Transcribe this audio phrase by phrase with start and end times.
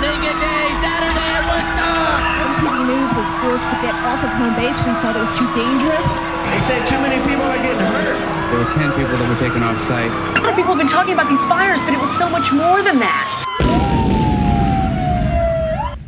[0.00, 2.20] Sing a day, Saturday at Woodstock!
[2.56, 4.72] MTV News was forced to get off of home base.
[4.80, 6.08] We felt it was too dangerous.
[6.48, 8.16] They said too many people are getting hurt.
[8.48, 10.08] There were 10 people that were taken off site.
[10.08, 12.48] A lot of people have been talking about these fires, but it was so much
[12.50, 13.44] more than that.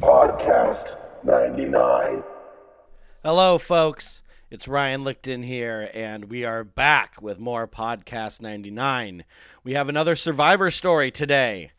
[0.00, 2.22] Podcast 99.
[3.22, 4.22] Hello, folks.
[4.50, 9.24] It's Ryan Lichten here, and we are back with more Podcast 99.
[9.64, 11.72] We have another survivor story today.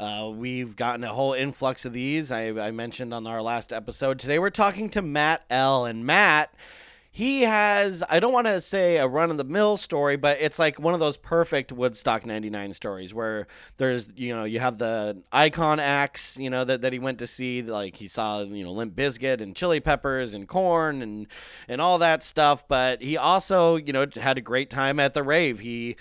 [0.00, 2.32] Uh, we've gotten a whole influx of these.
[2.32, 4.18] I, I mentioned on our last episode.
[4.18, 5.84] Today we're talking to Matt L.
[5.84, 6.54] And Matt,
[7.10, 10.58] he has, I don't want to say a run of the mill story, but it's
[10.58, 13.46] like one of those perfect Woodstock 99 stories where
[13.76, 17.26] there's, you know, you have the icon acts, you know, that, that he went to
[17.26, 17.60] see.
[17.60, 21.26] Like he saw, you know, Limp Bizkit and Chili Peppers and Korn and,
[21.68, 22.66] and all that stuff.
[22.66, 25.60] But he also, you know, had a great time at the rave.
[25.60, 25.96] He,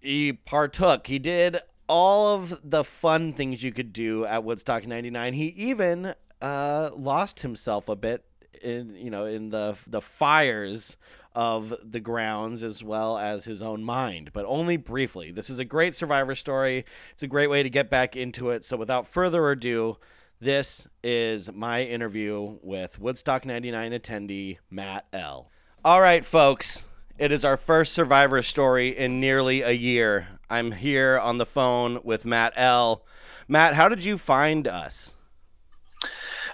[0.00, 1.06] he partook.
[1.06, 5.32] He did all of the fun things you could do at Woodstock 99.
[5.34, 8.24] He even uh, lost himself a bit
[8.62, 10.96] in you know in the the fires
[11.34, 15.30] of the grounds as well as his own mind, but only briefly.
[15.30, 16.86] This is a great survivor story.
[17.12, 18.64] It's a great way to get back into it.
[18.64, 19.98] So without further ado,
[20.40, 25.50] this is my interview with Woodstock 99 attendee Matt L.
[25.84, 26.84] All right, folks.
[27.18, 30.28] It is our first survivor story in nearly a year.
[30.48, 33.04] I'm here on the phone with Matt L.
[33.48, 35.14] Matt, how did you find us?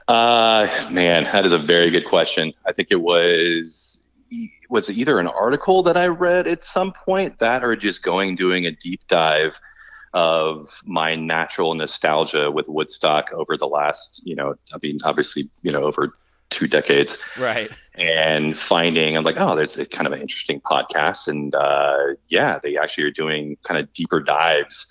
[0.08, 2.52] Uh, man, that is a very good question.
[2.66, 4.06] I think it was
[4.70, 8.64] was either an article that I read at some point that or just going doing
[8.64, 9.60] a deep dive
[10.14, 15.70] of my natural nostalgia with Woodstock over the last, you know, I mean, obviously, you
[15.70, 16.14] know, over
[16.52, 17.18] two decades.
[17.36, 17.70] Right.
[17.94, 21.26] And finding, I'm like, oh, there's a kind of an interesting podcast.
[21.26, 24.86] And uh, yeah, they actually are doing kind of deeper dives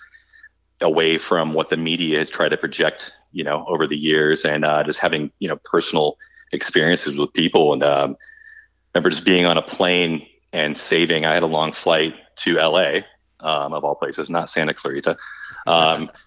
[0.80, 4.64] away from what the media has tried to project, you know, over the years and
[4.64, 6.18] uh, just having, you know, personal
[6.52, 7.72] experiences with people.
[7.72, 8.16] And um,
[8.94, 13.00] remember just being on a plane and saving, I had a long flight to LA,
[13.40, 15.16] um, of all places, not Santa Clarita.
[15.66, 16.10] Um,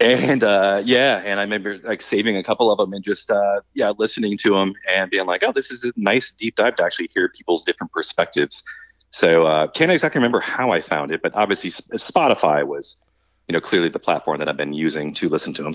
[0.00, 3.60] and uh, yeah, and I remember like saving a couple of them and just uh,
[3.74, 6.84] yeah, listening to them and being like, oh, this is a nice deep dive to
[6.84, 8.62] actually hear people's different perspectives.
[9.10, 13.00] So uh, can't exactly remember how I found it, but obviously Spotify was,
[13.48, 15.74] you know, clearly the platform that I've been using to listen to them.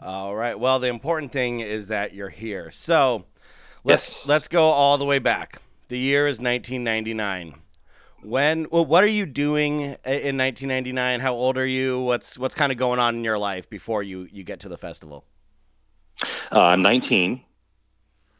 [0.00, 0.58] All right.
[0.58, 2.70] Well, the important thing is that you're here.
[2.72, 3.24] So
[3.84, 4.28] let's Yes.
[4.28, 5.62] let's go all the way back.
[5.88, 7.54] The year is 1999.
[8.24, 11.20] When well, what are you doing in 1999?
[11.20, 12.00] How old are you?
[12.00, 14.78] What's what's kind of going on in your life before you you get to the
[14.78, 15.26] festival?
[16.50, 17.42] Uh, I'm 19,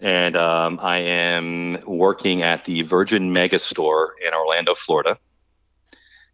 [0.00, 5.18] and um, I am working at the Virgin Mega Store in Orlando, Florida.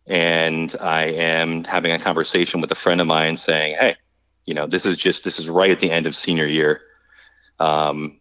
[0.07, 3.97] And I am having a conversation with a friend of mine saying, "Hey,
[4.47, 6.83] you know, this is just this is right at the end of senior year,
[7.59, 8.21] um,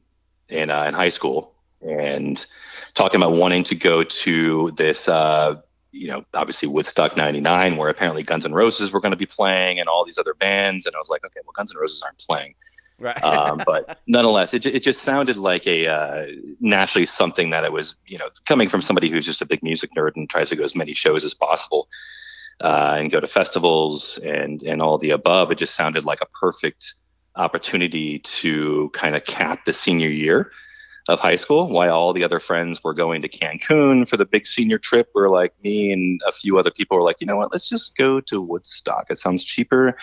[0.50, 2.46] in uh, in high school, and
[2.94, 8.22] talking about wanting to go to this." Uh, you know, obviously Woodstock 99, where apparently
[8.22, 10.86] Guns N' Roses were going to be playing and all these other bands.
[10.86, 12.54] And I was like, okay, well, Guns N' Roses aren't playing
[13.00, 13.24] Right.
[13.24, 16.28] um, but nonetheless, it, it just sounded like a uh,
[16.60, 19.92] naturally something that it was, you know, coming from somebody who's just a big music
[19.98, 21.88] nerd and tries to go as many shows as possible
[22.62, 25.52] uh, and go to festivals and and all the above.
[25.52, 26.94] It just sounded like a perfect
[27.36, 30.52] opportunity to kind of cap the senior year
[31.10, 34.46] of high school while all the other friends were going to Cancun for the big
[34.46, 35.10] senior trip.
[35.14, 37.98] Where like me and a few other people were like, you know what, let's just
[37.98, 39.08] go to Woodstock.
[39.10, 39.98] It sounds cheaper.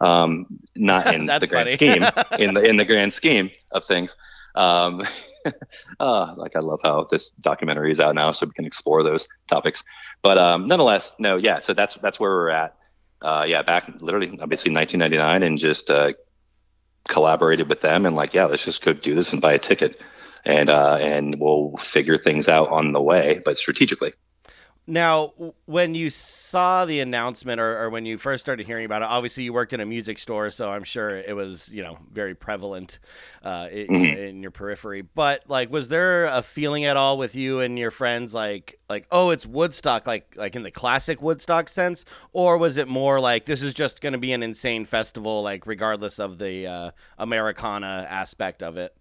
[0.00, 0.46] Um,
[0.76, 2.04] not in the grand scheme,
[2.38, 4.16] in the in the grand scheme of things.
[4.54, 5.02] Um,
[6.00, 9.26] uh, like I love how this documentary is out now, so we can explore those
[9.48, 9.82] topics.
[10.22, 11.60] But um, nonetheless, no, yeah.
[11.60, 12.76] So that's that's where we're at.
[13.20, 16.12] Uh, yeah, back literally, obviously 1999, and just uh,
[17.08, 20.00] collaborated with them and like, yeah, let's just go do this and buy a ticket,
[20.44, 24.12] and uh, and we'll figure things out on the way, but strategically.
[24.84, 25.32] Now,
[25.66, 29.44] when you saw the announcement or, or when you first started hearing about it, obviously
[29.44, 32.98] you worked in a music store, so I'm sure it was, you know, very prevalent
[33.44, 34.28] uh, in, Mhm.
[34.28, 35.02] in your periphery.
[35.02, 39.06] But like, was there a feeling at all with you and your friends, like, like,
[39.12, 43.44] oh, it's Woodstock, like, like in the classic Woodstock sense, or was it more like
[43.44, 48.04] this is just going to be an insane festival, like regardless of the uh, Americana
[48.10, 48.96] aspect of it?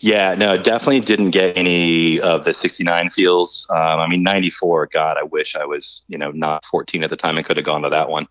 [0.00, 3.66] Yeah, no, definitely didn't get any of the 69 feels.
[3.70, 7.16] Um, I mean, 94, God, I wish I was, you know, not 14 at the
[7.16, 8.26] time and could have gone to that one.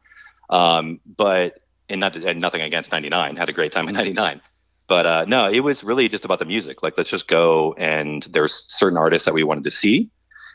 [0.50, 1.60] Um, but,
[1.90, 4.42] and not and nothing against 99, had a great time in 99.
[4.88, 6.84] But uh, no, it was really just about the music.
[6.84, 10.12] Like, let's just go and there's certain artists that we wanted to see.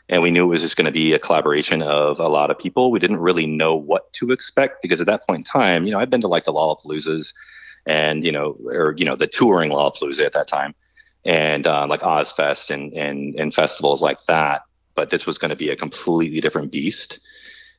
[0.09, 2.59] And we knew it was just going to be a collaboration of a lot of
[2.59, 2.91] people.
[2.91, 5.99] We didn't really know what to expect because at that point in time, you know,
[5.99, 7.33] I've been to like the Lollapaloozas
[7.85, 10.73] and you know, or you know, the touring Lollapalooza at that time,
[11.25, 14.63] and uh, like Ozzfest and and and festivals like that.
[14.95, 17.19] But this was going to be a completely different beast.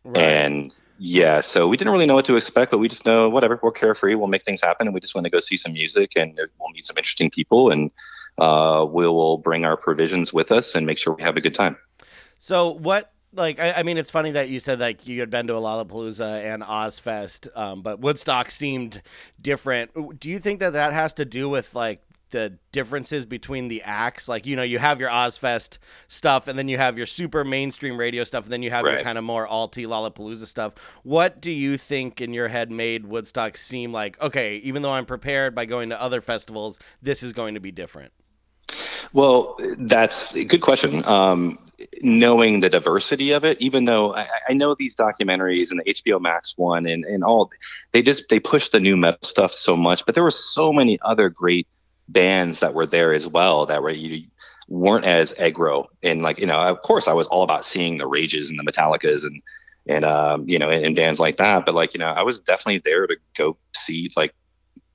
[0.05, 0.21] Right.
[0.21, 3.61] And yeah, so we didn't really know what to expect, but we just know whatever,
[3.63, 6.17] we're carefree, we'll make things happen, and we just want to go see some music,
[6.17, 7.91] and we'll meet some interesting people, and
[8.39, 11.55] uh, we will bring our provisions with us and make sure we have a good
[11.55, 11.77] time.
[12.39, 13.13] So what?
[13.35, 15.61] Like, I, I mean, it's funny that you said like you had been to a
[15.61, 19.03] Lollapalooza and Ozzfest, um, but Woodstock seemed
[19.41, 20.19] different.
[20.19, 24.29] Do you think that that has to do with like the differences between the acts.
[24.29, 27.99] Like, you know, you have your Ozzfest stuff, and then you have your super mainstream
[27.99, 30.75] radio stuff, and then you have your kind of more alti Lollapalooza stuff.
[31.05, 35.07] What do you think in your head made Woodstock seem like, okay, even though I'm
[35.07, 38.13] prepared by going to other festivals, this is going to be different?
[39.13, 41.05] Well, that's a good question.
[41.05, 41.59] Um,
[42.03, 46.21] knowing the diversity of it, even though I, I know these documentaries and the HBO
[46.21, 47.51] Max one and, and all,
[47.93, 50.05] they just they push the nu metal stuff so much.
[50.07, 51.67] But there were so many other great
[52.09, 54.27] bands that were there as well that were you
[54.69, 55.87] weren't as aggro.
[56.03, 58.65] And like you know of course I was all about seeing the Rages and the
[58.65, 59.43] Metallicas and
[59.87, 61.65] and um, you know and, and bands like that.
[61.65, 64.35] But like you know I was definitely there to go see like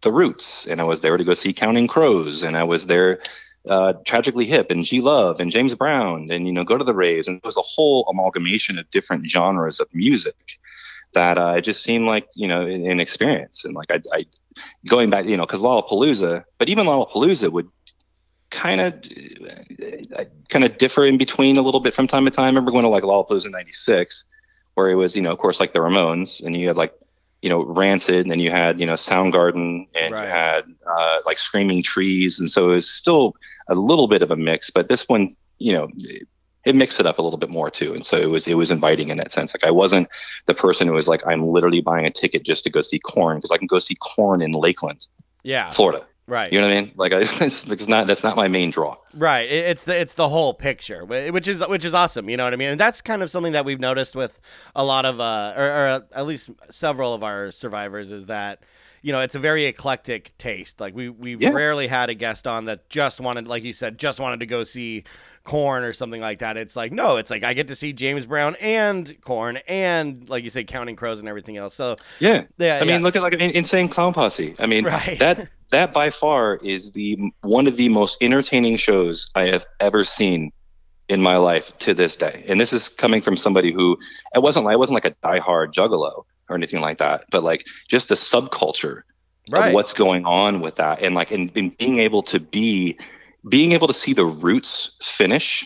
[0.02, 3.20] the Roots and I was there to go see Counting Crows and I was there
[3.68, 6.94] uh, Tragically Hip and G Love and James Brown and you know go to the
[6.94, 10.60] Rays and it was a whole amalgamation of different genres of music
[11.14, 14.26] that uh, it just seemed like you know an, an experience and like I, I
[14.88, 17.68] going back you know because Lollapalooza but even Lollapalooza would
[18.50, 18.94] kind of
[20.50, 22.46] kind of differ in between a little bit from time to time.
[22.46, 24.26] I remember going to like Lollapalooza '96
[24.76, 26.94] where it was you know of course like the Ramones and you had like
[27.42, 30.24] you know Rancid and then you had you know Soundgarden and Right.
[30.24, 33.36] you had uh, like Screaming Trees and so it was still
[33.70, 35.88] a little bit of a mix but this one you know
[36.68, 38.72] it, mixed it up a little bit more too and so it was it was
[38.72, 40.08] inviting in that sense like I wasn't
[40.46, 43.38] the person who was like I'm literally buying a ticket just to go see Korn
[43.38, 45.08] because I can go see Korn in Lakeland
[45.44, 46.52] Yeah, Florida right.
[46.52, 48.98] you know what I mean like I, it's, it's not that's not my main draw
[49.14, 49.50] Right.
[49.50, 52.30] It's the it's the whole picture, which is which is awesome.
[52.30, 52.70] You know what I mean?
[52.70, 54.40] And that's kind of something that we've noticed with
[54.76, 58.62] a lot of, uh, or, or at least several of our survivors, is that
[59.02, 60.80] you know it's a very eclectic taste.
[60.80, 61.50] Like we we've Yeah.
[61.50, 64.64] rarely had a guest on that just wanted, like you said, just wanted to go
[64.64, 65.04] see
[65.48, 66.58] Korn or something like that.
[66.58, 70.44] It's like no, it's like I get to see James Brown and Korn and like
[70.44, 71.74] you say, Counting Crows and everything else.
[71.74, 72.44] So Yeah.
[72.58, 72.98] Yeah, I mean, yeah.
[72.98, 74.56] look at like an insane clown posse.
[74.60, 75.18] I mean, Right.
[75.20, 80.04] that that by far is the one of the most entertaining shows I have ever
[80.04, 80.52] seen
[81.08, 82.44] in my life to this day.
[82.50, 83.98] And this is coming from somebody who
[84.36, 87.66] it wasn't like I wasn't like a diehard juggalo or anything like that, but like
[87.88, 89.04] just the subculture
[89.50, 92.98] right, of what's going on with that and like and, and being able to be
[93.48, 95.66] being able to see the roots finish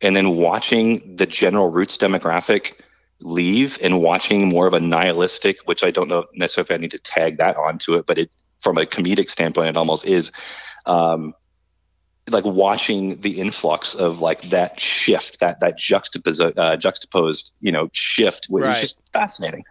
[0.00, 2.72] and then watching the general roots demographic
[3.20, 6.90] leave and watching more of a nihilistic which i don't know necessarily if i need
[6.90, 8.30] to tag that onto it but it
[8.60, 10.32] from a comedic standpoint it almost is
[10.84, 11.32] um
[12.28, 17.88] like watching the influx of like that shift that that juxtapose uh, juxtaposed you know
[17.92, 18.74] shift which Right.
[18.76, 19.64] is just fascinating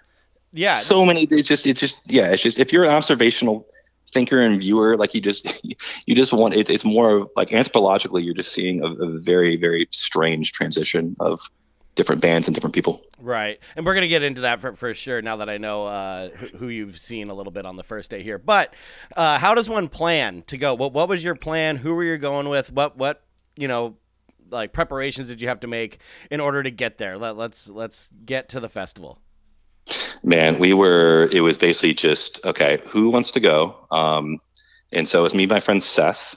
[0.57, 3.67] yeah, so many it's just it's just yeah it's just if you're an observational
[4.15, 5.61] thinker and viewer like you just
[6.07, 9.55] you just want it, it's more of like anthropologically you're just seeing a, a very
[9.57, 11.39] very strange transition of
[11.95, 15.19] different bands and different people Right, and we're gonna get into that for, for sure.
[15.19, 18.21] Now that I know uh, who you've seen a little bit on the first day
[18.21, 18.71] here, but
[19.17, 20.75] uh, how does one plan to go?
[20.75, 21.77] What What was your plan?
[21.77, 22.71] Who were you going with?
[22.71, 23.23] What What
[23.55, 23.95] you know,
[24.51, 25.97] like preparations did you have to make
[26.29, 27.17] in order to get there?
[27.17, 29.19] Let, let's Let's get to the festival.
[30.23, 33.75] Man we were it was basically just okay who wants to go?
[33.91, 34.39] Um
[34.91, 36.35] and so it was me my friend seth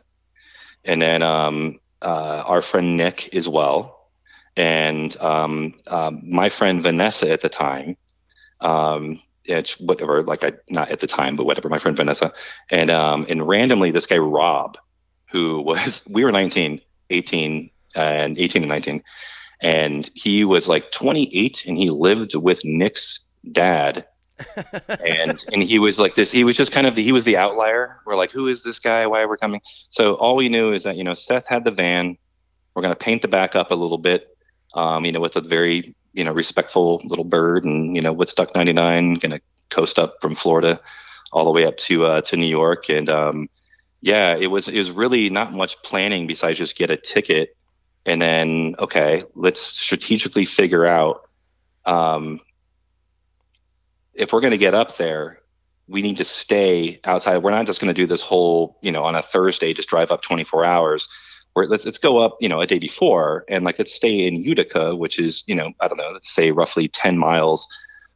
[0.85, 4.11] and then um uh our friend nick as well.
[4.57, 7.97] And um, um my friend vanessa at the time
[8.61, 12.33] um it's whatever like i not at the time but whatever my friend vanessa.
[12.71, 14.77] And um and randomly this guy rob
[15.31, 19.03] who was we were 19 18 and 18 and 19
[19.61, 24.07] and he was like 28 and he lived with nick's dad.
[25.05, 27.37] And and he was like this he was just kind of the, he was the
[27.37, 28.01] outlier.
[28.07, 29.07] We're like who is this guy?
[29.07, 29.61] Why are we coming?
[29.91, 32.17] So all we knew is that you know seth had the van.
[32.75, 34.37] We're going to paint the back up a little bit
[34.75, 38.55] um, you know with a very you know respectful little bird and you know woodstock
[38.55, 39.41] 99 going to
[39.71, 40.81] coast up from florida
[41.33, 42.89] all the way up to uh, to new york.
[42.89, 43.49] And um,
[44.01, 47.57] yeah it was it was really not much planning besides just get a ticket.
[48.07, 51.29] And then okay let's strategically figure out
[51.85, 52.41] um,
[54.19, 55.41] if we're going to get up there
[55.87, 59.05] we need to stay outside we're not just going to do this whole you know
[59.05, 61.09] on a thursday just drive up 24 hours
[61.57, 64.95] let's let's go up you know a day before and like let's stay in utica
[64.95, 67.67] which is you know i don't know let's say roughly 10 miles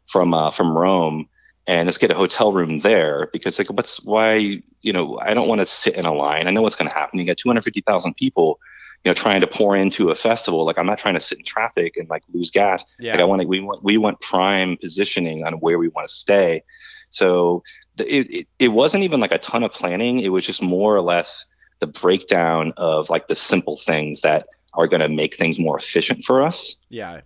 [0.07, 1.29] from uh, from rome
[1.67, 5.49] and let's get a hotel room there because like what's why you know I don't
[5.49, 6.47] want to sit in a line.
[6.47, 7.19] I know what's going to happen.
[7.19, 8.59] You get 250,000 people,
[9.05, 10.65] you know, trying to pour into a festival.
[10.65, 12.85] Like I'm not trying to sit in traffic and like lose gas.
[12.99, 13.13] Yeah.
[13.13, 16.15] Like I want to, we want we want prime positioning on where we want to
[16.15, 16.63] stay.
[17.11, 17.63] So
[17.97, 20.21] the, it, it it wasn't even like a ton of planning.
[20.21, 21.47] It was just more or less
[21.81, 26.25] the breakdown of like the simple things that are going to make things more efficient
[26.25, 27.21] for us Yeah.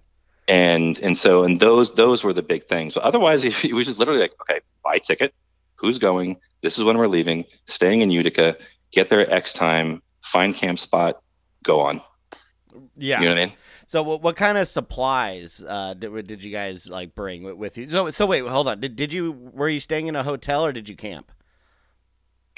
[0.48, 3.86] and and so and those those were the big things but otherwise it, it was
[3.86, 5.34] just literally like okay buy ticket
[5.76, 8.56] who's going this is when we're leaving staying in utica
[8.92, 11.22] get there at x time find camp spot
[11.66, 12.00] go on
[12.96, 13.20] Yeah.
[13.20, 13.52] you know what i mean
[13.88, 17.78] So what, what kind of supplies uh, did, did you guys like bring with, with
[17.78, 17.88] you?
[17.88, 18.80] So so wait, hold on.
[18.80, 21.30] Did, did you were you staying in a hotel or did you camp?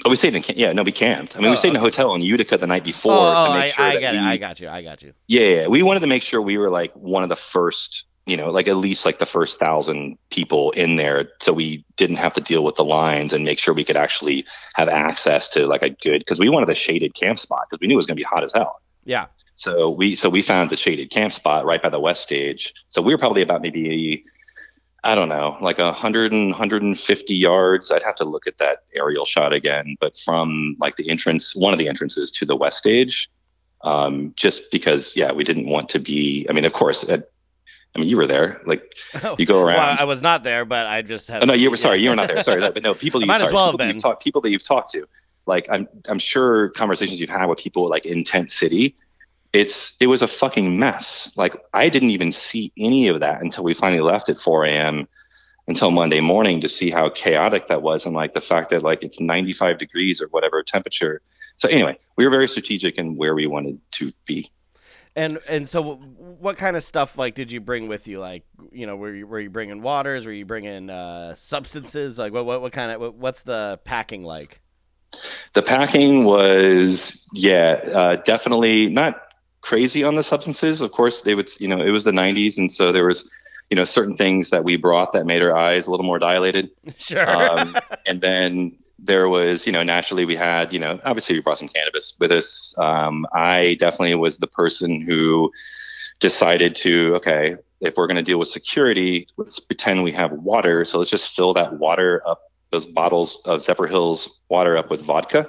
[0.05, 1.75] oh we stayed in camp yeah no we camped i mean Oh, we stayed in
[1.75, 3.99] a hotel in utica the night before oh, to oh, make I, sure I that
[3.99, 4.19] get it.
[4.21, 4.69] we- I got you.
[4.69, 5.13] I got you.
[5.27, 8.37] yeah, yeah we wanted to make sure we were like one of the first you
[8.37, 12.33] know like at least like the first thousand people in there so we didn't have
[12.33, 15.83] to deal with the lines and make sure we could actually have access to like
[15.83, 18.15] a good because we wanted a shaded camp spot because we knew it was going
[18.15, 19.27] to be hot as hell Yeah.
[19.55, 22.73] So we so we found the shaded camp spot right by the west stage.
[22.87, 24.23] So we were probably about maybe
[25.03, 27.91] I don't know, like a hundred and hundred and fifty yards.
[27.91, 31.73] I'd have to look at that aerial shot again, but from like the entrance, one
[31.73, 33.29] of the entrances to the west stage,
[33.83, 36.45] um, just because yeah, we didn't want to be.
[36.49, 37.29] I mean, of course, at,
[37.95, 38.61] I mean you were there.
[38.65, 38.83] Like
[39.37, 39.77] you go around.
[39.77, 41.43] Well, I was not there, but I just have.
[41.43, 42.41] Oh, no, you were sorry, you were not there.
[42.41, 43.95] Sorry, but no, people you might as well have people been.
[43.95, 45.07] you've talked people that you've talked to.
[45.45, 48.95] Like I'm I'm sure conversations you've had with people like in Tent City,
[49.53, 51.31] it's it was a fucking mess.
[51.35, 55.07] Like I didn't even see any of that until we finally left at 4 a.m.
[55.67, 59.03] until Monday morning to see how chaotic that was and like the fact that like
[59.03, 61.21] it's 95 degrees or whatever temperature.
[61.55, 64.51] So anyway, we were very strategic in where we wanted to be.
[65.15, 68.19] And and so, what kind of stuff like did you bring with you?
[68.19, 70.25] Like, you know, were you were you bringing waters?
[70.25, 72.17] Were you bringing uh, substances?
[72.17, 74.61] Like, what what what kind of what, what's the packing like?
[75.53, 79.21] The packing was, yeah, uh, definitely not
[79.61, 80.81] crazy on the substances.
[80.81, 83.29] Of course, they would, you know, it was the 90s, and so there was,
[83.69, 86.69] you know, certain things that we brought that made our eyes a little more dilated.
[86.97, 87.29] Sure.
[87.29, 87.75] Um,
[88.05, 91.69] and then there was, you know, naturally we had, you know, obviously we brought some
[91.69, 92.77] cannabis with us.
[92.77, 95.51] Um, I definitely was the person who
[96.19, 100.83] decided to, okay, if we're going to deal with security, let's pretend we have water.
[100.83, 105.47] So let's just fill that water up, those bottles of Zephyrhills water up with vodka,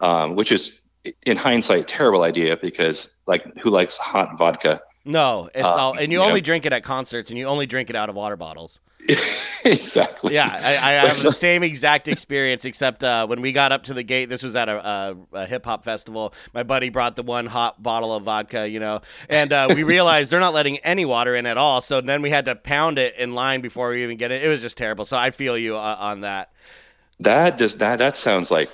[0.00, 0.82] um, which is
[1.24, 4.80] in hindsight terrible idea because like who likes hot vodka?
[5.08, 7.46] No, it's uh, all, and you you only know- drink it at concerts, and you
[7.46, 8.78] only drink it out of water bottles.
[9.64, 10.34] exactly.
[10.34, 13.94] Yeah, I, I have the same exact experience, except uh, when we got up to
[13.94, 16.34] the gate, this was at a, a, a hip hop festival.
[16.52, 19.00] My buddy brought the one hot bottle of vodka, you know,
[19.30, 21.80] and uh, we realized they're not letting any water in at all.
[21.80, 24.42] So then we had to pound it in line before we even get it.
[24.42, 25.06] It was just terrible.
[25.06, 26.52] So I feel you uh, on that.
[27.20, 28.68] That does that that sounds like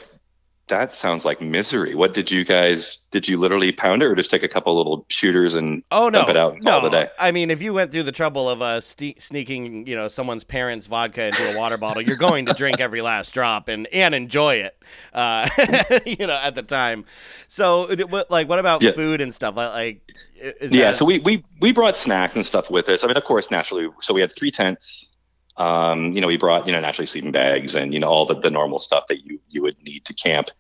[0.79, 1.95] that sounds like misery.
[1.95, 5.07] What did you guys did you literally pound it or just take a couple little
[5.09, 6.85] shooters and Oh no, dump it out no.
[6.87, 7.09] it day?
[7.19, 10.45] I mean, if you went through the trouble of uh, ste- sneaking, you know, someone's
[10.45, 14.15] parents' vodka into a water bottle, you're going to drink every last drop and and
[14.15, 14.77] enjoy it,
[15.13, 15.49] uh,
[16.07, 17.05] you know, at the time.
[17.49, 17.83] So,
[18.31, 18.93] like, what about Yeah.
[18.93, 19.57] food and stuff?
[19.57, 20.13] Like, like,
[20.61, 23.05] is Yeah, that- so we, we we brought snacks and stuff with us.
[23.05, 23.89] I mean, of course, naturally.
[24.01, 25.14] So we had three tents.
[25.57, 28.39] Um, you know, we brought you know naturally sleeping bags and you know all the,
[28.39, 30.51] the normal stuff that you you would need to camp.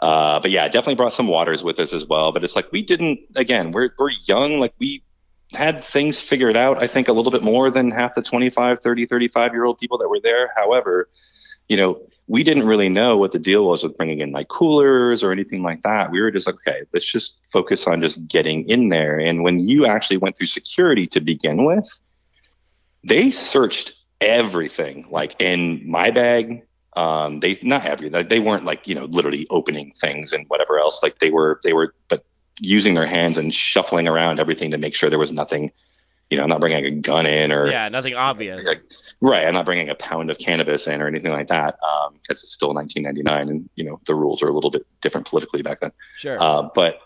[0.00, 2.32] Uh, but yeah, definitely brought some waters with us as well.
[2.32, 3.20] But it's like we didn't.
[3.34, 4.58] Again, we're we're young.
[4.58, 5.02] Like we
[5.52, 6.82] had things figured out.
[6.82, 9.98] I think a little bit more than half the 25, 30, 35 year old people
[9.98, 10.50] that were there.
[10.56, 11.08] However,
[11.68, 15.22] you know, we didn't really know what the deal was with bringing in like coolers
[15.22, 16.10] or anything like that.
[16.10, 19.18] We were just like, okay, let's just focus on just getting in there.
[19.18, 21.88] And when you actually went through security to begin with,
[23.04, 26.62] they searched everything like in my bag.
[26.94, 28.26] Um, they not everything.
[28.28, 31.02] They weren't like you know literally opening things and whatever else.
[31.02, 32.24] Like they were they were but
[32.60, 35.72] using their hands and shuffling around everything to make sure there was nothing.
[36.30, 38.66] You know, I'm not bringing a gun in or yeah, nothing obvious.
[38.66, 38.82] like,
[39.20, 39.46] right.
[39.46, 41.78] I'm not bringing a pound of cannabis in or anything like that
[42.22, 45.62] because it's still 1999 and you know the rules are a little bit different politically
[45.62, 45.92] back then.
[46.16, 46.38] Sure.
[46.40, 47.00] Uh, but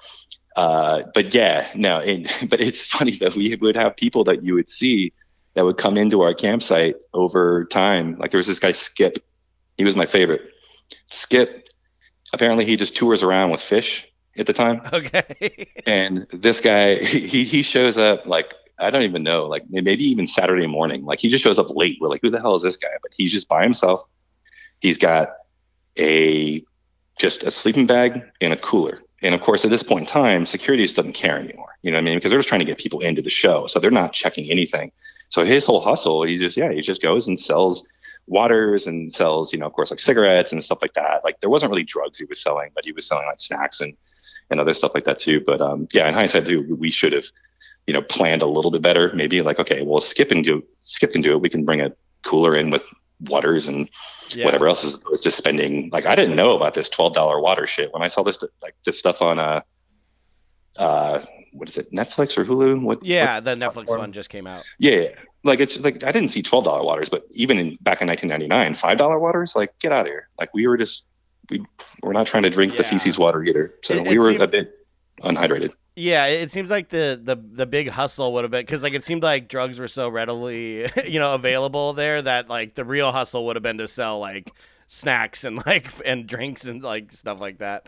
[0.57, 1.99] uh, but yeah, no.
[1.99, 5.13] It, but it's funny that we would have people that you would see
[5.61, 8.17] that would come into our campsite over time.
[8.19, 9.19] Like there was this guy Skip.
[9.77, 10.41] He was my favorite.
[11.11, 11.69] Skip.
[12.33, 14.07] Apparently, he just tours around with Phish
[14.39, 15.69] at the time okay.
[15.87, 20.27] and this guy he he shows up like I don't even know like maybe even
[20.27, 22.77] Saturday morning like he just shows up late we're like who the hell is this
[22.79, 24.05] guy but he's just by himself
[24.81, 25.31] he's got
[25.99, 26.65] a
[27.19, 30.47] just a sleeping bag and a cooler and of course at this point in time
[30.47, 32.65] security just doesn't care anymore you know what I mean because they're just trying to
[32.65, 34.93] get people into the show so they're not checking anything
[35.31, 37.89] so his whole hustle he just yeah he just goes and sells
[38.27, 41.25] waters and sells, you know, of course, like cigarettes and stuff like that.
[41.25, 43.97] Like there wasn't really drugs he was selling, but he was selling like snacks and
[44.51, 45.41] and other stuff like that too.
[45.45, 47.25] But um, yeah, in hindsight, too, we should have,
[47.89, 49.11] you know, planned a little bit better.
[49.15, 51.41] Maybe like, okay, well, Skip and do Skip can do it.
[51.41, 51.91] We can bring a
[52.25, 52.85] cooler in with
[53.23, 53.89] waters and
[54.33, 54.45] Yeah.
[54.45, 57.67] whatever else as opposed to spending like I didn't know about this twelve dollar water
[57.67, 59.63] shit when I saw this like this stuff on uh
[60.77, 63.99] uh what is it Netflix or Hulu what Yeah, what the Netflix platform?
[64.01, 64.65] one just came out.
[64.79, 65.09] yeah, yeah.
[65.45, 68.75] like it's like I didn't see twelve dollar waters but even in back in 1999
[68.75, 71.07] five dollar waters like get out of here like we were just
[71.51, 71.65] we
[72.03, 74.43] we're not trying to drink the feces water either so It- we it were seemed-
[74.43, 74.73] a bit
[75.23, 78.83] unhydrated Yeah, it it seems like the the the big hustle would have been because
[78.83, 82.85] like it seemed like drugs were so readily you know available there that like the
[82.85, 84.51] real hustle would have been to sell like
[84.87, 87.87] snacks and like and drinks and like stuff like that.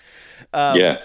[0.52, 0.99] Um, yeah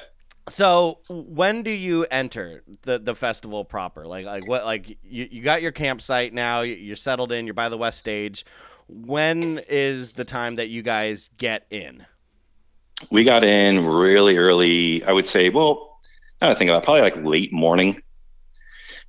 [0.49, 4.05] So when do you enter the the festival proper?
[4.07, 6.61] Like like what like you, you got your campsite now.
[6.61, 7.45] you- You're settled in.
[7.45, 8.45] You're by the west stage.
[8.87, 12.05] When is the time that you guys get in?
[13.11, 15.03] we got in really early.
[15.03, 15.99] I would say, well,
[16.41, 18.01] now that I think about it, probably like late morning,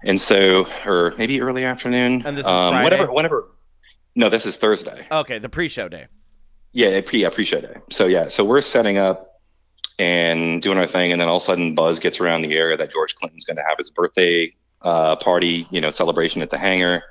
[0.04, 2.22] and so or maybe early afternoon.
[2.26, 2.84] And this is um, Friday?
[2.84, 3.48] whatever, whenever.
[4.14, 5.06] No, this is Thursday.
[5.10, 6.06] Okay, the pre-show day.
[6.72, 7.76] Yeah, pre yeah, pre-show day.
[7.90, 9.27] So yeah, so we're setting up
[9.98, 12.76] and doing our thing, and then all of a sudden, buzz gets around the area
[12.76, 16.58] that George Clinton's going to have his birthday uh, party, you know, celebration at the
[16.58, 17.02] hangar.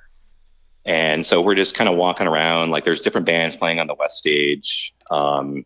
[0.85, 3.95] And so we're just kind of walking around, like there's different bands playing on the
[3.95, 4.93] west stage.
[5.11, 5.65] Um,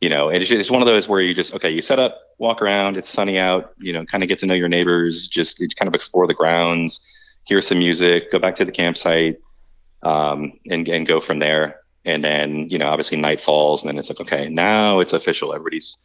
[0.00, 2.60] you know, it's, it's one of those where you just okay, you set up, walk
[2.60, 5.88] around, it's sunny out, you know, kind of get to know your neighbors, just kind
[5.88, 7.04] of explore the grounds,
[7.44, 9.38] hear some music, go back to the campsite,
[10.02, 11.80] um, and and go from there.
[12.04, 15.52] And then you know, obviously night falls, and then it's like okay, now it's official.
[15.52, 15.96] Everybody's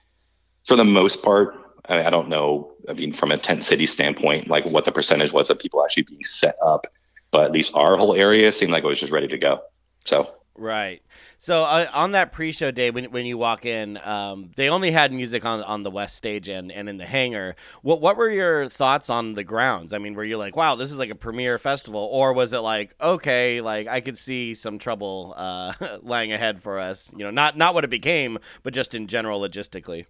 [0.65, 1.55] for the most part.
[1.88, 2.72] I, I don't know.
[2.89, 6.03] I mean, from a tent city standpoint, like what the percentage was of people actually
[6.03, 6.88] being set up,
[7.32, 9.62] but at least our whole area seemed like it was just ready to go.
[10.05, 11.01] So Right.
[11.39, 15.12] So uh, on that pre-show day, when when you walk in, um, they only had
[15.12, 17.56] music on on the west stage and, and in the hangar.
[17.82, 19.93] What what were your thoughts on the grounds?
[19.93, 22.60] I mean, were you like, wow, this is like a premier festival, or was it
[22.60, 25.73] like, okay, like I could see some trouble uh,
[26.04, 27.10] lying ahead for us?
[27.17, 30.06] You know, not not what it became, but just in general logistically.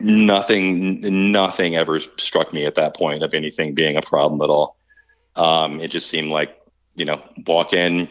[0.00, 4.76] Nothing nothing ever struck me at that point of anything being a problem at all.
[5.36, 6.56] Um, it just seemed like
[6.94, 8.08] you know walk in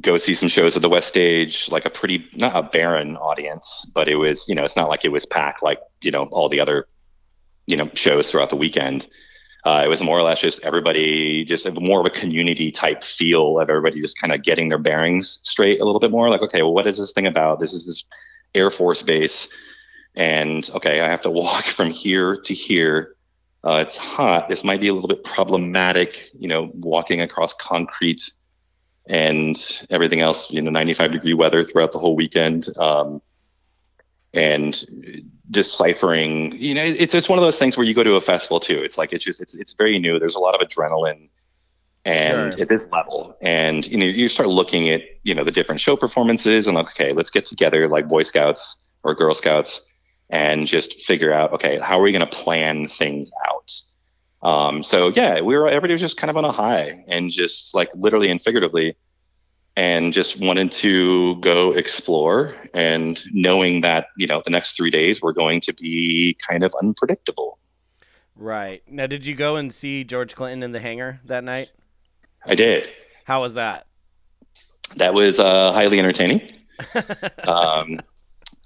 [0.00, 3.90] go see some shows at the west stage like a pretty not a barren audience
[3.94, 6.50] but it was you know it's not like it was packed like you know all
[6.50, 6.86] the other
[7.66, 9.06] you know shows throughout the weekend.
[9.64, 13.58] Uh, it was more or less just everybody just more of a community type feel
[13.58, 16.62] of everybody just kind of getting their bearings straight a little bit more like okay
[16.62, 17.60] well what is this thing about?
[17.60, 18.04] This is this
[18.54, 19.48] air force base
[20.14, 23.14] and okay, I have to walk from here to here.
[23.64, 24.48] Uh, it's hot.
[24.48, 28.30] This might be a little bit problematic, you know, walking across concrete
[29.06, 32.68] and everything else, you know, 95 degree weather throughout the whole weekend.
[32.78, 33.20] Um,
[34.34, 38.20] and deciphering, you know, it's just one of those things where you go to a
[38.20, 38.76] festival too.
[38.76, 40.18] It's like, it's just, it's, it's very new.
[40.18, 41.28] There's a lot of adrenaline
[42.04, 42.62] and Sure.
[42.62, 45.96] at this level and you know you start looking at you know the different show
[45.96, 49.87] performances and like okay let's get together like boy scouts or girl scouts
[50.30, 53.72] and just figure out okay how are we going to plan things out
[54.42, 57.74] um, so yeah we were everybody was just kind of on a high and just
[57.74, 58.96] like literally and figuratively
[59.76, 65.22] and just wanted to go explore and knowing that you know the next three days
[65.22, 67.58] were going to be kind of unpredictable
[68.38, 68.84] Right.
[68.86, 71.70] Now, did you go and see George Clinton in the hangar that night?
[72.46, 72.88] i did
[73.24, 73.86] How was that?
[74.96, 76.40] that was uh, highly entertaining
[77.46, 77.98] um,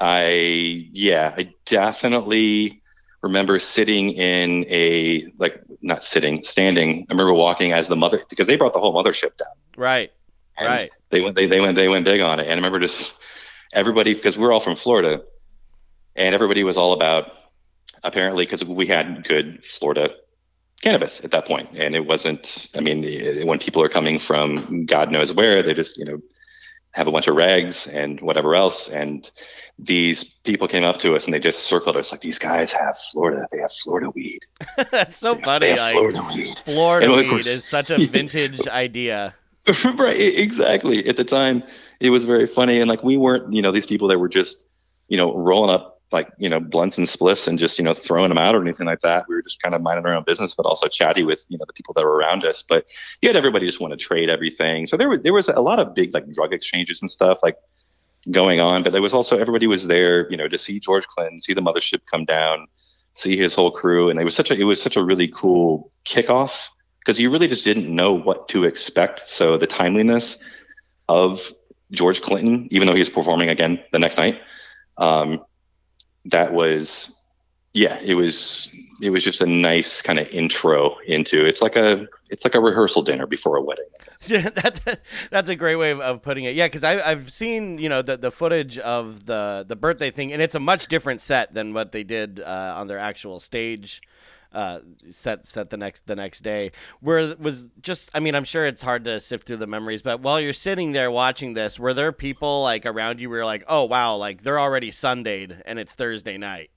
[0.02, 2.82] I yeah, I definitely
[3.22, 7.06] remember sitting in a like not sitting, standing.
[7.08, 9.54] I remember walking as the mother because they brought the whole mothership down.
[9.76, 10.10] Right.
[10.58, 10.90] And Right.
[11.10, 12.44] They went they, they went they went big on it.
[12.44, 13.14] And I remember just
[13.72, 15.22] everybody because we're all from Florida
[16.16, 17.30] and everybody was all about
[18.02, 20.16] apparently because we had good Florida
[20.80, 24.84] cannabis at that point and it wasn't i mean eh, when people are coming from
[24.84, 26.20] god knows where they just you know
[26.90, 29.30] have a bunch of rags and whatever else and
[29.78, 32.96] these people came up to us and they just circled us like these guys have
[33.10, 33.46] florida.
[33.50, 34.40] They have florida weed.
[34.90, 35.68] That's so they funny.
[35.70, 36.58] have Like florida weed.
[36.58, 39.34] Florida And weed course- is such a vintage idea.
[39.96, 41.06] right exactly.
[41.08, 41.62] At the time
[42.00, 44.66] it was very funny and like we weren't you know these people that were just
[45.08, 48.28] you know rolling up like you know blunts and spliffs and just you know throwing
[48.28, 49.24] them out or anything like that.
[49.28, 51.64] We were just kind of minding our own business but also chatty with you know
[51.66, 52.62] the people that were around us.
[52.62, 52.86] But
[53.22, 54.86] you had everybody just want to trade everything.
[54.86, 57.38] So there was there was a lot of big like drug exchanges and stuff.
[57.42, 57.56] Like
[58.30, 61.40] going on but there was also everybody was there you know to see george clinton
[61.40, 62.66] see the mothership come down
[63.14, 65.90] see his whole crew and it was such a it was such a really cool
[66.04, 66.68] kickoff
[67.00, 70.38] because you really just didn't know what to expect so the timeliness
[71.08, 71.52] of
[71.92, 74.40] George Clinton, even though he was performing again the next night.
[74.96, 75.44] Um,
[76.26, 77.21] that was,
[77.72, 82.06] yeah, it was it was just a nice kind of intro into it's like a
[82.30, 83.86] it's like a rehearsal dinner before a wedding.
[84.24, 85.00] Yeah, that,
[85.32, 86.54] that's a great way of, of putting it.
[86.54, 90.40] Yeah, because I've seen you know the, the footage of the the birthday thing, and
[90.40, 94.00] it's a much different set than what they did uh, on their actual stage
[94.52, 94.80] uh,
[95.10, 96.72] set set the next the next day.
[97.00, 100.20] Where was just I mean I'm sure it's hard to sift through the memories, but
[100.20, 103.64] while you're sitting there watching this, were there people like around you where you're like,
[103.66, 106.70] oh wow, like they're already Sundayed and it's Thursday night?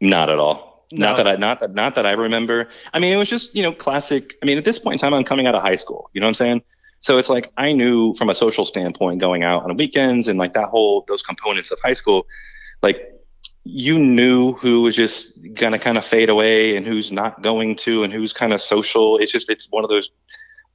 [0.00, 0.86] Not at all.
[0.90, 1.08] No.
[1.08, 2.68] Not that I not that not that I remember.
[2.94, 4.36] I mean, it was just you know classic.
[4.42, 6.08] I mean, at this point in time, I'm coming out of high school.
[6.14, 6.62] You know what I'm saying?
[7.00, 10.54] So it's like I knew from a social standpoint, going out on weekends and like
[10.54, 12.26] that whole those components of high school,
[12.82, 13.12] like
[13.64, 18.02] you knew who was just gonna kind of fade away and who's not going to
[18.02, 19.18] and who's kind of social.
[19.18, 20.10] It's just it's one of those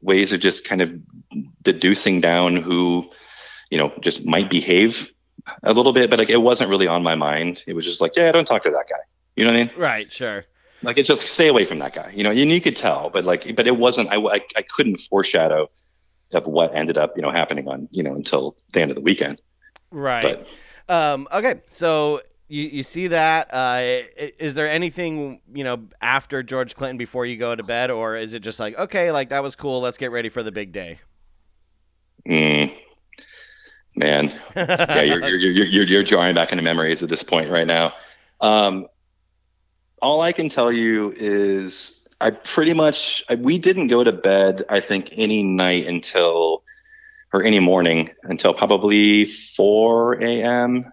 [0.01, 0.93] ways of just kind of
[1.63, 3.09] deducing down who
[3.71, 5.11] you know just might behave
[5.63, 7.63] a little bit, but like it wasn't really on my mind.
[7.67, 8.97] It was just like, yeah, don't talk to that guy.
[9.35, 9.71] You know what I mean?
[9.77, 10.45] Right, sure.
[10.81, 12.11] Like it just stay away from that guy.
[12.15, 14.09] You know, and you could tell, but like, but it wasn't.
[14.09, 15.69] I, I, I couldn't foreshadow
[16.33, 19.01] of what ended up, you know, happening on, you know, until the end of the
[19.01, 19.41] weekend.
[19.91, 20.45] Right.
[20.89, 23.53] Um, okay, so you, you see that.
[23.53, 24.03] Uh,
[24.37, 28.33] is there anything you know after George Clinton before you go to bed, or is
[28.33, 30.99] it just like okay, like that was cool, let's get ready for the big day?
[32.27, 32.73] Mm,
[33.95, 37.67] man, yeah, you're, you're, you're, you're, you're drawing back into memories at this point right
[37.67, 37.93] now.
[38.41, 38.87] Um,
[40.01, 44.65] all I can tell you is I pretty much, I, we didn't go to bed,
[44.69, 46.63] I think, any night until,
[47.33, 50.91] or any morning until probably 4 a.m.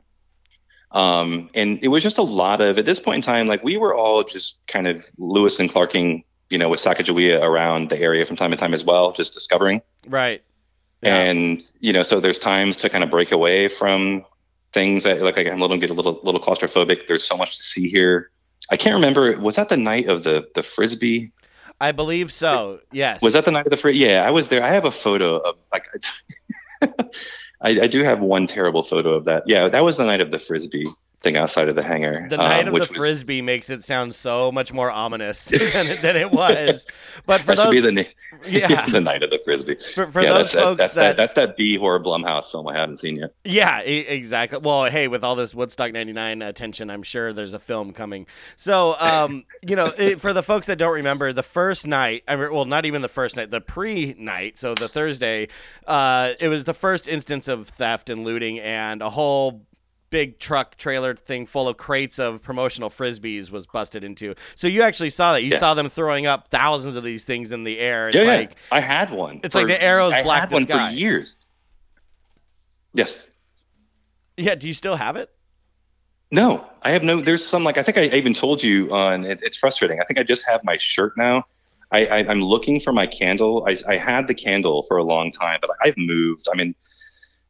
[0.92, 3.76] Um, and it was just a lot of, at this point in time, like we
[3.76, 8.26] were all just kind of Lewis and Clarking, you know, with Sacagawea around the area
[8.26, 9.82] from time to time as well, just discovering.
[10.06, 10.42] Right.
[11.02, 11.16] Yeah.
[11.16, 14.24] And you know, so there's times to kind of break away from
[14.72, 17.06] things that like I'm a little get a little little claustrophobic.
[17.08, 18.30] There's so much to see here.
[18.70, 19.38] I can't remember.
[19.38, 21.32] Was that the night of the the frisbee?
[21.80, 22.80] I believe so.
[22.92, 23.22] Yes.
[23.22, 24.00] Was that the night of the frisbee?
[24.00, 24.62] Yeah, I was there.
[24.62, 25.86] I have a photo of like.
[27.62, 29.42] I, I do have one terrible photo of that.
[29.46, 30.86] Yeah, that was the night of the frisbee
[31.20, 32.26] thing outside of the hangar.
[32.30, 35.44] The night um, of which the was- frisbee makes it sound so much more ominous
[35.50, 36.86] than, it, than it was.
[37.26, 38.08] But for That should those, be the,
[38.50, 38.86] yeah.
[38.90, 39.74] the night of the frisbee.
[39.76, 42.66] For- for yeah, those that's, that- folks that's that- that's that B horror Blumhouse film
[42.68, 43.34] I haven't seen yet.
[43.44, 44.60] Yeah, exactly.
[44.62, 48.26] Well, hey, with all this Woodstock 99 attention, I'm sure there's a film coming.
[48.56, 52.36] So, um, you know, it, for the folks that don't remember, the first night, I
[52.36, 55.48] mean, well, not even the first night, the pre night, so the Thursday,
[55.86, 59.66] uh, it was the first instance of theft and looting, and a whole
[60.10, 64.34] big truck trailer thing full of crates of promotional frisbees was busted into.
[64.56, 65.42] So you actually saw that.
[65.42, 65.58] You Yeah.
[65.58, 68.08] saw them throwing up thousands of these things in the air.
[68.08, 68.56] It's yeah, like yeah.
[68.72, 69.40] I had one.
[69.44, 70.90] it's like the arrows I black had one sky.
[70.90, 71.36] for years.
[72.92, 73.30] Yes.
[74.36, 75.30] Yeah, do you still have it?
[76.32, 77.20] No, I have no.
[77.20, 79.24] There's some like I think I even told you on.
[79.24, 80.00] It, it's frustrating.
[80.00, 81.44] I think I just have my shirt now.
[81.92, 83.66] I, I I'm looking for my candle.
[83.68, 86.46] I I had the candle for a long time, but I've moved.
[86.52, 86.74] I mean,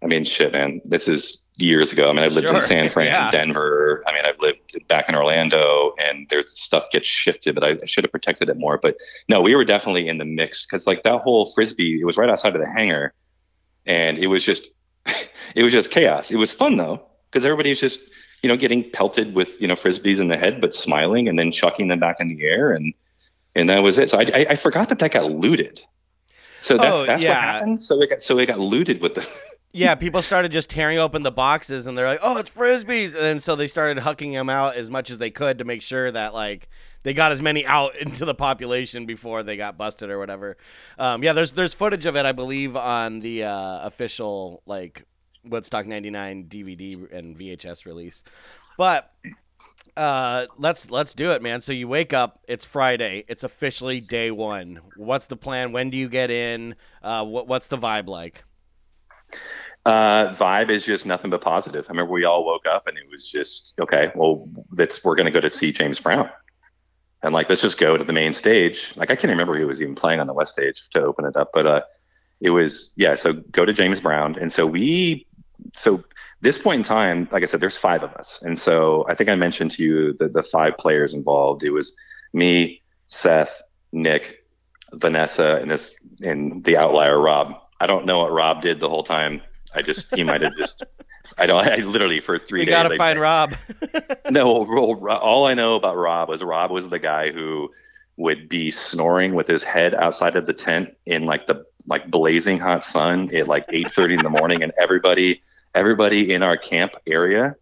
[0.03, 0.81] I mean, shit, man.
[0.85, 2.09] This is years ago.
[2.09, 3.31] I mean, I've lived Sure, in San Fran, yeah.
[3.31, 4.03] Denver.
[4.07, 7.85] I mean, I've lived back in Orlando, and there's stuff gets shifted, but I, I
[7.87, 8.79] should have protected it more.
[8.79, 8.97] But
[9.29, 12.31] no, we were definitely in the mix because like that whole frisbee, it was right
[12.31, 13.13] outside of the hangar,
[13.85, 14.69] and it was just,
[15.55, 16.31] it was just chaos.
[16.31, 18.01] It was fun though because everybody was just,
[18.43, 21.53] you know, getting pelted with you know frisbees in the head, but smiling and then
[21.53, 22.95] chucking them back in the air, and
[23.55, 24.09] and that was it.
[24.09, 25.83] So I I, I forgot that that got looted.
[26.63, 27.31] So that's Oh, that's yeah.
[27.35, 27.83] what happened.
[27.83, 29.29] So it got so it got looted with the.
[29.73, 33.23] Yeah, people started just tearing open the boxes and they're like, "Oh, it's frisbees," and
[33.23, 36.11] then so they started hucking them out as much as they could to make sure
[36.11, 36.69] that like
[37.05, 40.57] they got as many out into the population before they got busted or whatever.
[40.99, 45.05] Um, yeah, there's there's footage of it, I believe, on the uh, official like
[45.45, 48.25] Woodstock '99 DVD and VHS release.
[48.77, 49.13] But
[49.97, 51.61] uh, let's let's do it, man.
[51.61, 54.81] So you wake up, it's Friday, it's officially day one.
[54.97, 55.71] What's the plan?
[55.71, 56.75] When do you get in?
[57.05, 58.43] Uh, what what's the vibe like?
[59.91, 61.85] Uh, vibe is just nothing but positive.
[61.89, 64.13] I remember we all woke up and it was just okay.
[64.15, 66.31] Well, that's we're gonna go to see James Brown,
[67.25, 68.93] and like let's just go to the main stage.
[68.95, 71.37] Like I can't remember who was even playing on the west stage to open it
[71.37, 71.83] up, but uh,
[72.41, 73.17] it was yeah.
[73.17, 75.27] So go to James Brown, and so we
[75.75, 76.05] so
[76.41, 79.29] this point in time, like I said, there's five of us, and so I think
[79.29, 81.65] I mentioned to you the the five players involved.
[81.65, 81.97] It was
[82.33, 84.45] me, Seth, Nick,
[84.93, 87.57] Vanessa, and this and the outlier Rob.
[87.81, 89.43] I don't know what Rob did the whole time.
[89.75, 90.83] I just he might have just.
[91.39, 91.61] I don't.
[91.61, 92.75] I literally for three We days.
[92.75, 93.55] gotta I- find Rob.
[94.31, 94.65] no,
[95.09, 97.71] all I know about Rob was Rob was the guy who
[98.17, 102.59] would be snoring with his head outside of the tent in like the like blazing
[102.59, 105.41] hot sun at like 8:30 in the morning, and everybody
[105.75, 107.55] everybody in our camp area,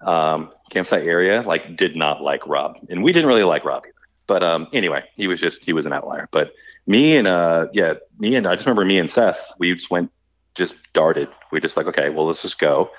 [0.00, 3.94] um, campsite area, like did not like Rob, and we didn't really like Rob either.
[4.26, 6.28] But um, anyway, he was just he was an outlier.
[6.32, 6.52] But
[6.86, 10.10] me and uh, yeah, me and I just remember me and Seth, we just went
[10.54, 11.28] just darted.
[11.50, 12.90] We just like okay, well let's just go,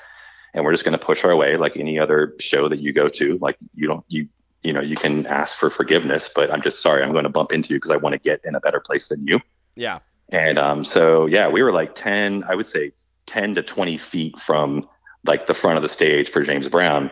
[0.53, 3.07] and we're just going to push our way like any other show that you go
[3.09, 3.37] to.
[3.37, 4.27] Like you don't you
[4.61, 7.51] you know you can ask for forgiveness, but I'm just sorry I'm going to bump
[7.51, 9.39] into you because I want to get in a better place than you.
[9.75, 9.99] Yeah.
[10.29, 12.91] And um, so yeah, we were like 10, I would say
[13.27, 14.87] 10 to 20 feet from
[15.25, 17.11] like the front of the stage for James Brown.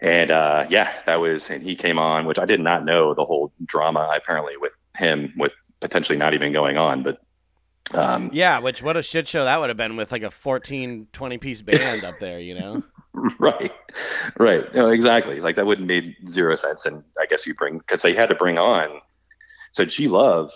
[0.00, 3.24] And uh, yeah, that was, and he came on, which I did not know the
[3.24, 7.02] whole drama apparently with him, with potentially not even going on.
[7.02, 7.20] But
[7.94, 11.08] um, Yeah, which what a shit show that would have been with like a 14,
[11.12, 12.82] 20 piece band up there, you know?
[13.38, 13.72] right,
[14.38, 15.40] right, no, exactly.
[15.40, 16.86] Like that would have made zero sense.
[16.86, 19.00] And I guess you bring because they had to bring on.
[19.72, 20.50] So G Love,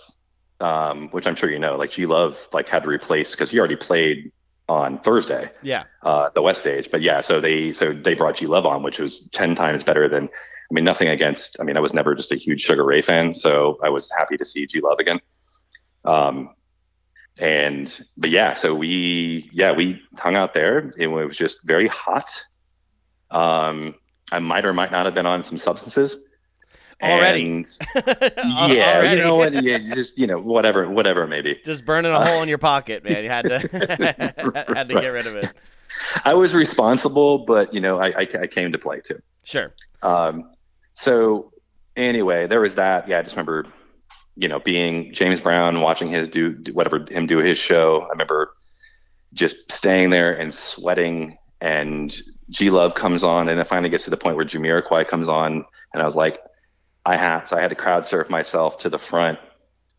[0.59, 3.59] um, which I'm sure you know, like G Love, like had to replace because he
[3.59, 4.31] already played
[4.69, 5.49] on Thursday.
[5.61, 5.83] Yeah.
[6.03, 6.89] uh, the West stage.
[6.91, 10.07] But yeah, so they so they brought G Love on, which was ten times better
[10.07, 10.25] than.
[10.25, 11.57] I mean, nothing against.
[11.59, 14.37] I mean, I was never just a huge Sugar Ray fan, so I was happy
[14.37, 15.19] to see G Love again.
[16.05, 16.55] Um,
[17.39, 20.93] and but yeah, so we yeah we hung out there.
[20.97, 22.43] It was just very hot.
[23.29, 23.95] Um,
[24.31, 26.27] I might or might not have been on some substances.
[27.01, 27.43] Already.
[27.45, 29.17] And, yeah, Already.
[29.17, 29.53] you know what?
[29.63, 31.59] Yeah, just you know whatever, whatever, maybe.
[31.65, 33.23] Just burning a hole in your pocket, man.
[33.23, 33.59] You had to
[34.75, 35.53] had to get rid of it.
[36.23, 39.19] I was responsible, but you know, I, I, I came to play too.
[39.43, 39.73] Sure.
[40.03, 40.51] Um,
[40.93, 41.51] so
[41.95, 43.07] anyway, there was that.
[43.07, 43.65] Yeah, I just remember,
[44.41, 48.01] you know, being James Brown, watching his do do whatever him do his show.
[48.01, 48.51] I remember
[49.33, 51.37] just staying there and sweating.
[51.61, 55.29] And G Love comes on, and it finally gets to the point where Jamiroquai comes
[55.29, 56.39] on, and I was like,
[57.05, 59.37] I had so I had to crowd surf myself to the front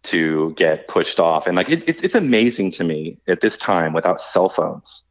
[0.04, 1.46] to get pushed off.
[1.46, 5.04] And like it, it's it's amazing to me at this time without cell phones.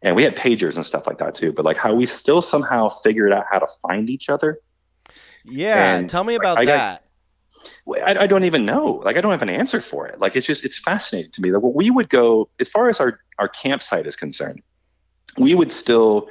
[0.00, 2.88] And we had pagers and stuff like that too, but like how we still somehow
[2.88, 4.60] figured out how to find each other.
[5.44, 5.96] Yeah.
[5.96, 7.07] And, tell me about I that.
[7.96, 9.00] I, I don't even know.
[9.04, 10.20] Like I don't have an answer for it.
[10.20, 13.00] Like it's just it's fascinating to me that what we would go as far as
[13.00, 14.62] our our campsite is concerned.
[15.36, 16.28] We would still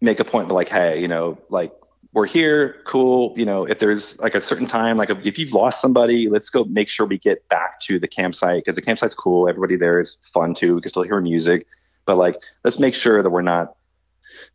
[0.00, 1.72] make a point of like, hey, you know, like
[2.12, 3.34] we're here, cool.
[3.36, 6.64] You know, if there's like a certain time, like if you've lost somebody, let's go
[6.64, 9.48] make sure we get back to the campsite because the campsite's cool.
[9.48, 10.76] Everybody there is fun too.
[10.76, 11.66] We can still hear music,
[12.06, 13.76] but like let's make sure that we're not,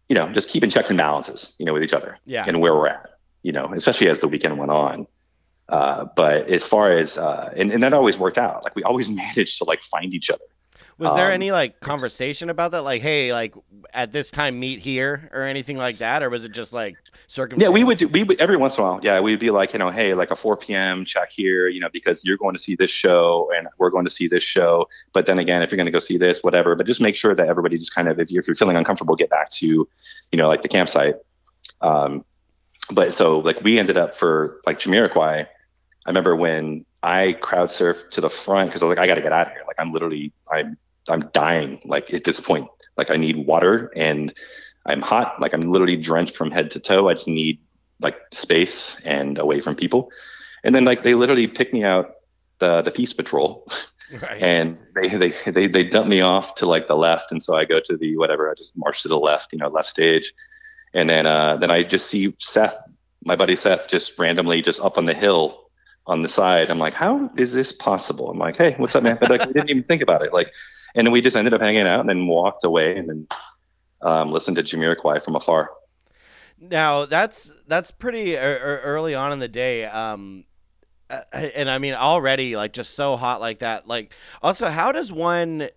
[0.10, 2.44] you know, just keeping checks and balances, you know, with each other Yeah.
[2.48, 5.08] and where we're at, you know, especially as the weekend went on.
[5.70, 8.64] Uh, but as far as uh, and, and that always worked out.
[8.64, 10.46] Like we always managed to like find each other.
[10.98, 12.84] Was there Um, any like conversation about that?
[12.84, 13.54] Like, hey, like
[13.94, 16.96] at this time meet here or anything like that, or was it just like
[17.28, 17.64] circumstance?
[17.68, 19.00] Yeah, we would do we would every once in a while.
[19.04, 21.04] Yeah, we'd be like, you know, hey, like a 4 p.m.
[21.04, 24.10] check here, you know, because you're going to see this show and we're going to
[24.10, 24.88] see this show.
[25.12, 26.76] But then again, if you're going to go see this, whatever.
[26.76, 29.18] But just make sure that everybody just kind of, if you're, if you're feeling uncomfortable,
[29.18, 31.16] get back to, you know, like the campsite.
[31.82, 32.24] Um,
[32.92, 35.48] but so like we ended up for like Jamiroquai.
[36.06, 39.16] I remember when I crowd surfed to the front because I was like, I got
[39.16, 39.64] to get out of here.
[39.68, 40.78] Like I'm literally, I'm,
[41.10, 41.82] I'm dying.
[41.86, 44.34] Like at this point, like I need water and
[44.86, 45.42] I'm hot.
[45.42, 47.10] Like I'm literally drenched from head to toe.
[47.10, 47.60] I just need
[48.02, 50.12] like space and away from people.
[50.64, 52.12] And then like they literally picked me out
[52.60, 53.68] the the peace patrol
[54.22, 54.40] Right.
[54.40, 57.66] and they they they they dump me off to like the left and so I
[57.66, 60.32] go to the whatever I just march to the left you know left stage
[60.94, 62.76] and then uh then I just see Seth
[63.24, 65.65] my buddy Seth just randomly just up on the hill
[66.08, 69.18] on the side I'm like how is this possible I'm like hey what's up man
[69.20, 70.52] but like we didn't even think about it like
[70.96, 73.28] and we just ended up hanging out and then walked away and then
[74.02, 75.70] um, listened to Jamiroquai from afar
[76.60, 79.86] Now that's that's pretty er, early on in the day.
[79.86, 80.46] Um,
[81.34, 83.88] and I mean already like just so hot like that.
[83.88, 85.70] Like also, how does one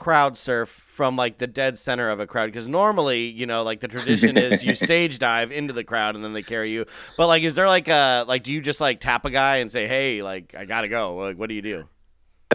[0.00, 2.46] crowd surf from like the dead center of a crowd?
[2.46, 6.24] Because normally, you know, like the tradition is you stage dive into the crowd and
[6.24, 6.86] then they carry you.
[7.16, 9.70] But like, is there like a like do you just like tap a guy and
[9.70, 11.14] say, hey, like I gotta go?
[11.16, 11.84] Like, what do you do?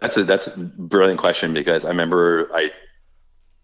[0.02, 2.72] That's a that's a brilliant question because I remember I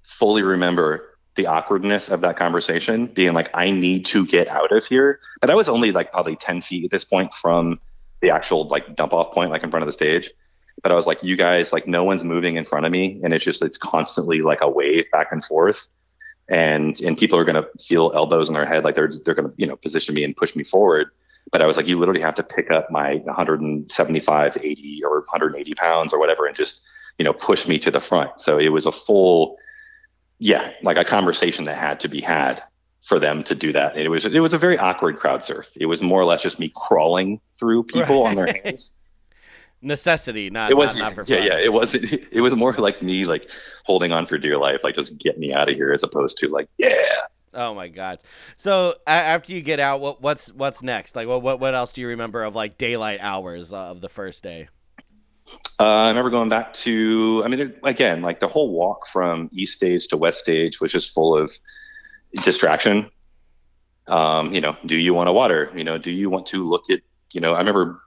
[0.03, 4.85] fully remember the awkwardness of that conversation being like I need to get out of
[4.85, 5.19] here.
[5.41, 7.79] But I was only like probably ten feet at this point from
[8.21, 10.29] the actual like dump off point, like in front of the stage.
[10.81, 13.33] But I was like, you guys, like no one's moving in front of me, and
[13.33, 15.87] it's just it's constantly like a wave back and forth,
[16.49, 19.67] and and people are gonna feel elbows in their head, like they're they're gonna you
[19.67, 21.09] know position me and push me forward.
[21.51, 25.73] But I was like, you literally have to pick up my 175, 80, or 180
[25.75, 26.83] pounds or whatever, and just
[27.17, 28.41] you know push me to the front.
[28.41, 29.57] So it was a full,
[30.39, 32.63] yeah, like a conversation that had to be had
[33.01, 33.97] for them to do that.
[33.97, 35.67] It was it was a very awkward crowd surf.
[35.75, 38.99] It was more or less just me crawling through people on their hands.
[39.81, 41.47] Necessity, not it was not, not for yeah, fun.
[41.47, 41.59] yeah.
[41.59, 42.11] It wasn't.
[42.31, 43.49] It was more like me like
[43.83, 46.47] holding on for dear life, like just get me out of here, as opposed to
[46.47, 47.21] like yeah.
[47.53, 48.19] Oh my god!
[48.55, 51.15] So a- after you get out, what what's what's next?
[51.15, 54.43] Like what what what else do you remember of like daylight hours of the first
[54.43, 54.69] day?
[55.79, 57.41] Uh, I remember going back to.
[57.43, 61.13] I mean, again, like the whole walk from East Stage to West Stage was just
[61.13, 61.51] full of
[62.43, 63.09] distraction.
[64.07, 65.71] Um, you know, do you want a water?
[65.75, 66.99] You know, do you want to look at?
[67.33, 68.01] You know, I remember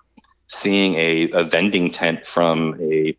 [0.55, 3.17] seeing a, a vending tent from a.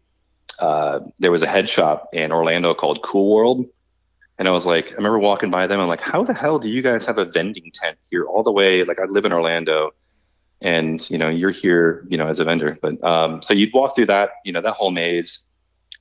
[0.58, 3.66] Uh, there was a head shop in Orlando called Cool World,
[4.40, 5.82] and I was like, I remember walking by them.
[5.82, 8.54] I'm like, how the hell do you guys have a vending tent here all the
[8.54, 8.84] way?
[8.86, 9.92] Like, I live in Orlando,
[10.62, 12.78] and you know, you're here, you know, as a vendor.
[12.82, 15.48] But um, so you'd walk through that, you know, that whole maze,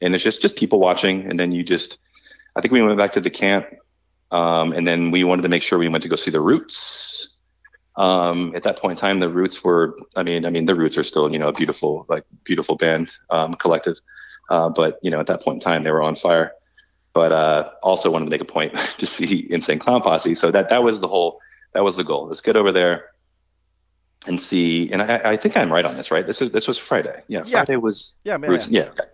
[0.01, 1.99] and it's just just people watching, and then you just,
[2.55, 3.67] I think we went back to the camp,
[4.31, 7.34] um, and then we wanted to make sure we went to go see the Roots.
[7.97, 10.99] Um, at that point in time, the Roots were, I mean, I mean, the Roots
[10.99, 14.01] are still, you know, a beautiful, like, beautiful band, um, collective.
[14.51, 16.53] Uh, but you know, at that point in time, they were on fire
[17.15, 20.35] but uh, also wanted to make a point to see Insane Clown Posse.
[20.35, 21.41] So that that was the whole
[21.73, 22.27] that was the goal.
[22.27, 23.07] Let's get over there
[24.27, 24.91] and see.
[24.93, 26.27] And I, I think I'm right on this, right?
[26.27, 27.23] This is this was Friday.
[27.29, 27.59] Yeah, Yeah.
[27.59, 28.51] Friday was Yeah, man.
[28.51, 28.69] Roots.
[28.69, 29.05] Yeah, okay.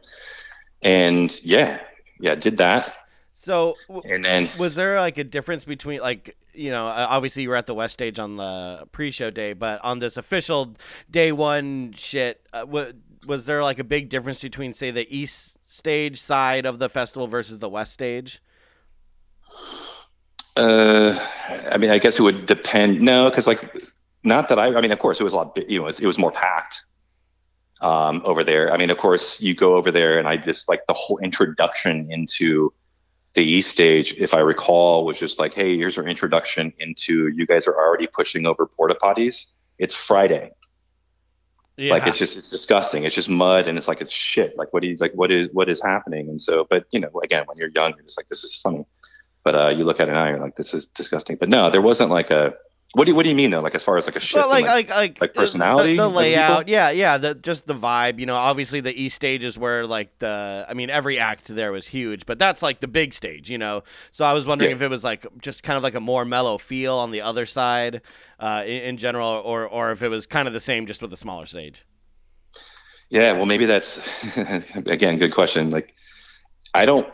[0.83, 1.79] And yeah,
[2.19, 2.93] yeah, did that,
[3.39, 7.49] So and then was there like a difference between like you know uh, obviously you
[7.49, 10.75] were at the west stage on the pre-show day but on this official
[11.11, 12.93] day one shit uh, wa-
[13.27, 17.27] was there like a big difference between say the east stage side of the festival
[17.27, 18.41] versus the west stage
[20.57, 21.17] Uh,
[21.71, 23.01] I mean, I guess it would depend.
[23.01, 23.77] No, because like,
[24.25, 24.75] not that I.
[24.75, 25.57] I mean, of course, it was a lot.
[25.69, 26.85] You know, it was, it was more packed
[27.81, 28.73] um, over there.
[28.73, 32.11] I mean, of course, you go over there, and I just like the whole introduction
[32.11, 32.73] into
[33.35, 34.15] the East stage.
[34.19, 37.29] If I recall, was just like, hey, here's our introduction into.
[37.29, 39.53] You guys are already pushing over porta potties.
[39.79, 40.51] It's Friday.
[41.77, 43.05] yeah Like it's just it's disgusting.
[43.05, 44.57] It's just mud and it's like it's shit.
[44.57, 46.29] Like what do you like what is what is happening?
[46.29, 48.85] And so but you know, again, when you're young, you're just like, this is funny.
[49.45, 51.37] But uh you look at it now, you're like, this is disgusting.
[51.37, 52.55] But no, there wasn't like a
[52.95, 53.61] what do you what do you mean though?
[53.61, 54.35] Like as far as like a shift?
[54.35, 57.67] Well, in, like, like, like, like uh, personality the, the layout, yeah, yeah, the just
[57.69, 58.19] the vibe.
[58.19, 61.71] You know, obviously the east stage is where like the, I mean, every act there
[61.71, 63.85] was huge, but that's like the big stage, you know.
[64.11, 64.77] So I was wondering Yeah.
[64.77, 67.47] if it was like just kind of like a more mellow feel on the other
[67.47, 68.03] side,
[68.41, 71.13] uh, in, in general, or or if it was kind of the same just with
[71.13, 71.85] a smaller stage.
[73.09, 74.11] Yeah, well, maybe that's
[74.77, 75.71] again good question.
[75.71, 75.95] Like,
[76.75, 77.09] I don't.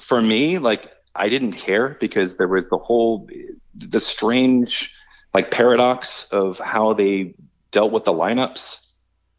[0.00, 3.28] For me, like I didn't care because there was the whole
[3.74, 4.94] the strange
[5.34, 7.34] like paradox of how they
[7.70, 8.90] dealt with the lineups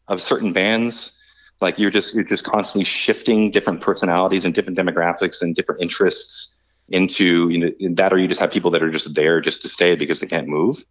[0.08, 1.20] of certain bands.
[1.60, 6.58] Like you're just you're just constantly shifting different personalities and different demographics and different interests
[6.88, 9.62] into you know in that, or you just have people that are just there just
[9.62, 10.84] to stay because they can't move.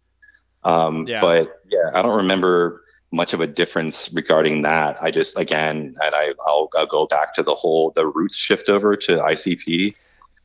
[0.64, 1.20] Um, Yeah.
[1.20, 5.00] But yeah, I don't remember much of a difference regarding that.
[5.02, 8.68] I just again, and I I'll, I'll go back to the whole the roots shift
[8.68, 9.94] over to ICP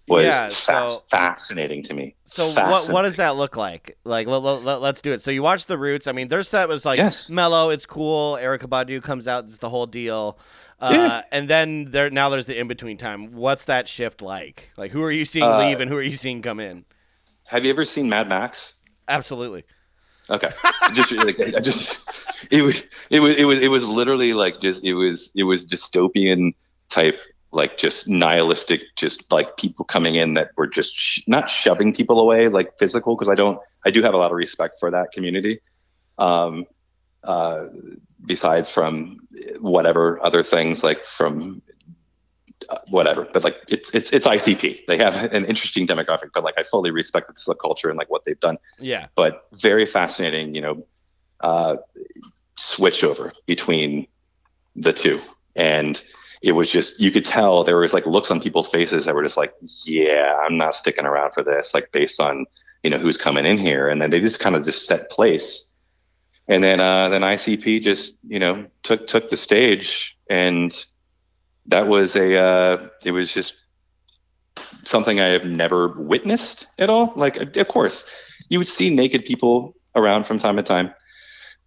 [0.10, 2.16] was Yeah, so- fascinating to me.
[2.26, 3.98] So what what does that look like?
[4.04, 5.22] Like let, let, us do it.
[5.22, 6.08] So you watch the Roots.
[6.08, 7.30] I mean, their set was like Yes.
[7.30, 7.70] mellow.
[7.70, 8.38] It's cool.
[8.42, 9.46] Erykah Badu comes out.
[9.46, 10.38] It's the whole deal.
[10.80, 11.22] Uh, Yeah.
[11.32, 13.32] And then there now there's the in between time.
[13.34, 14.70] What's that shift like?
[14.78, 16.86] Like who are you seeing Uh, leave and who are you seeing come in?
[17.46, 18.76] Have you ever seen Mad Max?
[19.08, 19.64] Absolutely.
[20.30, 20.52] Okay,
[20.94, 22.08] just like, just
[22.52, 25.66] it was it was it was it was literally like just it was it was
[25.66, 26.54] dystopian
[26.90, 27.20] type
[27.52, 32.20] like just nihilistic just like people coming in that were just sh- not shoving people
[32.20, 35.12] away like physical because I don't I do have a lot of respect for that
[35.12, 35.60] community.
[36.18, 36.66] Um,
[37.24, 37.68] uh,
[38.26, 39.20] besides from
[39.60, 41.62] whatever other things like from
[42.70, 44.86] uh, whatever, but like it's it's it's ICP.
[44.86, 48.26] They have an interesting demographic, but like I fully respect the subculture and like what
[48.26, 49.08] they've done Yeah.
[49.16, 50.84] but very fascinating, you know,
[51.40, 51.78] uh,
[52.58, 54.08] switch over between
[54.76, 55.20] the two.
[55.56, 56.02] And
[56.42, 59.24] it was just, you could tell there was like looks on people's faces that were
[59.24, 59.54] just like,
[59.86, 62.46] yeah, I'm not sticking around for this, like based on,
[62.84, 63.90] you know, who's coming in here.
[63.90, 65.76] And then they just kind of just set place.
[66.48, 70.74] And then, uh, then ICP just, you know, took, took the stage and
[71.68, 73.62] that was a, uh, it was just
[74.86, 77.14] something I have never witnessed at all.
[77.16, 78.06] Like, of course,
[78.50, 80.94] you would see naked people around from time to time,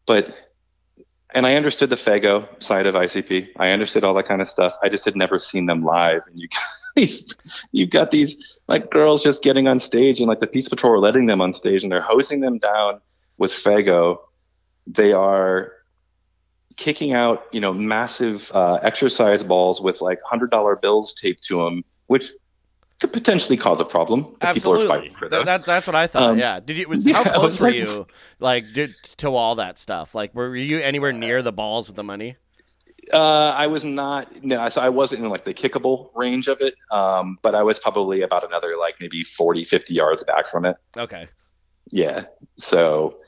[0.07, 0.35] but
[1.33, 3.49] and I understood the Faygo side of ICP.
[3.57, 4.75] I understood all that kind of stuff.
[4.83, 6.23] I just had never seen them live.
[6.27, 6.49] And you
[6.95, 7.35] these,
[7.73, 10.99] you've got these like girls just getting on stage, and like the Peace Patrol are
[10.99, 13.01] letting them on stage, and they're hosing them down
[13.39, 14.19] with Faygo.
[14.87, 15.73] They are
[16.77, 21.65] kicking out, you know, massive uh, exercise balls with like hundred dollar bills taped to
[21.65, 22.31] them, which
[23.03, 24.21] could potentially cause a problem.
[24.41, 24.87] if People are Absolutely.
[24.89, 25.47] fighting for That, those.
[25.47, 26.31] that, that's what I thought.
[26.31, 26.59] Um, yeah.
[26.61, 26.89] Did you?
[26.93, 28.07] Was, yeah, how close were like- you?
[28.41, 30.15] Like did, to all that stuff?
[30.15, 32.37] Like were you anywhere near the balls with the money?
[33.13, 34.43] Uh, I was not.
[34.45, 36.75] No, so I wasn't in like the kickable range of it.
[36.93, 40.77] Um, but I was probably about another like maybe 40, 50 yards back from it.
[40.97, 41.27] Okay.
[41.91, 42.25] Yeah.
[42.57, 43.19] So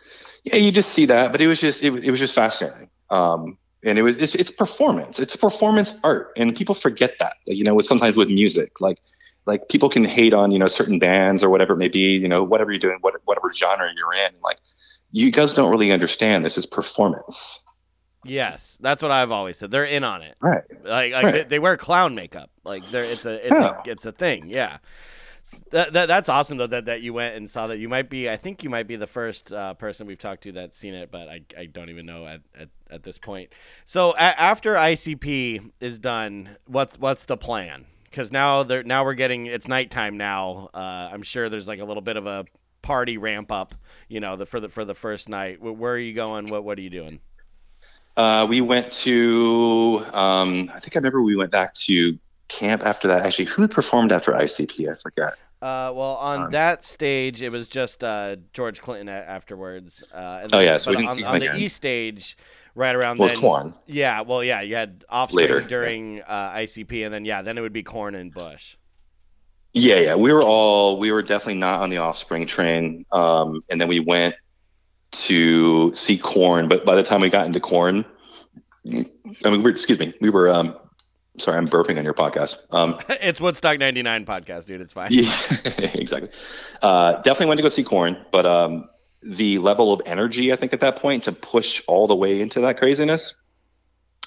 [0.45, 2.89] yeah, you just see that, but it was just it, it was just fascinating.
[3.11, 5.19] Um, and it was it's, it's performance.
[5.21, 7.35] It's performance art, and people forget that.
[7.47, 8.99] You know, sometimes with music, like
[9.47, 12.17] like people can hate on you know certain bands or whatever it may be.
[12.17, 14.33] You know, whatever you're doing, what, whatever genre you're in.
[14.43, 14.59] Like
[15.11, 16.45] you guys don't really understand.
[16.45, 17.65] This is performance.
[18.27, 19.71] Yes, that's what I've always said.
[19.71, 20.35] They're in on it.
[20.41, 20.63] Right.
[20.83, 21.33] Like, like Right.
[21.33, 22.51] They, they wear clown makeup.
[22.65, 23.83] Like they're it's a it's Yeah.
[23.87, 24.49] a it's a thing.
[24.49, 24.79] Yeah.
[25.73, 27.77] That, that that's awesome though that, that you went and saw that.
[27.79, 30.53] You might be I think you might be the first uh, person we've talked to
[30.53, 33.51] that's seen it, but I, I don't even know at, at, at this point.
[33.85, 37.85] So a- after ICP is done, what's what's the plan?
[38.15, 40.71] Because now they're now we're getting it's nighttime now.
[40.73, 42.45] Uh, I'm sure there's like a little bit of a
[42.81, 43.75] party ramp up,
[44.09, 45.59] you know, the for the for the first night.
[45.59, 46.47] Wh- Where are you going?
[46.47, 47.21] What what are you doing?
[48.17, 53.09] Uh, we went to, um, I think I remember we went back to camp after
[53.09, 53.27] that.
[53.27, 54.89] Actually, who performed after ICP?
[54.89, 55.33] I forgot.
[55.61, 60.05] Uh, well, on Um, that stage, it was just uh, George Clinton afterwards.
[60.13, 61.61] Uh, and Oh, yeah, so we didn't on, see him on the again.
[61.63, 62.37] E stage,
[62.75, 63.41] right around Was then.
[63.41, 63.75] Korn.
[63.87, 67.61] Yeah, well, yeah, you had Offspring Later, during uh, ICP, and then yeah, then it
[67.61, 68.77] would be Korn and Bush.
[69.75, 70.15] Yeah, yeah.
[70.15, 73.05] We were all, we were definitely not on the Offspring train.
[73.11, 74.37] Um, and then we went
[75.11, 76.69] to see Korn.
[76.69, 78.05] But by the time we got into Korn,
[78.87, 79.11] I mean,
[79.45, 80.77] we were, excuse me, we were, um,
[81.39, 82.57] sorry, I'm burping on your podcast.
[82.71, 84.81] Um, it's Woodstock '99 podcast, dude.
[84.81, 85.11] It's fine.
[85.13, 85.33] Yeah,
[85.95, 86.31] exactly.
[86.81, 88.89] Uh, definitely went to go see Korn, but um,
[89.27, 92.61] the level of energy I think at that point to push all the way into
[92.61, 93.35] that craziness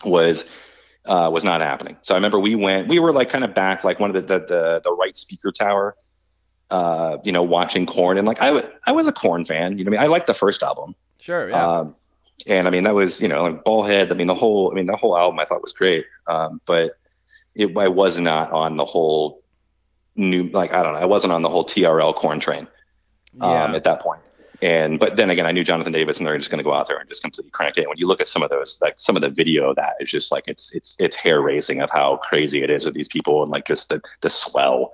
[0.03, 0.49] was
[1.05, 1.97] uh, was not happening.
[2.01, 4.39] So I remember we went, we were like kind of back, like one of the
[4.39, 5.95] the the, the right speaker tower,
[6.69, 9.77] uh, you know, watching Korn, and like I wa- I was a Korn fan.
[9.77, 10.95] You know, what I mean, I liked the first album.
[11.19, 11.49] Sure.
[11.49, 11.65] Yeah.
[11.65, 11.95] Um,
[12.45, 14.11] and I mean, that was, you know, like Ballhead.
[14.11, 16.05] I mean, the whole, I mean, the whole album I thought was great.
[16.27, 16.97] Um, but
[17.55, 19.43] it, I was not on the whole
[20.15, 22.67] new, like, I don't know, I wasn't on the whole TRL Korn train
[23.41, 23.75] um, yeah.
[23.75, 24.21] at that point.
[24.61, 26.87] And, but then again, I knew Jonathan Davis and they're just going to go out
[26.87, 27.81] there and just completely crank it.
[27.81, 29.95] And when you look at some of those, like some of the video of that,
[29.99, 33.07] it's just like, it's, it's, it's hair raising of how crazy it is with these
[33.07, 34.93] people and like just the, the swell.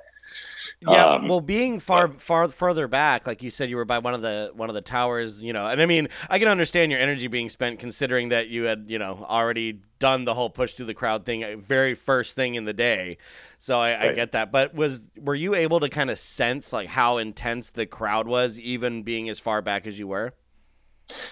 [0.87, 4.13] Yeah, Um, well, being far far further back, like you said, you were by one
[4.13, 5.67] of the one of the towers, you know.
[5.67, 8.99] And I mean, I can understand your energy being spent, considering that you had, you
[8.99, 12.65] know, already done the whole push through the crowd thing, uh, very first thing in
[12.65, 13.17] the day.
[13.59, 14.51] So I, I get that.
[14.51, 18.59] But was were you able to kind of sense like how intense the crowd was,
[18.59, 20.33] even being as far back as you were?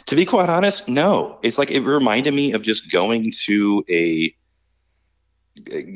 [0.06, 1.39] To be quite honest, no.
[1.43, 4.34] It's like it reminded me of just going to a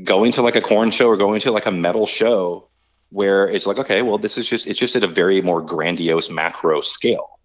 [0.04, 2.70] going to like a Korn show or going to like a metal show
[3.16, 6.30] where it's like, okay, well, this is just it's just at a very more grandiose
[6.30, 7.40] macro scale.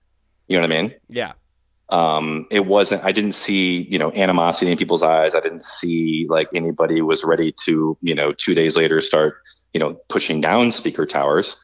[0.48, 0.94] You know what I mean?
[1.08, 1.32] Yeah.
[1.90, 3.04] Um, it wasn't.
[3.04, 5.34] I didn't see you know animosity in people's eyes.
[5.34, 9.38] I didn't see like anybody was ready to you know two days later start
[9.72, 11.56] you know pushing down speaker towers.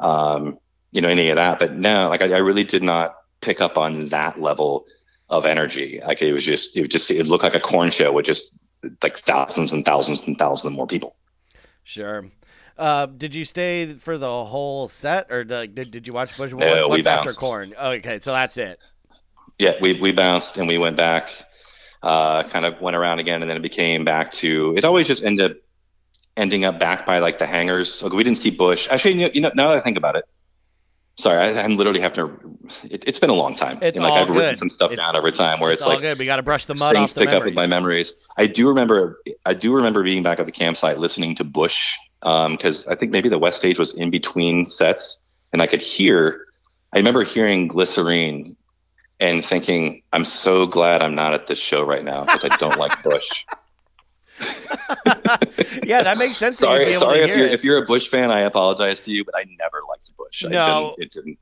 [0.00, 0.58] Um,
[0.90, 3.78] you know any of that, but no, like I, I really did not pick up
[3.78, 4.86] on that level
[5.28, 6.00] of energy.
[6.04, 8.50] Like it was just, it was just, it looked like a Korn show with just
[9.02, 11.16] like thousands and thousands and thousands more people.
[11.84, 12.24] Sure.
[12.78, 16.52] Uh, did you stay for the whole set, or like, did, did you watch Bush?
[16.52, 17.32] No, we What's after.
[17.32, 17.74] Korn?
[17.78, 18.78] Oh, okay, so that's it.
[19.58, 21.30] Yeah, we we bounced and we went back,
[22.02, 24.74] uh, kind of went around again, and then it became back to.
[24.76, 25.56] It always just ended up
[26.36, 27.92] ending up back by like the hangars.
[27.92, 28.86] So we didn't see Bush.
[28.90, 30.24] Actually, you know, now that I think about it.
[31.18, 32.38] Sorry, I, I'm literally have to.
[32.90, 33.78] It, it's been a long time.
[33.80, 34.58] It's and like all I've written good.
[34.58, 36.18] some stuff It's- down over time where It's, it's, all like good.
[36.18, 38.12] We got to brush the mud things off the stick up with my memories.
[38.36, 39.18] I do remember.
[39.46, 43.12] I do remember being back at the campsite listening to Bush Um, because I think
[43.12, 46.46] maybe the West stage was in between sets, and I could hear.
[46.92, 48.56] I remember hearing Glycerine
[49.20, 52.78] and thinking, "I'm so glad I'm not at this show right now because I don't
[52.78, 53.44] like Bush."
[55.84, 56.58] yeah, that makes sense.
[56.58, 57.52] that you'd be sorry, able sorry to if you're it.
[57.54, 60.44] if you're a Bush fan, I apologize to you, but I never liked Bush.
[60.44, 60.94] I No.
[60.98, 61.38] didn't, it didn't.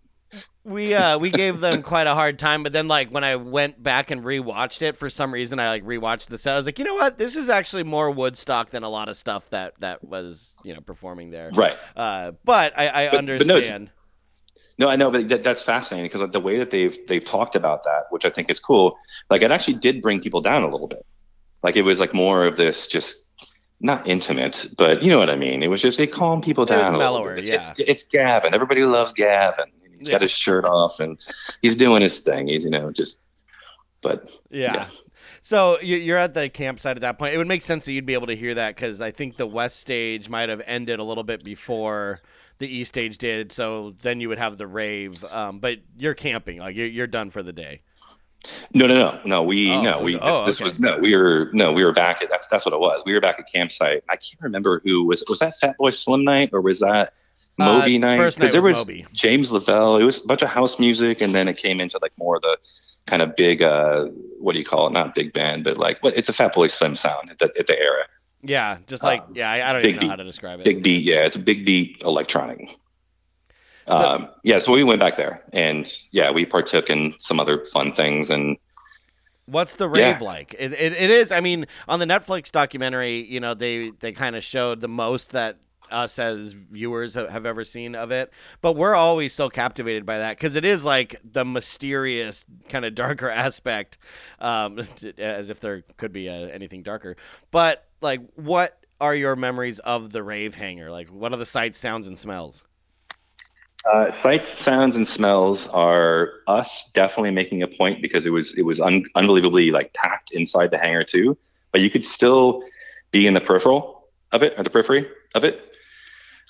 [0.64, 3.82] We uh we gave them quite a hard time, but then like when I went
[3.82, 6.54] back and rewatched it for some reason, I like rewatched the set.
[6.54, 9.16] I was like, you know what, this is actually more Woodstock than a lot of
[9.16, 11.50] stuff that that was you know performing there.
[11.54, 11.76] Right.
[11.96, 13.90] Uh, but I, I But- but no, understand.
[14.76, 17.84] No, I know, but that, that's fascinating because the way that they've they've talked about
[17.84, 18.98] that, which I think is cool,
[19.30, 21.06] like it actually did bring people down a little bit.
[21.62, 23.30] Like it was like more of this just
[23.80, 25.62] not intimate, but you know what I mean.
[25.62, 27.54] It was just it calmed people down a little mellower, yeah.
[27.54, 28.52] it's, it's Gavin.
[28.54, 29.66] Everybody loves Gavin.
[30.04, 30.14] He's Yeah.
[30.16, 31.18] got his shirt off and
[31.62, 32.48] he's doing his thing.
[32.48, 33.18] He's you know just,
[34.02, 34.72] but Yeah.
[34.74, 34.86] Yeah.
[35.40, 37.34] So you- you're at the campsite at that point.
[37.34, 39.46] It would make sense that you'd be able to hear that because I think the
[39.46, 42.20] west stage might have ended a little bit before
[42.58, 43.52] the east stage did.
[43.52, 45.22] So then you would have the rave.
[45.24, 47.82] Um, but you're camping, like you're you're done for the day.
[48.74, 49.42] No, no, no, no.
[49.42, 50.18] We Oh, no, we.
[50.20, 50.64] oh, this okay.
[50.64, 50.98] was no.
[50.98, 51.72] We were no.
[51.72, 53.02] We were back at that's that's what it was.
[53.06, 54.04] We were back at campsite.
[54.08, 57.14] I can't remember who was was that Fatboy Slim night or was that
[57.58, 58.16] Uh, Moby night?
[58.16, 59.06] first night there was Moby.
[59.12, 59.96] James Lavelle.
[59.96, 62.42] It was a bunch of house music, and then it came into like more of
[62.42, 62.58] the
[63.06, 63.62] kind of big.
[63.62, 64.06] uh
[64.40, 64.92] What do you call it?
[64.92, 66.16] Not big band, but like what?
[66.16, 68.04] It's a Fatboy Slim sound at the, at the era.
[68.42, 70.10] Yeah, just like Um, yeah, I, I don't even know beat.
[70.10, 70.64] how to describe it.
[70.64, 71.04] Big beat.
[71.04, 72.76] Yeah, it's a big beat electronic.
[73.86, 77.64] So- um, yeah, so we went back there, and yeah, we partook in some other
[77.66, 78.56] fun things, and
[79.46, 80.12] What's the Yeah.
[80.12, 80.54] rave like?
[80.58, 81.30] It, it, it is.
[81.30, 85.32] I mean, on the Netflix documentary, you know, they they kind of showed the most
[85.32, 85.58] that
[85.90, 88.32] us as viewers have ever seen of it.
[88.60, 92.94] But we're always so captivated by that because it is like the mysterious kind of
[92.94, 93.98] darker aspect,
[94.38, 94.80] um,
[95.18, 97.16] as if there could be uh, anything darker.
[97.50, 100.90] But like, what are your memories of the rave hangar?
[100.90, 102.62] Like, what are the sights, sounds, and smells?
[103.84, 108.64] Uh, sights, sounds, and smells are us definitely making a point because it was it
[108.64, 111.36] was un- unbelievably like packed inside the hangar too.
[111.70, 112.62] But you could still
[113.10, 115.73] be in the peripheral of it or the periphery of it,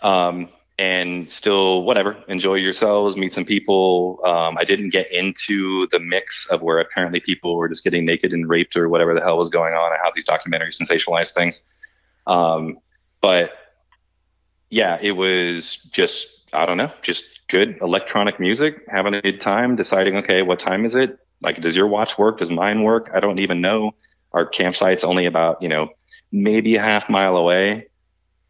[0.05, 0.49] um,
[0.79, 4.21] and still whatever enjoy yourselves, meet some people.
[4.25, 8.33] Um, I didn't get into the mix of where apparently people were just getting naked
[8.33, 11.67] and raped or whatever the hell was going on, and how these documentaries sensationalize things.
[12.27, 12.79] Um,
[13.21, 13.53] but
[14.71, 19.77] yeah, it was just I don't know, just good electronic music, having a good time,
[19.77, 21.19] deciding okay, what time is it?
[21.41, 22.39] Like, does your watch work?
[22.39, 23.11] Does mine work?
[23.15, 23.93] I don't even know.
[24.33, 25.89] Our campsite's only about you know
[26.31, 27.87] maybe a half mile away,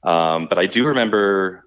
[0.04, 1.64] um, but I do remember.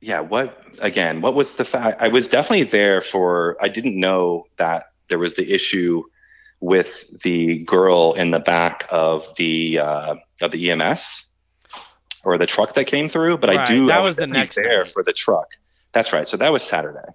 [0.00, 1.20] Yeah, what again?
[1.20, 2.00] What was the fact?
[2.00, 3.56] I was definitely there for.
[3.60, 6.04] I didn't know that there was the issue
[6.60, 11.32] with the girl in the back of the uh, of the EMS
[12.24, 13.86] or the truck that came through, but I do.
[13.86, 15.48] that I was the next there for the truck.
[15.92, 16.28] That's right.
[16.28, 17.08] So that was Saturday.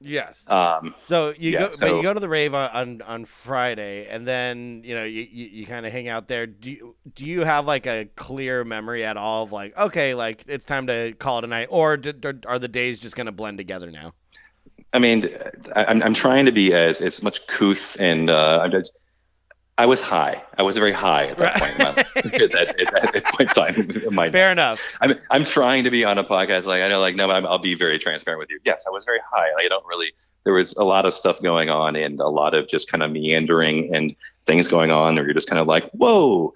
[0.00, 0.44] Yes.
[0.46, 4.06] Um, So you Yeah, go, but you go to the rave on, on, on Friday,
[4.08, 6.46] and then you know you, you, you kind of hang out there.
[6.46, 10.44] Do you, do you have like a clear memory at all of like okay, like
[10.46, 13.32] it's time to call it a night, or did, or are the days just gonna
[13.32, 14.14] blend together now?
[14.92, 15.28] I mean,
[15.76, 18.60] I, I'm I'm trying to be as as much couth and uh,
[19.78, 20.42] I was high.
[20.58, 23.46] I was very high at that point in my at, that, at, that, point in
[23.48, 24.96] time in Fair enough.
[25.00, 27.46] I'm I'm trying to be on a podcast like I know like no, but I'm,
[27.46, 28.58] I'll be very transparent with you.
[28.64, 29.46] Yes, I was very high.
[29.56, 30.10] I don't really.
[30.42, 33.12] There was a lot of stuff going on and a lot of just kind of
[33.12, 34.16] meandering and
[34.46, 36.52] things going on, where you're just kind of like, whoa,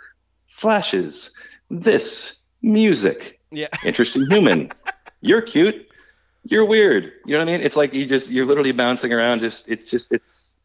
[0.48, 1.30] flashes,
[1.70, 3.68] this music, Yeah.
[3.84, 4.72] interesting human,
[5.20, 5.86] you're cute,
[6.42, 7.12] you're weird.
[7.24, 7.60] You know what I mean?
[7.60, 9.40] It's like you just you're literally bouncing around.
[9.40, 10.56] Just it's just it's.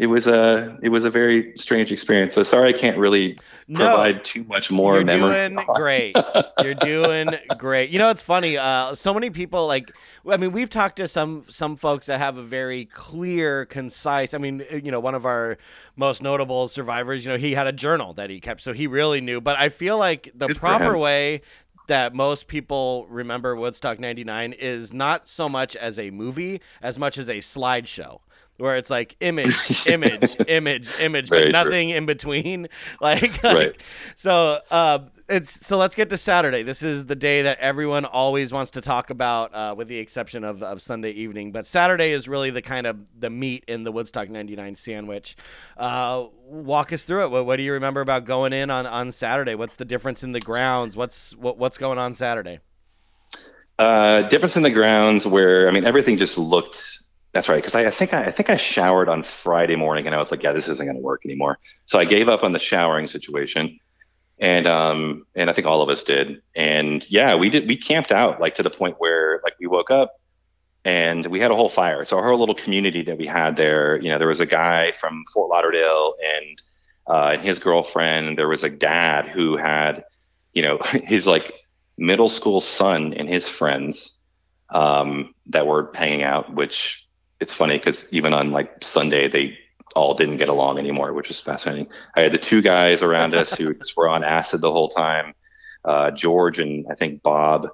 [0.00, 2.32] It was a it was a very strange experience.
[2.32, 3.36] So sorry I can't really
[3.68, 3.80] No.
[3.80, 5.48] provide too much more You're memory.
[5.50, 6.16] doing great.
[6.62, 7.28] You're doing
[7.58, 7.90] great.
[7.90, 8.56] You know, it's funny.
[8.56, 9.92] Uh, so many people like.
[10.26, 14.32] I mean, we've talked to some some folks that have a very clear, concise.
[14.32, 15.58] I mean, uh, you know, one of our
[15.96, 17.26] most notable survivors.
[17.26, 19.38] You know, he had a journal that he kept, so he really knew.
[19.42, 21.42] But I feel like the Good proper way
[21.88, 27.18] that most people remember Woodstock 99 is not so much as a movie as much
[27.18, 28.20] as a slideshow
[28.60, 31.64] where it's like image image image image Very but true.
[31.64, 32.68] nothing in between
[33.00, 33.76] like, Right.
[34.16, 36.62] so uh, it's so let's get to Saturday.
[36.64, 40.42] This is the day that everyone always wants to talk about, uh, with the exception
[40.42, 41.52] of, of Sunday evening.
[41.52, 45.36] But Saturday is really the kind of the meat in the Woodstock '99 sandwich.
[45.76, 47.30] Uh, walk us through it.
[47.30, 49.54] What, what do you remember about going in on, on Saturday?
[49.54, 50.96] What's the difference in the grounds?
[50.96, 52.58] What's what, what's going on Saturday?
[53.78, 56.98] Uh, difference in the grounds where I mean everything just looked.
[57.32, 60.14] That's right, because I, I think I, I think I showered on Friday morning and
[60.14, 61.58] I was like, yeah, this isn't going to work anymore.
[61.84, 63.78] So I gave up on the showering situation,
[64.40, 66.42] and um and I think all of us did.
[66.56, 67.68] And yeah, we did.
[67.68, 70.18] We camped out like to the point where like we woke up
[70.84, 72.04] and we had a whole fire.
[72.04, 74.92] So our whole little community that we had there, you know, there was a guy
[75.00, 76.62] from Fort Lauderdale and
[77.08, 78.38] uh, and his girlfriend.
[78.38, 80.04] There was a dad who had,
[80.54, 81.54] you know, his like
[81.98, 84.22] middle school son and his friends
[84.70, 86.54] um, that were hanging out.
[86.54, 86.99] Which
[87.40, 89.58] it's funny because even on like Sunday they
[89.96, 91.88] all didn't get along anymore, which is fascinating.
[92.14, 95.34] I had the two guys around us who just were on acid the whole time,
[95.84, 97.68] uh, George and I think Bob.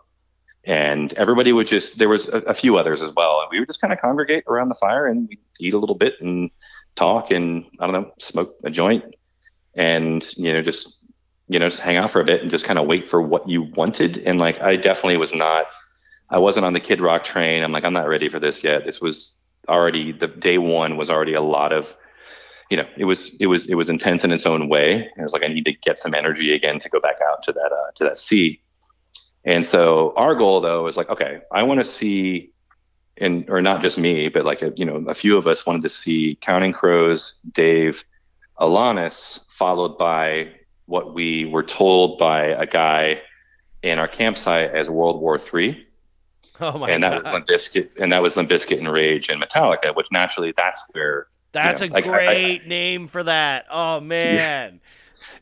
[0.65, 3.41] And everybody would just there was a, a few others as well.
[3.41, 5.29] And we would just kind of congregate around the fire and
[5.61, 6.51] eat a little bit and
[6.97, 9.05] talk and i don't know smoke a joint
[9.75, 11.05] and you know just
[11.47, 13.49] you know just hang out for a bit and just kind of wait for what
[13.49, 14.19] you wanted.
[14.19, 15.67] And like i definitely was not
[16.31, 17.63] i wasn't on the kid rock train.
[17.63, 18.85] I'm like i'm not ready for this yet.
[18.85, 19.36] This was
[19.69, 21.97] already the day one was already a lot of
[22.71, 25.23] you know it was it was it was intense in its own way and it
[25.23, 27.73] was like i need to get some energy again to go back out to that
[27.73, 28.61] uh, to that sea
[29.47, 32.51] and so our goal though is like, okay, I want to see
[33.17, 35.83] and or not just me, but like a, you know a few of us wanted
[35.83, 38.05] to see Counting Crows, Dave,
[38.61, 40.51] Alanis, followed by
[40.87, 43.23] what we were told by a guy
[43.83, 45.86] in our campsite as World War Three.
[46.61, 47.25] Oh my and that god.
[47.25, 50.83] was Limp Bizkit, and that was Limp Bizkit and Rage and Metallica, which naturally that's
[50.93, 53.67] where That's you know, a like, I- I- great name for that.
[53.71, 54.81] Oh man.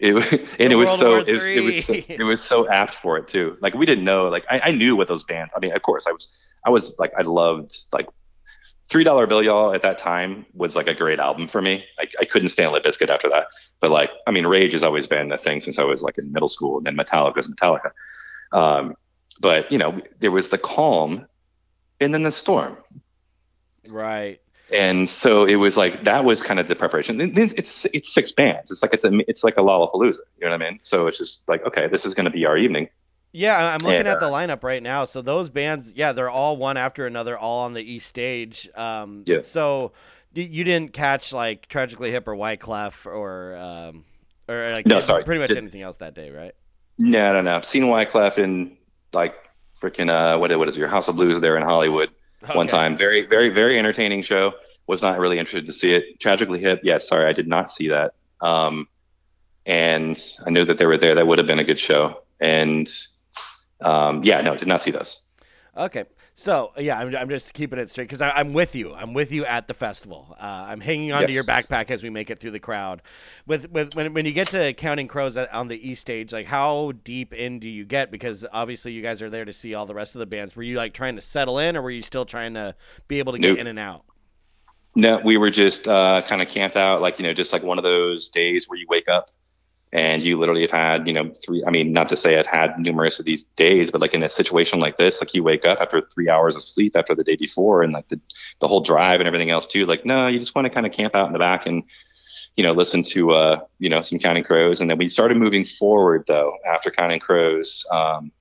[0.00, 2.94] it was- and it was so it was, it was so, it was so apt
[2.96, 3.56] for it too.
[3.60, 4.28] Like we didn't know.
[4.28, 5.52] Like I, I knew what those bands.
[5.56, 8.08] I mean, of course, I was I was like I loved like
[8.90, 11.84] Three Dollar Bill Y'all at that time was like a great album for me.
[11.98, 13.46] I, I couldn't stand Limp Bizkit after that.
[13.80, 16.30] But like I mean, Rage has always been a thing since I was like in
[16.32, 17.90] middle school, and then Metallica's Metallica.
[18.52, 18.94] Um,
[19.40, 21.26] but you know, there was the calm,
[22.00, 22.76] and then the storm.
[23.88, 24.40] Right.
[24.72, 27.20] and so it was like that was kind of the preparation.
[27.38, 28.70] It's it's six bands.
[28.70, 30.18] It's like it's a it's like a Lollapalooza.
[30.38, 30.80] You know what I mean?
[30.82, 32.88] So it's just like okay, this is going to be our evening.
[33.32, 35.06] Yeah, I'm looking And, at the uh, lineup right now.
[35.06, 38.68] So those bands, yeah, they're all one after another, all on the east stage.
[38.76, 39.42] Um, Yeah.
[39.42, 39.90] So
[40.34, 44.04] you didn't catch like Tragically Hip or Wyclef or um,
[44.48, 46.52] or like No, sorry, pretty much did- anything else that day, right?
[46.96, 47.56] No, no, no.
[47.56, 48.76] I've seen Wyclef in
[49.14, 49.34] like
[49.80, 52.10] freaking uh what what is it, your House of Blues there in Hollywood
[52.52, 52.96] one time.
[52.96, 54.54] Very very very entertaining show.
[54.86, 56.20] Was not really interested to see it.
[56.20, 58.12] Tragically Hip, yes, sorry, I did not see that.
[58.42, 58.86] Um,
[59.64, 61.14] and I knew that they were there.
[61.14, 62.22] That would have been a good show.
[62.38, 62.86] And
[63.80, 65.22] um, yeah, no, did not see those.
[65.76, 66.04] Okay.
[66.36, 68.92] So yeah, I'm, I'm just keeping it straight because I'm with you.
[68.92, 70.34] I'm with you at the festival.
[70.40, 73.02] Uh, I'm hanging onto your backpack as we make it through the crowd.
[73.46, 76.92] With with when when you get to Counting Crows on the east stage, like how
[77.04, 78.10] deep in do you get?
[78.10, 80.56] Because obviously you guys are there to see all the rest of the bands.
[80.56, 82.74] Were you like trying to settle in, or were you still trying to
[83.06, 84.04] be able to get in and out?
[84.96, 87.78] No, we were just uh, kind of camped out, like you know, just like one
[87.78, 89.28] of those days where you wake up
[89.94, 91.62] and you literally have had, you know, three.
[91.64, 94.28] I mean, not to say I've had numerous of these days, but like in a
[94.28, 97.36] situation like this, like you wake up after three hours of sleep after the day
[97.36, 98.20] before, and like the
[98.58, 99.86] the whole drive and everything else too.
[99.86, 101.84] Like, no, you just want to kind of camp out in the back and
[102.56, 105.64] you know listen to uh, you know some Counting Crows, and then we started moving
[105.64, 107.86] forward though after Counting Crows,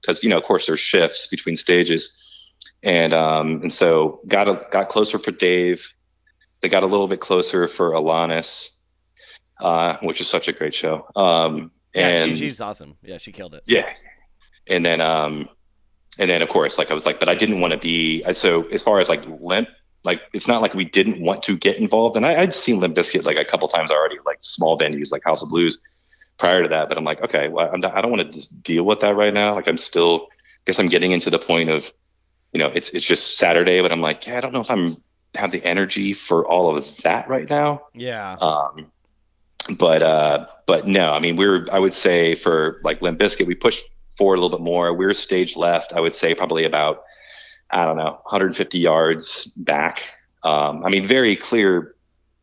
[0.01, 2.51] because you know, of course, there's shifts between stages,
[2.81, 5.93] and um, and so got a, got closer for Dave
[6.63, 8.72] they got a little bit closer for Alanis,
[9.59, 11.07] uh, which is such a great show.
[11.15, 12.97] Um, Yeah, and she, she's awesome.
[13.03, 13.63] Yeah, she killed it.
[13.67, 13.93] yeah,
[14.67, 15.49] and then um,
[16.17, 18.23] and then of course, like I was like, but I didn't want to be.
[18.33, 19.69] So as far as like Limp,
[20.03, 22.15] like it's not like we didn't want to get involved.
[22.15, 25.23] And I, I'd seen Limp Bizkit like a couple times already, like small venues like
[25.23, 25.79] House of Blues
[26.37, 26.89] prior to that.
[26.89, 29.15] But I'm like, okay, well, I'm not, I don't want to just deal with that
[29.15, 29.55] right now.
[29.55, 31.91] Like I'm still, I guess I'm getting into the point of,
[32.51, 34.97] you know, it's it's just Saturday, but I'm like, yeah, I don't know if I'm
[35.35, 37.81] have the energy for all of that right now.
[37.95, 38.33] Yeah.
[38.33, 38.91] Um,
[39.77, 43.47] but uh, but no, I mean, we were I would say for like Limp Bizkit,
[43.47, 43.83] we pushed
[44.17, 44.93] forward a little bit more.
[44.93, 45.93] We were stage left.
[45.93, 47.03] I would say probably about
[47.71, 50.03] I don't know 150 yards back.
[50.43, 51.95] Um, I mean, very clear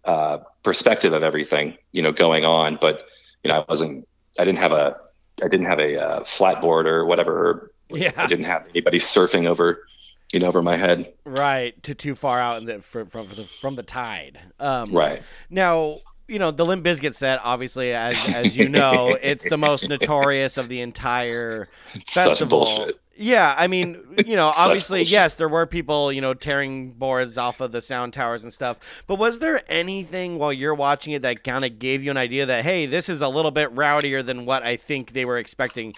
[0.05, 3.07] uh, perspective of everything you know going on, but
[3.43, 4.07] you know, I wasn't.
[4.39, 4.97] I didn't have a.
[5.43, 7.73] I didn't have a uh, flat board or whatever.
[7.89, 8.13] Yeah.
[8.17, 9.85] I didn't have anybody surfing over,
[10.33, 11.13] you know, over my head.
[11.25, 11.81] Right.
[11.85, 14.39] to too far out in the, from from the from the tide.
[14.59, 15.23] Um, Right.
[15.49, 15.97] Now,
[16.31, 20.57] you know, the Limp Bizkit set, obviously, as as you know, it's the most notorious
[20.57, 21.69] of the entire
[22.07, 22.91] festival.
[23.17, 27.61] Yeah, I mean, you know, obviously, yes, there were people, you know, tearing boards off
[27.61, 28.79] of the sound towers and stuff.
[29.07, 32.47] But was there anything while you're watching it that kind of gave you an idea
[32.47, 35.93] that, hey, this is a little bit rowdier than what I think they were expecting?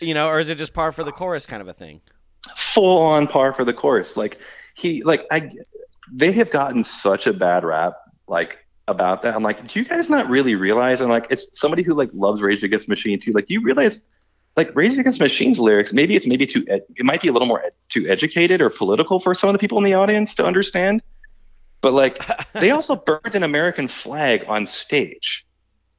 [0.00, 2.00] You know, or is it just par for the chorus kind of a thing?
[2.56, 4.16] full on par for the course.
[4.16, 4.38] Like
[4.74, 5.50] he, like I,
[6.10, 7.94] they have gotten such a bad rap,
[8.26, 9.34] like about that.
[9.34, 11.00] I'm like, do you guys not really realize?
[11.00, 13.32] And like, it's somebody who like loves Rage Against Machine too.
[13.32, 14.02] Like, do you realize,
[14.56, 15.92] like Rage Against Machine's lyrics?
[15.92, 18.70] Maybe it's maybe too, ed- it might be a little more ed- too educated or
[18.70, 21.02] political for some of the people in the audience to understand.
[21.80, 22.22] But like,
[22.52, 25.46] they also burned an American flag on stage.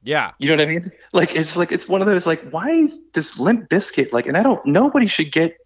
[0.04, 0.32] Yeah.
[0.38, 0.92] You know what I mean?
[1.12, 4.26] Like it's like it's one of those like why is this Limp Bizkit like?
[4.26, 5.56] And I don't nobody should get.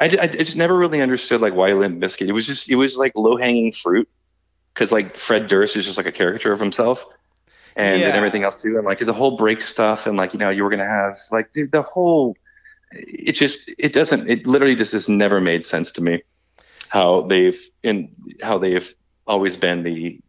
[0.00, 2.28] I, I, I just never really understood like why Limp Bizkit.
[2.28, 4.08] It was just it was like low hanging fruit
[4.78, 7.04] because like Fred Durst is just like a caricature of himself,
[7.74, 8.08] and, Yeah.
[8.08, 10.62] and everything else too, and like the whole break stuff, and like you know you
[10.62, 12.36] were gonna have like the, the whole.
[12.92, 16.22] It just it doesn't it literally just has never made sense to me
[16.90, 18.10] how they've in
[18.40, 18.94] how they've
[19.26, 20.20] always been the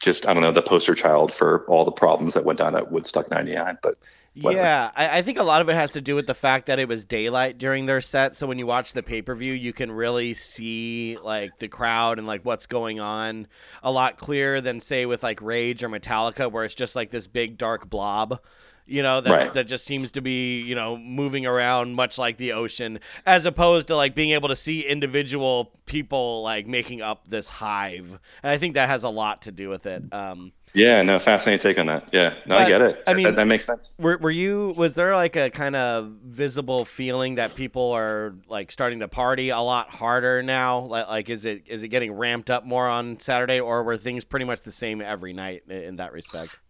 [0.00, 2.92] just I don't know the poster child for all the problems that went down at
[2.92, 3.78] Woodstock '99.
[3.82, 3.98] But
[4.40, 4.62] whatever.
[4.62, 6.78] Yeah, I, I think a lot of it has to do with the fact that
[6.78, 8.34] it was daylight during their set.
[8.36, 12.18] So when you watch the pay per view, you can really see like the crowd
[12.18, 13.46] and like what's going on
[13.82, 17.26] a lot clearer than say with like Rage or Metallica, where it's just like this
[17.26, 18.40] big dark blob.
[18.88, 19.54] you know that Right.
[19.54, 23.88] that just seems to be you know moving around much like the ocean as opposed
[23.88, 28.56] to like being able to see individual people like making up this hive and i
[28.58, 31.86] think that has a lot to do with it um Yeah, no, fascinating take on
[31.86, 32.10] that.
[32.12, 33.02] Yeah, no, But, I get it.
[33.06, 33.94] I mean- that, that makes sense.
[33.98, 38.70] were, were you was there like a kind of visible feeling that people are like
[38.70, 42.50] starting to party a lot harder now like, like is it is it getting ramped
[42.50, 46.12] up more on saturday or were things pretty much the same every night in that
[46.12, 46.60] respect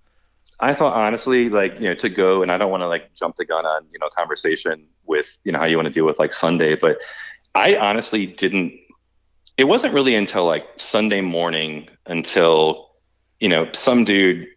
[0.58, 3.36] I thought honestly, like you know, to go and I don't want to like jump
[3.36, 6.18] the gun on you know conversation with you know how you want to deal with
[6.18, 6.98] like Sunday, but
[7.54, 8.72] I honestly didn't.
[9.58, 12.85] It wasn't really until like Sunday morning until
[13.40, 14.48] you know some dude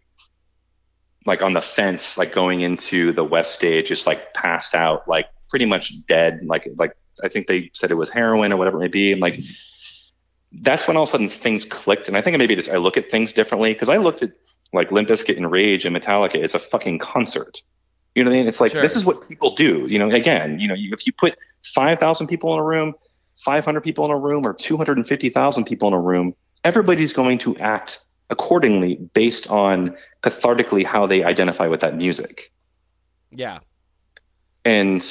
[1.26, 5.26] like on the fence, like going into the West stage, just like passed out, like
[5.50, 8.80] pretty much dead, like like I think they said it was heroin or whatever it
[8.80, 9.40] may be, and like
[10.52, 12.96] that's when all of a sudden things clicked, and I think maybe just I look
[12.96, 14.32] at things differently because I looked at
[14.72, 17.62] like Limp Bizkit and Rage and Metallica it's a fucking concert.
[18.14, 18.48] You know what I mean?
[18.48, 18.82] It's like Sure.
[18.82, 19.86] this is what people do.
[19.88, 22.94] You know, again, you know, if you put five thousand people in a room,
[23.36, 26.00] five hundred people in a room, or two hundred and fifty thousand people in a
[26.00, 28.00] room, everybody's going to act
[28.30, 32.52] accordingly based on cathartically how they identify with that music.
[33.30, 33.58] yeah
[34.64, 35.02] And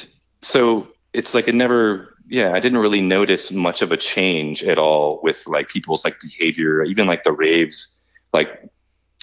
[0.42, 4.78] so it's like it never yeah, I didn't really notice much of a change at
[4.78, 8.00] all with like people's like behavior, even like the raves,
[8.32, 8.70] like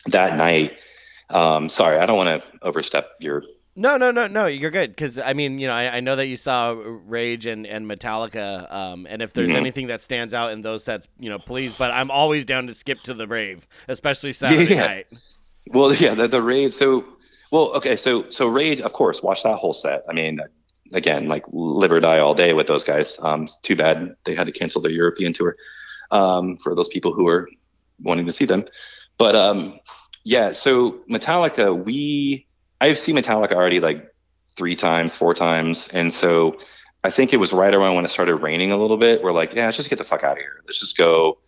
[0.08, 0.78] that night.
[1.30, 3.44] Um, sorry, I don't want to overstep your
[3.80, 4.48] No, no, no, no.
[4.48, 7.68] You're good because I mean, you know, I, I know that you saw Rage and,
[7.68, 9.56] and Metallica, um, and if there's Mhm.
[9.56, 11.76] anything that stands out in those sets, you know, please.
[11.78, 14.88] But I'm always down to skip to the rave, especially Saturday Yeah.
[14.88, 15.08] night.
[15.68, 16.74] Well, yeah, the the raid.
[16.74, 17.06] So,
[17.52, 20.02] well, okay, so so Rage, of course, watch that whole set.
[20.10, 20.40] I mean,
[20.94, 23.20] again, like live or die all day with those guys.
[23.22, 25.56] Um, too bad they had to cancel their European tour
[26.10, 27.48] um, for those people who were
[28.02, 28.66] wanting to see them.
[29.20, 29.80] But um,
[30.24, 32.47] yeah, so Metallica, we
[32.80, 34.14] I've seen Metallica already like
[34.56, 36.58] three times, four times, and so
[37.04, 39.24] I think it was right around when it started raining a little bit.
[39.24, 40.62] We're like, yeah, let's just get the fuck out of here.
[40.66, 41.40] Let's just go,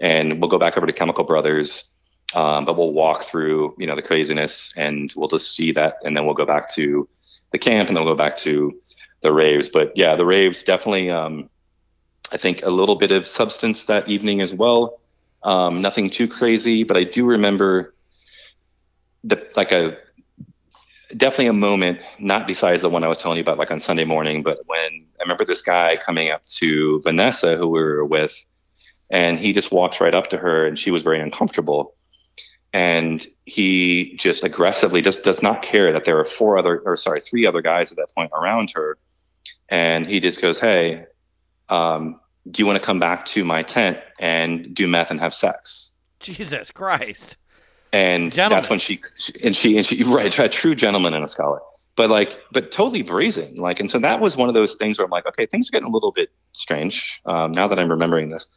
[0.00, 1.94] and we'll go back over to Chemical Brothers
[2.34, 6.16] um, but we'll walk through you know the craziness and we'll just see that and
[6.16, 7.08] then we'll go back to
[7.52, 8.78] the camp and then we'll go back to
[9.22, 11.48] the raves but yeah the raves definitely um,
[12.32, 15.00] i think a little bit of substance that evening as well
[15.42, 17.94] um, nothing too crazy but i do remember
[19.24, 19.96] the like a
[21.16, 24.04] definitely a moment not besides the one i was telling you about like on sunday
[24.04, 28.44] morning but when i remember this guy coming up to vanessa who we were with
[29.10, 31.94] and he just walks right up to her and she was very uncomfortable.
[32.72, 37.20] And he just aggressively just does not care that there are four other or sorry
[37.20, 38.98] three other guys at that point around her.
[39.70, 41.06] And he just goes hey
[41.70, 45.34] um, do you want to come back to my tent and do meth and have
[45.34, 45.94] sex?
[46.20, 47.36] Jesus Christ.
[47.92, 48.56] And Gentleman.
[48.56, 51.60] that's when she, she and she and she right a true gentleman and a scholar.
[51.96, 55.04] But like but totally brazen like and so that was one of those things where
[55.04, 58.30] i'm like okay things are getting a little bit strange um, now that i'm remembering
[58.30, 58.56] this.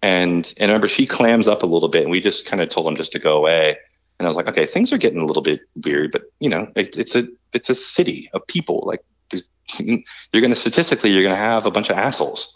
[0.00, 2.68] And and I remember she clams up a little bit and we just kind of
[2.68, 3.76] told him just to go away.
[4.18, 6.72] And i was like okay things are getting a little bit weird but you know
[6.74, 9.04] it, it's a it's a city of people like
[9.78, 12.54] you're going to statistically you're going to have a bunch of assholes.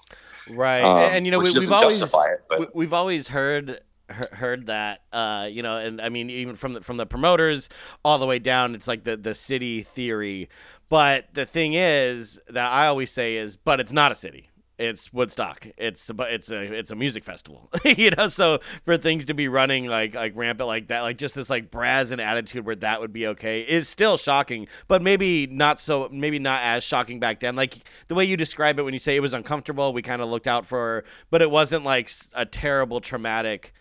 [0.49, 2.11] Right, um, and, and, you know we, we've always it,
[2.59, 3.77] we, we've always heard he-
[4.13, 7.69] heard that uh, you know, and I mean even from the from the promoters
[8.05, 10.49] all the way down, it's like the the city theory.
[10.89, 14.51] But the thing is that I always say is, but it's not a city.
[14.79, 15.67] It's Woodstock.
[15.77, 18.27] It's but it's a it's a music festival, you know.
[18.29, 21.71] So for things to be running like like rampant like that, like just this like
[21.71, 26.39] brazen attitude where that would be okay is still shocking, but maybe not so maybe
[26.39, 27.55] not as shocking back then.
[27.55, 30.29] Like the way you describe it when you say it was uncomfortable, we kind of
[30.29, 33.73] looked out for, but it wasn't like a terrible traumatic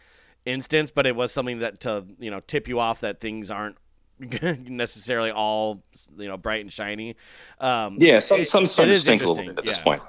[0.46, 3.78] instance, but it was something that to you know tip you off that things aren't
[4.42, 5.84] necessarily all
[6.18, 7.16] you know bright and shiny.
[7.60, 9.78] Um, yeah some it- some it starting to is stink a little bit at this
[9.78, 9.84] yeah.
[9.84, 10.02] point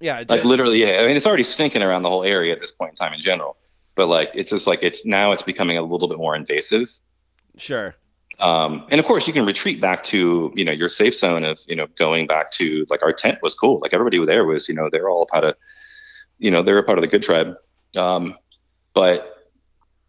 [0.00, 2.72] Yeah, like literally yeah i mean it's already stinking around the whole area at this
[2.72, 3.56] point in time in general
[3.94, 6.88] but like it's just like it's now it's becoming a little bit more invasive
[7.56, 7.94] sure.
[8.40, 11.58] um, and of course you can retreat back to you know your safe zone of
[11.66, 14.74] you know going back to like our tent was cool like everybody there was you
[14.74, 15.54] know they're all part of
[16.38, 17.54] you know they're a part of the good tribe
[17.96, 18.36] um,
[18.94, 19.41] but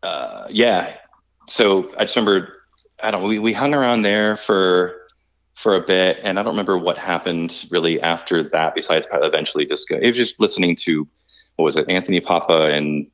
[0.03, 0.95] uh, yeah
[1.47, 2.53] so i just remember
[3.01, 4.99] i don't know we, we hung around there for
[5.55, 9.89] for a bit and i don't remember what happened really after that besides eventually just
[9.91, 11.07] it was just listening to
[11.55, 13.07] what was it anthony papa and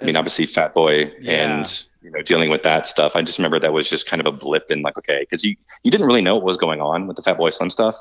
[0.00, 1.58] i mean obviously fat boy Yeah.
[1.58, 4.26] and you know dealing with that stuff i just remember that was just kind of
[4.32, 7.06] a blip in like okay because you you didn't really know what was going on
[7.06, 7.96] with the fat boy slim stuff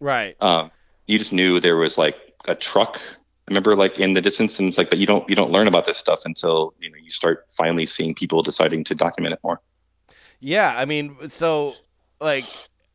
[0.00, 0.36] Right.
[0.40, 0.70] um,
[1.06, 2.16] you just knew there was like
[2.46, 3.00] a truck
[3.46, 5.68] I remember like in the distance and it's like but you don't you don't learn
[5.68, 9.40] about this stuff until you know you start finally seeing people deciding to document it
[9.44, 9.60] more
[10.40, 11.74] Yeah, I mean, so
[12.20, 12.44] like,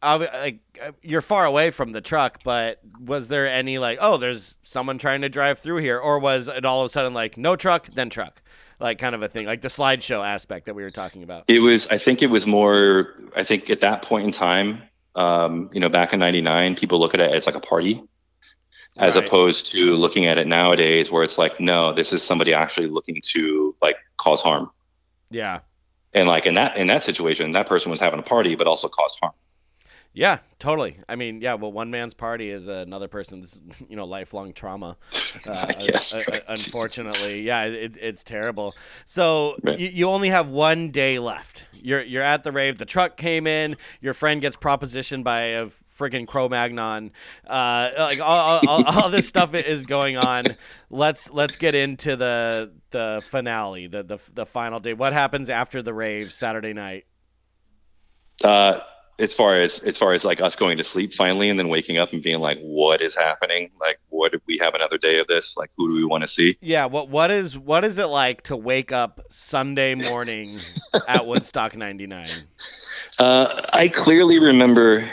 [0.04, 0.60] obvi- like
[1.02, 5.22] you're far away from the truck, but was there any like, oh, there's someone trying
[5.22, 8.10] to drive through here, or was it all of a sudden like no truck, then
[8.10, 8.42] truck,
[8.80, 11.46] like kind of a thing, like the slideshow aspect that we were talking about?
[11.48, 11.88] It was.
[11.88, 13.16] I think it was more.
[13.36, 14.84] I think at that point in time,
[15.16, 18.04] um, you know, back in '99, people look at it as like a party,
[19.00, 19.26] as Right.
[19.26, 23.22] opposed to looking at it nowadays, where it's like, no, this is somebody actually looking
[23.34, 24.70] to like cause harm.
[25.32, 25.62] Yeah.
[26.14, 28.90] And like in that in that situation, that person was having a party, but also
[28.90, 29.34] caused harm.
[30.14, 30.98] Yeah, totally.
[31.08, 34.98] I mean, yeah, well, one man's party is another person's, you know, lifelong trauma.
[35.46, 36.44] Uh, Yes, uh, uh, right.
[36.48, 38.76] unfortunately, yeah, it, it's terrible.
[39.06, 39.80] So Right.
[39.80, 41.66] you, you only have one day left.
[41.72, 42.80] You're you're at the rave.
[42.80, 43.78] The truck came in.
[44.02, 45.68] Your friend gets propositioned by a
[46.00, 47.12] friggin' Cro-Magnon.
[47.46, 50.56] Uh, like all, all, all, all this stuff is going on.
[50.90, 54.94] Let's let's get into the the finale, the the the final day.
[54.94, 57.06] What happens after the rave Saturday night?
[58.44, 58.80] Uh,
[59.20, 61.98] as far as as far as like us going to sleep finally and then waking
[61.98, 63.70] up and being like, what is happening?
[63.80, 65.58] Like, what did we have another day of this?
[65.58, 66.58] Like, who do we want to see?
[66.62, 70.60] Yeah, what what is what is it like to wake up Sunday morning
[71.08, 72.28] at Woodstock 99?
[73.20, 75.10] Uh, I clearly remember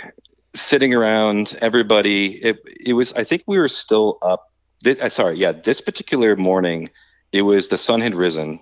[0.57, 2.43] sitting around everybody.
[2.43, 4.53] It, it was, I think we were still up.
[4.85, 6.91] Thi- uh, sorry, yeah, this particular morning,
[7.33, 8.61] it was the sun had risen,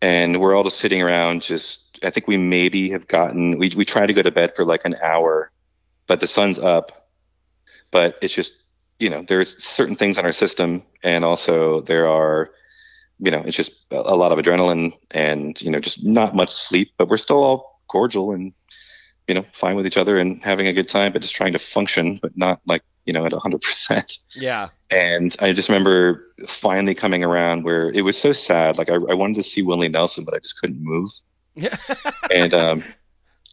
[0.00, 1.42] and we're all just sitting around.
[1.42, 3.58] Just, I think we maybe have gotten.
[3.58, 5.50] We we tried to go to bed for like an hour,
[6.06, 7.08] but the sun's up.
[7.90, 8.54] But it's just,
[8.98, 12.50] you know, there's certain things in our system, and also there are
[13.18, 16.92] you know, it's just a lot of adrenaline and, you know, just not much sleep,
[16.98, 18.52] but we're still all cordial and,
[19.28, 21.58] you know, fine with each other and having a good time, but just trying to
[21.58, 24.18] function, but not like, you know, at 100%.
[24.34, 24.68] Yeah.
[24.90, 28.78] And I just remember finally coming around where it was so sad.
[28.78, 31.10] Like I, I wanted to see Willie Nelson, but I just couldn't move.
[31.54, 31.76] Yeah.
[32.30, 32.84] and, um,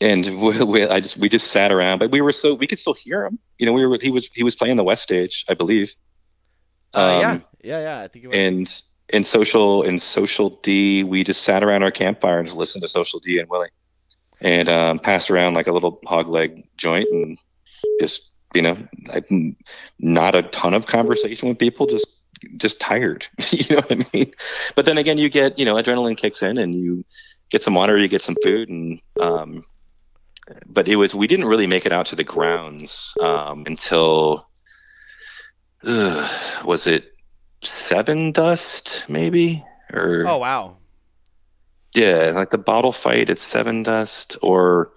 [0.01, 2.79] and we, we, I just, we just sat around, but we were so, we could
[2.79, 3.39] still hear him.
[3.57, 5.93] You know, we were, he was, he was playing the West stage, I believe.
[6.93, 7.31] Uh, yeah.
[7.31, 8.37] Um, Yeah, yeah, I think it was.
[8.37, 12.81] and in social in social D, we just sat around our campfire and just listened
[12.81, 13.69] to social D and Willie,
[14.43, 17.39] and um, passed around like a little hog leg joint, and
[17.99, 18.77] just you know,
[19.31, 19.55] n-
[19.97, 22.05] not a ton of conversation with people, just
[22.57, 23.25] just tired.
[23.49, 24.33] you know what I mean?
[24.75, 27.05] But then again, you get you know, adrenaline kicks in, and you
[27.49, 29.65] get some water, you get some food, and um,
[30.67, 34.47] but it was we didn't really make it out to the grounds um, until
[35.83, 37.13] was it
[37.61, 40.77] Sevendust maybe or oh, wow.
[41.95, 44.91] Yeah like the bottle fight at Sevendust or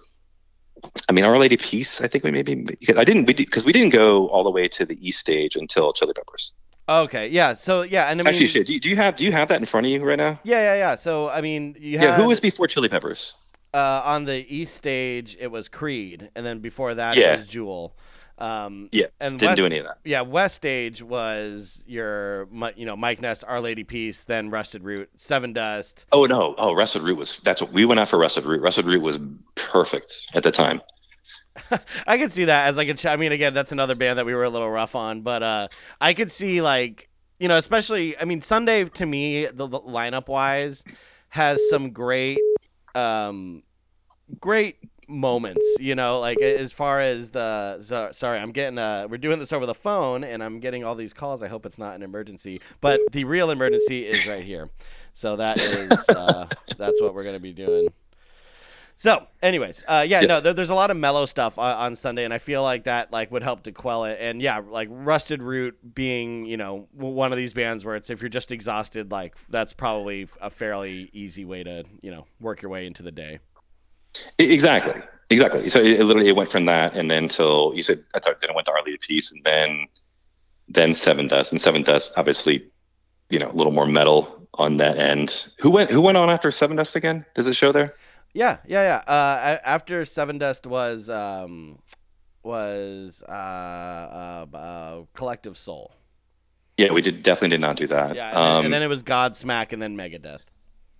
[1.09, 4.27] i mean our lady peace i think we maybe i didn't because we didn't go
[4.29, 6.53] all the way to the east stage until chili peppers
[6.89, 7.53] Okay, yeah.
[7.53, 9.49] So, yeah, and I mean actually shit do you, do you have do you have
[9.49, 10.95] that in front of you right now Yeah, yeah, yeah.
[10.95, 13.33] So, I mean, you yeah who was before chili peppers
[13.73, 17.33] uh, on the east stage it was Creed, and then before that Yeah.
[17.33, 17.95] it was Jewel.
[18.39, 22.85] Um yeah and didn't West, do any of that Yeah, West stage was your you
[22.85, 26.05] know, Mike Ness, Our Lady Peace, then Rusted Root, Sevendust.
[26.11, 28.85] oh no oh rusted root was that's what we went out for rusted root rusted
[28.85, 29.19] root was
[29.55, 30.81] perfect at the time
[32.07, 33.09] I could see that as like a.
[33.11, 35.67] I mean, again, that's another band that we were a little rough on, but uh,
[35.99, 37.09] I could see like
[37.39, 38.17] you know, especially.
[38.17, 40.83] I mean, Sunday to me, the, the lineup wise,
[41.29, 42.37] has some great,
[42.95, 43.63] um,
[44.39, 44.77] great
[45.07, 45.65] moments.
[45.79, 47.81] You know, like as far as the.
[47.81, 48.77] So, sorry, I'm getting.
[48.77, 51.41] Uh, we're doing this over the phone, and I'm getting all these calls.
[51.43, 54.69] I hope it's not an emergency, but the real emergency is right here.
[55.13, 56.47] So that is uh,
[56.77, 57.89] that's what we're gonna be doing.
[58.99, 60.27] So, anyways, uh, yeah, Yeah.
[60.27, 62.85] no, there, there's a lot of mellow stuff on, on Sunday, and I feel like
[62.85, 64.17] that like would help to quell it.
[64.19, 68.21] And yeah, like Rusted Root being, you know, one of these bands where it's if
[68.23, 72.71] you're just exhausted, like that's probably a fairly easy way to, you know, work your
[72.71, 73.37] way into the day.
[74.39, 75.01] Exactly.
[75.29, 75.67] Exactly.
[75.69, 78.39] So it, it literally it went from that, and then till you said I thought
[78.39, 79.87] then it went to Our Lady Peace, and then
[80.69, 82.65] then Sevendust, and Sevendust obviously,
[83.29, 85.53] you know, a little more metal on that end.
[85.59, 87.25] Who went Who went on after Sevendust again?
[87.35, 87.95] Does it show there?
[88.33, 89.13] Yeah, yeah, yeah.
[89.13, 91.79] Uh, after Sevendust was um,
[92.43, 95.93] was uh, uh, uh, Collective Soul.
[96.77, 98.15] Yeah, we did definitely did not do that.
[98.15, 100.41] Yeah, and, Um, and then it was Godsmack, and then Megadeth.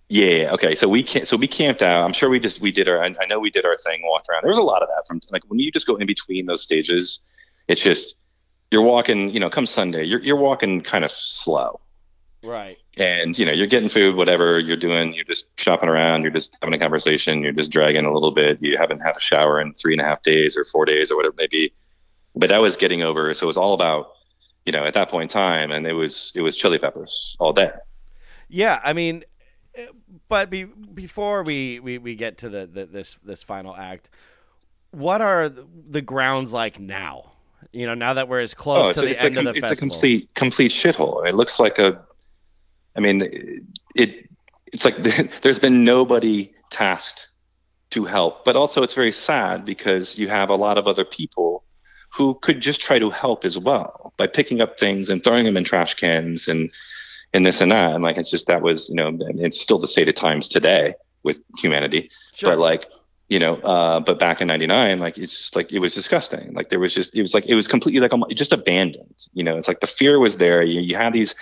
[0.08, 0.50] Yeah.
[0.52, 0.74] Okay.
[0.74, 1.28] So we can't.
[1.28, 2.04] So we camped out.
[2.04, 3.02] I'm sure we just we did our.
[3.02, 4.00] I, I know we did our thing.
[4.04, 4.42] Walked around.
[4.42, 6.62] There was a lot of that from like when you just go in between those
[6.62, 7.20] stages.
[7.68, 8.16] It's just
[8.70, 9.30] you're walking.
[9.30, 11.80] You know, come Sunday, you're you're walking kind of slow,
[12.42, 12.78] Right.
[12.96, 15.12] and you know you're getting food, whatever you're doing.
[15.12, 16.22] You're just shopping around.
[16.22, 17.42] You're just having a conversation.
[17.42, 18.58] You're just dragging a little bit.
[18.62, 21.16] You haven't had a shower in three and a half days or four days or
[21.16, 21.72] whatever it may be.
[22.34, 23.34] But that was getting over.
[23.34, 24.12] So it was all about.
[24.66, 27.54] You know, at that point in time, and it was it was chili peppers all
[27.54, 27.70] day.
[28.50, 29.24] Yeah, I mean,
[30.28, 34.10] but be, before we, we, we get to the, the this this final act,
[34.90, 37.32] what are the grounds like now?
[37.72, 39.38] You know, now that we're as close Oh, to it's, a, the it's, a, end
[39.38, 41.28] of the it's a complete complete shithole.
[41.28, 42.00] It looks like a.
[42.96, 43.22] I mean,
[43.94, 44.28] it
[44.72, 44.96] it's like
[45.42, 47.28] there's been nobody tasked
[47.90, 51.64] to help, but also it's very sad because you have a lot of other people
[52.10, 55.56] who could just try to help as well by picking up things and throwing them
[55.56, 56.70] in trash cans and
[57.32, 57.94] and this and that.
[57.94, 60.94] And like it's just that was you know it's still the state of times today
[61.22, 62.10] with humanity.
[62.34, 62.50] Sure.
[62.50, 62.86] But like
[63.28, 66.54] you know, uh, but back in '99, like it's just like it was disgusting.
[66.54, 69.26] Like there was just it was like it was completely like just abandoned.
[69.34, 70.62] You know, it's like the fear was there.
[70.62, 71.34] You you had these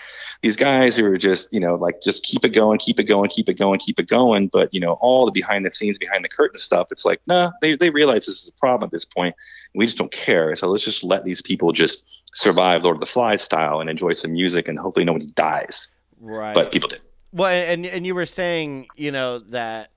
[0.43, 3.30] these guys who were just you know like just keep it going, keep it going,
[3.30, 4.49] keep it going, keep it going.
[4.49, 6.89] But you know all the behind the scenes, behind the curtain stuff.
[6.91, 9.37] It's like nah, they they realize this is a problem at this point.
[9.74, 10.57] We just don't care.
[10.57, 14.12] So let's just let these people just survive Lord of the Flies style and enjoy
[14.12, 15.89] some music and hopefully nobody dies.
[16.20, 16.55] right.
[16.55, 17.01] But people did.
[17.32, 19.91] Well, and and you were saying, you know, that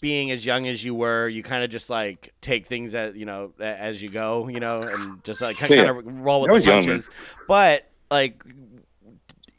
[0.00, 3.26] being as young as you were, you kind of just like take things as you
[3.26, 6.54] know as you go, you know, and just like kind Yeah, of roll with the
[6.54, 7.02] was young, man.
[7.02, 7.10] punches.
[7.46, 8.44] But like,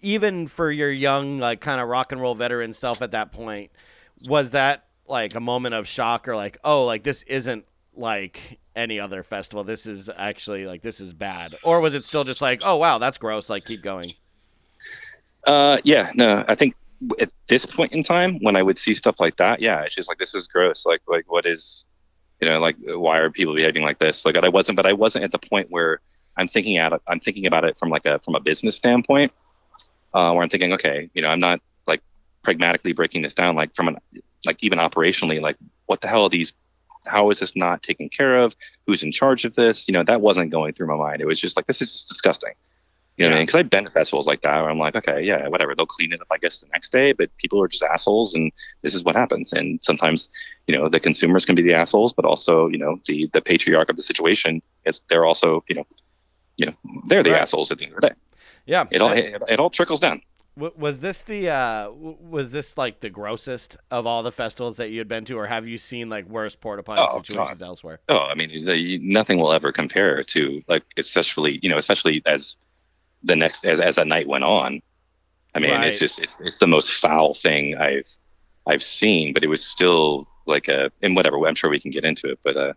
[0.01, 3.71] even for your young, like kind of rock and roll veteran self at that point,
[4.27, 7.65] was that like a moment of shock or like, oh, like this isn't
[7.95, 9.63] like any other festival.
[9.63, 12.97] This is actually like this is bad, or was it still just like, oh wow,
[12.97, 13.49] that's gross.
[13.49, 14.13] Like keep going.
[15.45, 16.75] Uh, yeah, no, I think
[17.19, 20.09] at this point in time, when I would see stuff like that, yeah, it's just
[20.09, 20.85] like this is gross.
[20.85, 21.85] Like, like what is,
[22.41, 24.25] you know, like why are people behaving like this?
[24.25, 25.99] Like I wasn't, but I wasn't at the point where
[26.37, 26.93] I'm thinking at.
[27.07, 29.31] I'm thinking about it from like a from a business standpoint,
[30.13, 32.01] uh, where I'm thinking, okay, you know, I'm not like
[32.43, 33.97] pragmatically breaking this down, like from an
[34.45, 36.53] like even operationally, like what the hell are these?
[37.05, 38.55] How is this not taken care of?
[38.85, 39.87] Who's in charge of this?
[39.87, 41.21] You know, that wasn't going through my mind.
[41.21, 42.53] It was just like this is just disgusting.
[43.17, 43.45] You know what I mean?
[43.45, 45.73] Because I've been to festivals like that where I'm like, okay, yeah, whatever.
[45.73, 48.51] They'll clean it up, I guess, the next day, but people are just assholes, and
[48.81, 49.53] this is what happens.
[49.53, 50.27] And sometimes,
[50.67, 53.89] you know, the consumers can be the assholes, but also, you know, the the patriarch
[53.89, 55.87] of the situation is they're also, you know,
[56.57, 56.73] you know,
[57.07, 57.41] they're the Right.
[57.41, 58.15] assholes at the end of the day.
[58.65, 60.21] Yeah, It all it, it all trickles down.
[60.57, 64.99] Was this the uh, was this like the grossest of all the festivals that you
[64.99, 67.99] had been to, or have you seen like worse porta potty Oh, situations elsewhere?
[68.07, 68.49] Oh, I mean,
[69.05, 72.55] nothing will ever compare to like, especially you know, especially as
[73.23, 74.81] the next as as a night went on.
[75.55, 75.87] I mean, Right.
[75.87, 78.07] it's just it's it's the most foul thing I've
[78.67, 81.37] I've seen, but it was still like a and whatever.
[81.47, 82.73] I'm sure we can get into it, but uh,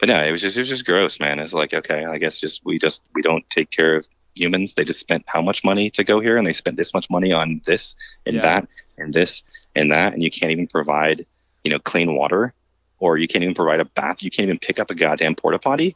[0.00, 1.38] but no, it was just it was just gross, man.
[1.40, 4.08] It's like okay, I guess just we just we don't take care of
[4.40, 4.74] humans.
[4.74, 7.32] They just spent how much money to go here, and they spent this much money
[7.32, 7.94] on this
[8.26, 8.42] and Yeah.
[8.42, 8.68] that
[8.98, 9.42] and this
[9.76, 11.26] and that, and you can't even provide
[11.64, 12.54] you know clean water,
[12.98, 14.22] or you can't even provide a bath.
[14.22, 15.94] You can't even pick up a goddamn porta potty.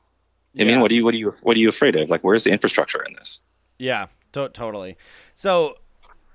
[0.57, 0.67] I Yeah.
[0.67, 2.11] mean, what do you what are you what are you afraid of?
[2.11, 3.41] Like, where's the infrastructure in this?
[3.79, 4.97] Yeah, to- totally.
[5.35, 5.79] So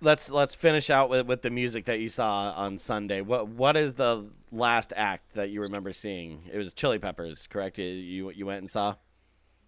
[0.01, 3.21] let's let's finish out with, with the music that you saw on Sunday.
[3.21, 6.43] What what is the last act that you remember seeing?
[6.51, 7.77] It was Chili Peppers, correct?
[7.77, 8.95] You, you went and saw.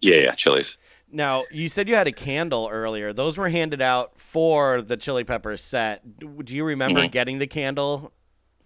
[0.02, 0.76] Yeah, yeah, Chili's.
[1.10, 3.12] Now you said you had a candle earlier.
[3.12, 6.02] Those were handed out for the Chili Peppers set.
[6.18, 7.10] Do you remember Mhm.
[7.10, 8.12] getting the candle?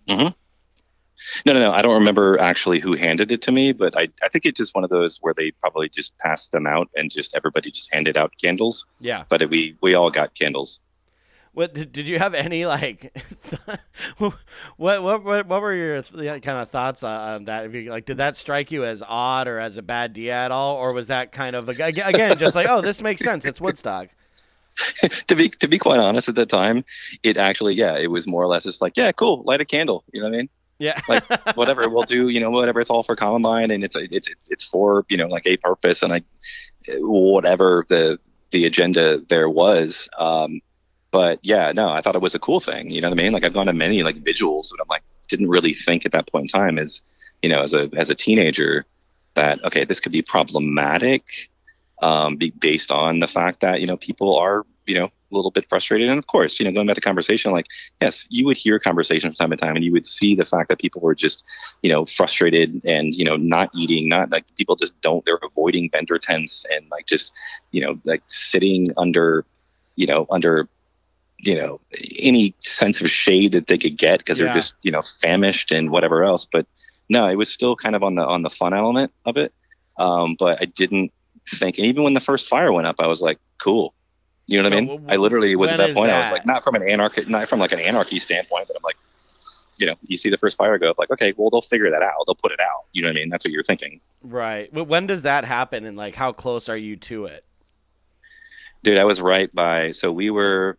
[0.09, 1.72] No, no, no.
[1.72, 4.74] I don't remember actually who handed it to me, but I, I think it's just
[4.74, 8.16] one of those where they probably just passed them out and just everybody just handed
[8.16, 8.84] out candles.
[9.01, 9.24] Yeah.
[9.28, 10.78] But we we all got candles.
[11.57, 13.17] What did, did you have any like?
[14.19, 14.35] what,
[14.77, 17.65] what what what were your kind of thoughts on, on that?
[17.65, 20.51] If you like, did that strike you as odd or as a bad idea at
[20.51, 23.47] all, or was that kind of ag- again just like, oh, this makes sense.
[23.47, 24.11] It's Woodstock.
[25.29, 26.85] to be to be quite honest, at the time,
[27.23, 30.05] it actually yeah, it was more or less just like yeah, cool, light a candle.
[30.13, 30.51] You know what I mean?
[30.79, 31.01] Yeah.
[31.09, 32.81] Like whatever we'll do, you know, whatever.
[32.81, 36.13] It's all for Columbine, and it's it's it's for you know like a purpose, and
[36.13, 36.21] I
[36.99, 40.11] whatever the the agenda there was.
[40.19, 40.61] Um,
[41.17, 42.91] but yeah, no, I thought it was a cool thing.
[42.91, 43.33] You know what I mean?
[43.33, 46.31] Like I've gone to many like visuals, but I'm like didn't really think at that
[46.31, 47.01] point in time as
[47.43, 48.85] you know as a as a teenager
[49.33, 51.25] that okay this could be problematic
[52.03, 55.51] um, be based on the fact that you know people are you know a little
[55.51, 57.67] bit frustrated and of course you know going back to conversation like
[58.03, 60.69] yes you would hear conversation from time to time and you would see the fact
[60.69, 61.45] that people were just
[61.83, 65.89] you know frustrated and you know not eating not like people just don't they're avoiding
[65.91, 67.33] vendor tents and like just
[67.73, 69.47] you know like sitting under
[69.97, 70.69] you know under
[71.41, 71.80] you know
[72.18, 74.47] any sense of shade that they could get because Yeah.
[74.47, 76.47] they're just you know famished and whatever else.
[76.51, 76.66] But
[77.09, 79.53] no it was still kind of on the on the fun element of it.
[79.99, 81.12] Um, but i didn't
[81.49, 83.95] think and even when the first fire went up i was like cool.
[84.47, 86.30] You know what So i mean i literally was at that that point i was
[86.32, 88.97] like not from an anarchy not from like an anarchy standpoint but i'm like
[89.78, 92.03] you know you see the first fire go up like okay well they'll figure that
[92.03, 92.14] out.
[92.26, 92.84] They'll put it out.
[92.93, 93.28] You know what i mean?
[93.28, 94.01] That's what you're thinking.
[94.22, 94.70] Right.
[94.72, 97.45] But when does that happen, and like how close are you to it?
[98.82, 100.78] dude i was right by so we were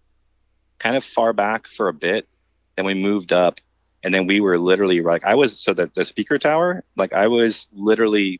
[0.80, 2.28] kind of far back for a bit
[2.76, 3.60] then we moved up
[4.04, 7.28] and then we were literally like i was so that the speaker tower like i
[7.28, 8.40] was literally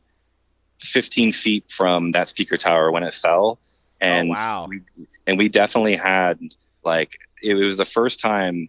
[0.80, 3.58] 15 feet from that speaker tower when it fell,
[4.00, 4.66] and Oh, wow.
[4.68, 4.80] we
[5.26, 6.38] and we definitely had
[6.84, 8.68] like it was the first time.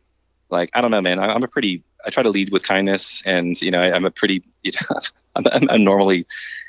[0.50, 1.20] Like I don't know, man.
[1.20, 1.84] I- I'm a pretty.
[2.04, 4.44] I try to lead with kindness, and you know, I, I'm a pretty.
[4.64, 5.00] You know,
[5.36, 6.26] I'm, I'm, I'm normally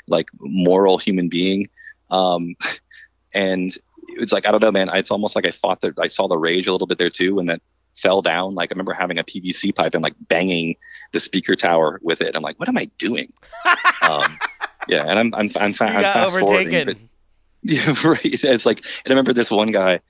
[0.07, 1.69] like moral human being,
[2.11, 2.55] um,
[3.33, 3.75] and
[4.09, 4.89] it's like I don't know, man.
[4.95, 7.37] It's almost like I thought that I saw the rage a little bit there too,
[7.37, 7.61] when that
[7.95, 8.55] fell down.
[8.55, 10.77] Like I remember having a PVC pipe and like banging
[11.13, 12.37] the speaker tower with it.
[12.37, 13.33] I'm like, what am I doing?
[14.03, 14.39] um,
[14.89, 16.87] yeah, and I'm I'm I'm, fa- I'm fast forwarding, overtaken.
[16.87, 16.97] but-
[17.63, 18.21] yeah, right.
[18.25, 20.01] It's like, and I remember this one guy.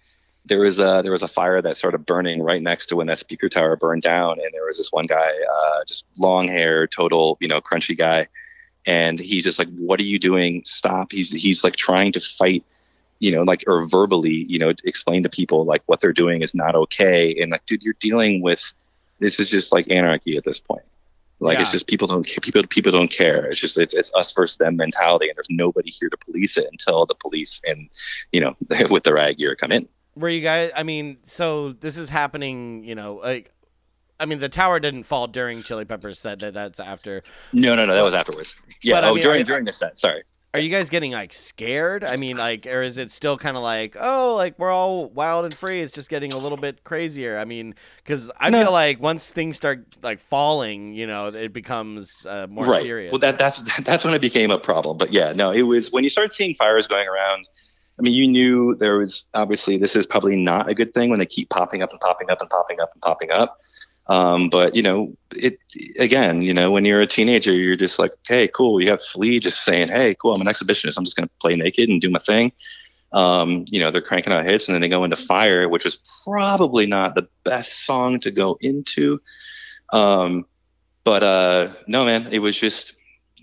[0.47, 3.19] There was a there was a fire that started burning right next to when that
[3.19, 7.37] speaker tower burned down, and there was this one guy, uh, just long hair, total,
[7.41, 8.29] you know, crunchy guy,
[8.87, 10.63] and he's just like, "What are you doing?
[10.65, 12.65] Stop!" He's he's like trying to fight,
[13.21, 16.55] you know, like or verbally, you know, explain to people like what they're doing is
[16.55, 18.73] not okay, and like, dude, you're dealing with
[19.21, 20.83] this is just like anarchy at this point.
[21.43, 23.47] Like it's just people don't people people don't care.
[23.47, 26.67] It's just it's it's us versus them mentality, and there's nobody here to police it
[26.71, 27.89] until the police and
[28.33, 28.57] you know
[28.91, 29.89] with the rag gear come in.
[30.17, 30.71] Were you guys?
[30.75, 32.85] I mean, so this is happening.
[32.85, 33.53] You know, like,
[34.19, 36.53] I mean, the tower didn't fall during Chili Peppers said that.
[36.53, 37.23] That's after.
[37.55, 38.63] No, no, no, that was afterwards.
[38.83, 39.99] Yeah, But, I oh, mean, during I- during the set.
[39.99, 40.25] Sorry.
[40.53, 42.03] Are you guys getting like scared?
[42.03, 45.45] I mean, like, or is it still kind of like, oh, like we're all wild
[45.45, 45.81] and free?
[45.81, 47.39] It's just getting a little bit crazier.
[47.39, 48.65] I mean, because I No.
[48.65, 52.83] feel like once things start like falling, you know, it becomes uh, more right.
[52.83, 53.13] serious.
[53.13, 54.99] Well, that that's that's when it became a problem.
[54.99, 57.47] But yeah, no, it was when you start seeing fires going around.
[57.99, 61.21] I mean, you knew there was obviously this is probably not a good thing when
[61.21, 63.59] they keep popping up and popping up and popping up and popping up.
[64.07, 65.59] Um, but you know, it
[65.99, 68.81] again, you know, when you're a teenager, you're just like, okay, cool.
[68.81, 70.97] You have Flea just saying, hey, cool, I'm an exhibitionist.
[70.97, 72.53] I'm just gonna play naked and do my thing.
[73.13, 76.01] Um, you know, they're cranking out hits and then they go into Fire, which was
[76.25, 79.21] probably not the best song to go into.
[79.93, 80.47] Um,
[81.05, 82.95] but uh, no, man, it was just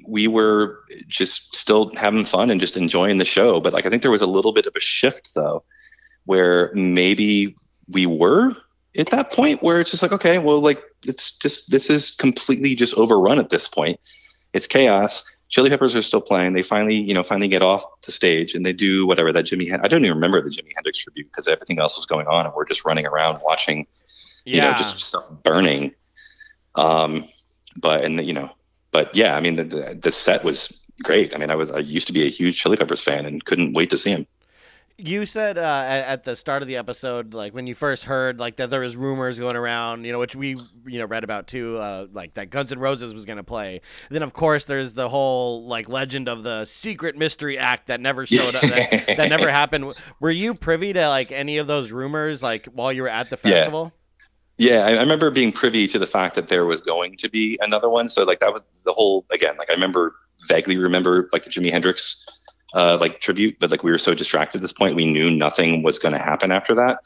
[0.05, 3.59] we were just still having fun and just enjoying the show.
[3.59, 5.63] But like, I think there was a little bit of a shift though,
[6.25, 7.55] where maybe
[7.89, 8.55] we were
[8.97, 12.75] at that point where it's just like, okay, well, like it's just this is completely
[12.75, 13.99] just overrun at this point.
[14.53, 15.23] It's chaos.
[15.49, 16.53] Chili Peppers are still playing.
[16.53, 19.71] They finally, you know, finally get off the stage and they do whatever that Jimmy.
[19.71, 22.53] I don't even remember the Jimi Hendrix tribute because everything else was going on and
[22.55, 23.87] we're just running around watching,
[24.45, 25.93] you know, just stuff burning.
[26.75, 27.27] Um,
[27.77, 28.51] but and you know,
[28.91, 31.33] but yeah, I mean, the, the the set was great.
[31.33, 33.73] I mean, I was I used to be a huge Chili Peppers fan and couldn't
[33.73, 34.27] wait to see him.
[34.99, 38.39] You said uh, at, at the start of the episode, like when you first heard,
[38.39, 41.45] like that there was rumors going around, you know, which we, you know, read about
[41.45, 43.81] too, uh, like that Guns N' Roses was going to play.
[44.09, 48.25] then, of course, there's the whole like legend of the secret mystery act that never
[48.25, 49.93] showed up, that, that never happened.
[50.19, 53.37] Were you privy to like any of those rumors, like while you were at the
[53.43, 53.65] Yeah.
[53.65, 53.93] festival?
[54.57, 57.59] Yeah, I, I remember being privy to the fact that there was going to be
[57.61, 58.09] another one.
[58.09, 59.55] So like that was the whole again.
[59.57, 60.15] Like I remember
[60.47, 62.25] vaguely remember like the Jimi Hendrix
[62.73, 65.83] uh, like tribute, but like we were so distracted at this point, we knew nothing
[65.83, 66.99] was going to happen after that.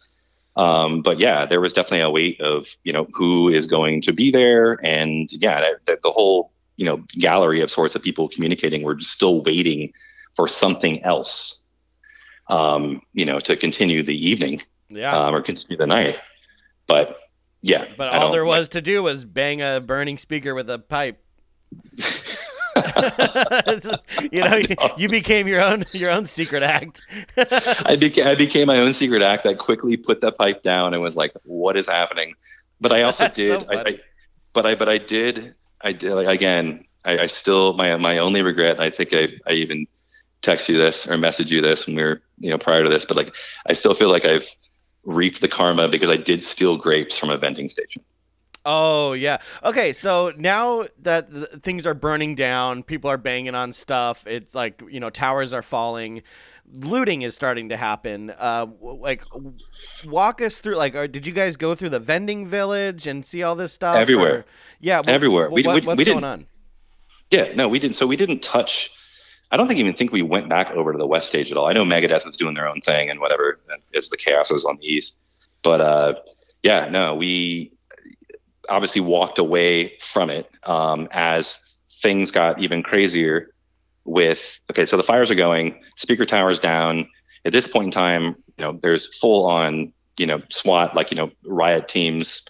[0.55, 4.11] Um, but yeah, there was definitely a weight of you know who is going to
[4.11, 8.27] be there, and yeah, that, that the whole you know gallery of sorts of people
[8.27, 9.93] communicating were just still waiting
[10.35, 11.63] for something else,
[12.49, 15.17] um, you know, to continue the evening Yeah.
[15.17, 16.19] um, or continue the night.
[16.87, 17.17] But
[17.61, 21.23] yeah, but all there was to do was bang a burning speaker with a pipe.
[24.31, 27.01] you know, you, you became your own your own secret act.
[27.85, 31.01] I became I became my own secret act that quickly put the pipe down and
[31.01, 32.35] was like, "What is happening?"
[32.79, 33.69] But I also That's so did.
[33.69, 33.81] I.
[33.81, 33.99] I,
[34.53, 35.55] but I but I did.
[35.81, 36.85] I did like, again.
[37.03, 38.79] I, I still my my only regret.
[38.79, 39.87] I think I I even
[40.41, 43.05] text you this or message you this when we were you know prior to this.
[43.05, 43.35] But like
[43.65, 44.47] I still feel like I've
[45.03, 48.03] reaped the karma because I did steal grapes from a vending station.
[48.65, 49.37] Oh yeah.
[49.63, 54.25] Okay, so now that th- things are burning down, people are banging on stuff.
[54.27, 56.21] It's like you know towers are falling,
[56.71, 58.29] looting is starting to happen.
[58.37, 59.53] Uh, w- like, w-
[60.05, 60.75] walk us through.
[60.75, 63.95] Like, are, did you guys go through the vending village and see all this stuff?
[63.95, 64.35] Everywhere.
[64.39, 64.45] or-
[64.79, 65.49] yeah, wh- Everywhere.
[65.49, 66.45] wh- We- what- we- what's we going didn't- on?
[67.31, 67.95] Yeah, no, we didn't.
[67.95, 68.91] So we didn't touch.
[69.51, 71.65] I don't think even think we went back over to the west stage at all.
[71.65, 73.59] I know Megadeth was doing their own thing and whatever.
[73.71, 75.17] and It's the chaos was on the east,
[75.63, 76.13] but uh,
[76.61, 77.71] yeah, no, we
[78.71, 81.59] obviously walked away from it um, as
[82.01, 83.53] things got even crazier.
[84.03, 87.07] With okay, so the fires are going, speaker towers down.
[87.45, 88.23] At this point in time,
[88.57, 92.43] you know, there's full on, you know, SWAT like you know riot teams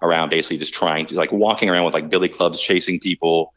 [0.00, 3.52] around, basically just trying to like walking around with like billy clubs chasing people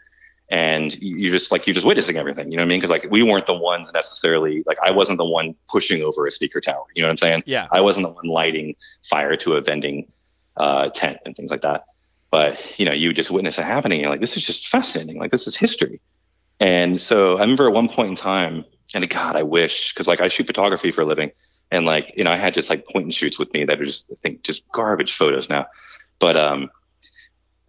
[0.50, 2.90] and you- you're just like you're just witnessing everything you know what i mean because
[2.90, 6.62] like we weren't the ones necessarily like i wasn't the one pushing over a speaker
[6.62, 7.68] tower you know what i'm saying Yeah.
[7.72, 8.74] i wasn't the one lighting
[9.04, 10.10] fire to a vending
[10.56, 11.84] uh, tent and things like that
[12.32, 15.32] but you know you just witness it happening and like this is just fascinating like
[15.32, 16.02] this is history
[16.60, 20.22] And so I remember at one point in time, and God, I wish because like
[20.22, 21.32] I shoot photography for a living,
[21.72, 23.86] and like you know I had just like point and shoots with me that are
[23.86, 25.68] just I think just garbage photos now,
[26.20, 26.70] but um.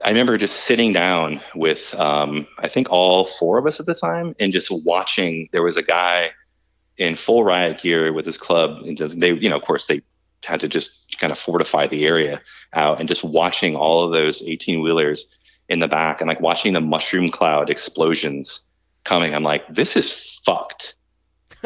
[0.05, 3.97] I remember just sitting down with um, I think all four of us at the
[3.97, 5.49] time and just watching.
[5.51, 6.31] There was a guy
[6.97, 10.03] in full riot gear with his club, and they, you know, of course, they
[10.45, 12.41] had to just kind of fortify the area
[12.73, 15.37] out, and just watching all of those 18 wheelers
[15.69, 18.69] in the back, and like watching the mushroom cloud explosions
[19.05, 19.35] coming.
[19.35, 20.97] I'm like, this is fucked.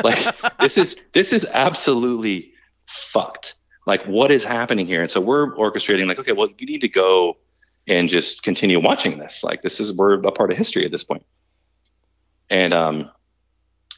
[0.02, 0.18] Like
[0.60, 2.52] this is this is absolutely
[2.86, 3.54] fucked.
[3.86, 5.00] Like what is happening here?
[5.00, 7.36] And so we're orchestrating like, okay, well, you need to go
[7.88, 9.42] and just continue watching this.
[9.42, 11.24] Like this is we're a part of history at this point.
[12.48, 13.10] And um,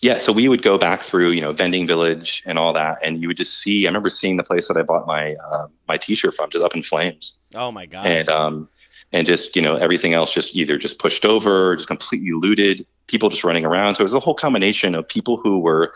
[0.02, 3.20] yeah, so we would go back through, you know, vending village and all that, and
[3.20, 3.86] you would just see.
[3.86, 6.74] I remember seeing the place that I bought my uh, my T-shirt from, just up
[6.74, 7.36] in flames.
[7.54, 8.06] Oh my god!
[8.06, 8.68] And um,
[9.12, 12.86] and just you know everything else just either just pushed over, or just completely looted.
[13.06, 13.94] People just running around.
[13.94, 15.92] So it was a whole combination of people who were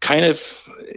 [0.00, 0.42] kind of,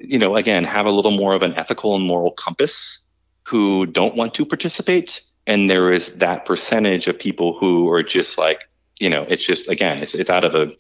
[0.02, 3.08] you know, again have a little more of an ethical and moral compass,
[3.44, 8.38] who don't want to participate, and there is that percentage of people who are just
[8.38, 8.68] like
[9.00, 10.72] you know it's just again it's it's out of a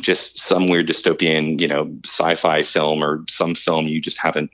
[0.00, 4.50] just some weird dystopian you know sci-fi film or some film you just haven't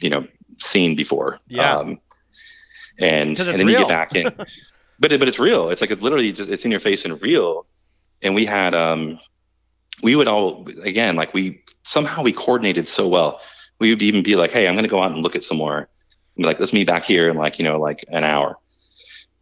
[0.00, 0.26] you know
[0.58, 1.38] seen before.
[1.48, 1.76] Yeah.
[1.76, 2.00] um,
[2.98, 4.32] and and then you get back in.
[4.98, 5.68] But it, but it's real.
[5.68, 7.66] It's like it literally just it's in your face and real.
[8.22, 9.18] And we had um
[10.00, 13.40] we would all again like we somehow we coordinated so well.
[13.80, 15.56] We would even be like hey i'm going to go out and look at some
[15.56, 15.78] more.
[15.78, 15.88] And
[16.36, 18.58] be like let's meet back here in like you know like an hour.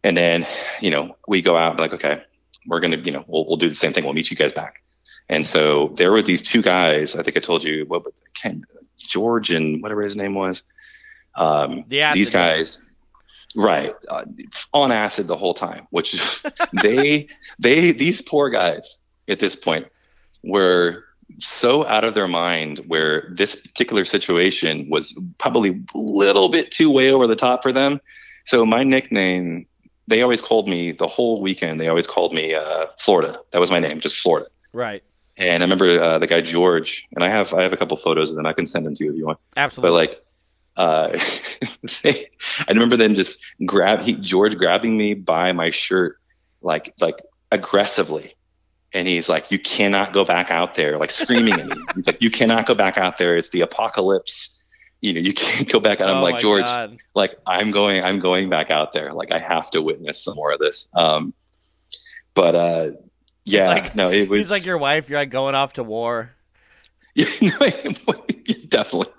[0.03, 0.47] And then
[0.79, 2.23] you know we go out like okay
[2.65, 4.03] we're going to you know we'll, we'll do the same thing.
[4.03, 4.81] We'll meet you guys back
[5.29, 8.03] and so there were these two guys i think i told you what
[8.33, 8.65] Ken,
[8.97, 10.63] george and whatever his name was
[11.35, 12.81] um The these guys.
[13.55, 14.25] right uh,
[14.73, 16.43] on acid the whole time which
[16.81, 17.27] they
[17.59, 19.87] they these poor guys at this point
[20.43, 21.03] were
[21.39, 26.89] so out of their mind where this particular situation was probably a little bit too
[26.91, 28.01] way over the top for them.
[28.45, 29.65] So my nickname
[30.07, 33.39] they always called me the whole weekend they always called me uh, florida.
[33.51, 34.49] That was my name just florida.
[34.73, 35.03] Right.
[35.41, 38.29] And i remember uh, the guy george and i have i have a couple photos
[38.29, 38.45] of them.
[38.45, 39.39] I can send them to you if you want.
[39.57, 39.89] Absolutely.
[39.89, 40.23] but like
[40.77, 41.07] uh
[42.03, 42.29] they,
[42.67, 46.17] i remember them just grab he george grabbing me by my shirt
[46.61, 47.19] like like
[47.51, 48.33] aggressively.
[48.93, 51.75] And he's like you cannot go back out there like screaming at me.
[51.95, 53.37] He's like you cannot go back out there.
[53.37, 54.65] It's the apocalypse.
[54.99, 56.09] You know you can't go back out.
[56.09, 56.97] I'm Oh like george God.
[57.15, 59.13] like i'm going i'm going back out there.
[59.13, 60.89] Like i have to witness some more of this.
[60.93, 61.33] Um
[62.33, 62.91] but uh
[63.51, 65.09] yeah like- no it was He's like your wife.
[65.09, 66.31] You're like going off to war.
[67.13, 68.13] Yeah, no,
[68.69, 69.11] definitely,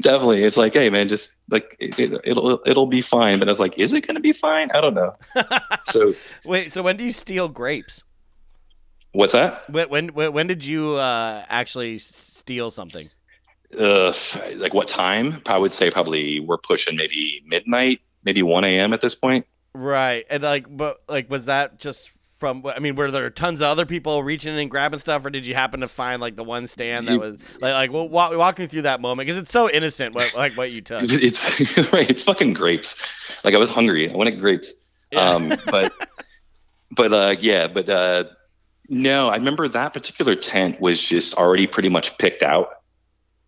[0.00, 0.42] definitely.
[0.42, 3.38] It's like, hey, man, just like it, it, it'll it'll be fine.
[3.38, 4.70] But I was like, is it going to be fine?
[4.74, 5.12] I don't know.
[5.86, 6.14] so
[6.44, 6.72] Wait.
[6.72, 8.02] So when do you steal grapes?
[9.12, 9.70] what's that?
[9.70, 13.08] When when when when did you uh, actually steal something?
[13.78, 14.12] Uh,
[14.56, 15.40] like what time?
[15.46, 18.92] I would say probably we're pushing maybe midnight, maybe one a.m.
[18.92, 19.46] at this point.
[19.74, 20.24] Right.
[20.30, 22.64] And like, but like, was that just from?
[22.66, 25.44] I mean, were there tons of other people reaching in and grabbing stuff, or did
[25.44, 28.58] you happen to find like the one stand that was like, like, well, walk, walk
[28.58, 31.02] me through that moment because it's so innocent, what, like what you took.
[31.08, 32.08] It's right.
[32.08, 33.02] It's fucking grapes.
[33.44, 34.10] Like I was hungry.
[34.10, 34.90] I wanted grapes.
[35.10, 35.20] Yeah.
[35.20, 35.92] Um, but
[36.90, 38.24] but uh, yeah, but uh,
[38.88, 42.68] no, I remember that particular tent was just already pretty much picked out,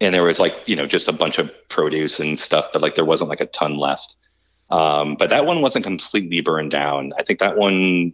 [0.01, 2.95] and there was like you know just a bunch of produce and stuff, but like
[2.95, 4.17] there wasn't like a ton left.
[4.71, 7.13] Um, but that one wasn't completely burned down.
[7.19, 8.13] I think that one,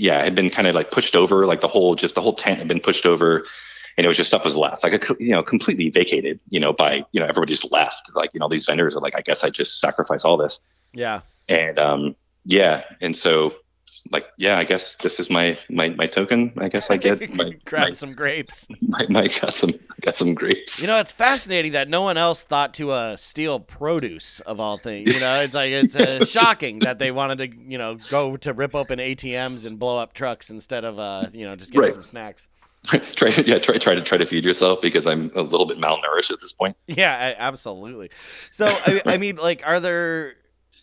[0.00, 2.58] yeah, had been kind of like pushed over, like the whole just the whole tent
[2.58, 3.44] had been pushed over,
[3.96, 6.72] and it was just stuff was left, like a, you know completely vacated, you know,
[6.72, 8.10] by you know everybody just left.
[8.14, 10.60] Like you know these vendors are like, I guess I just sacrifice all this
[10.94, 11.20] Yeah.
[11.48, 12.16] and um
[12.46, 13.52] yeah and so
[14.10, 17.50] like yeah i guess this is my my my token i guess i get my
[17.64, 18.66] grab my, some grapes.
[18.80, 22.42] my, my got some got some grapes You know, it's fascinating that no one else
[22.44, 25.12] thought to uh, steal produce of all things.
[25.12, 28.52] You know, it's like it's uh, shocking that they wanted to, you know, go to
[28.54, 31.92] rip open ATMs and blow up trucks instead of, uh, you know, just getting Right.
[31.92, 32.48] some snacks.
[33.14, 36.30] try yeah try try to try to feed yourself because i'm a little bit malnourished
[36.30, 38.08] at this point Yeah, I, absolutely.
[38.50, 40.36] So, I, I mean, like, are there?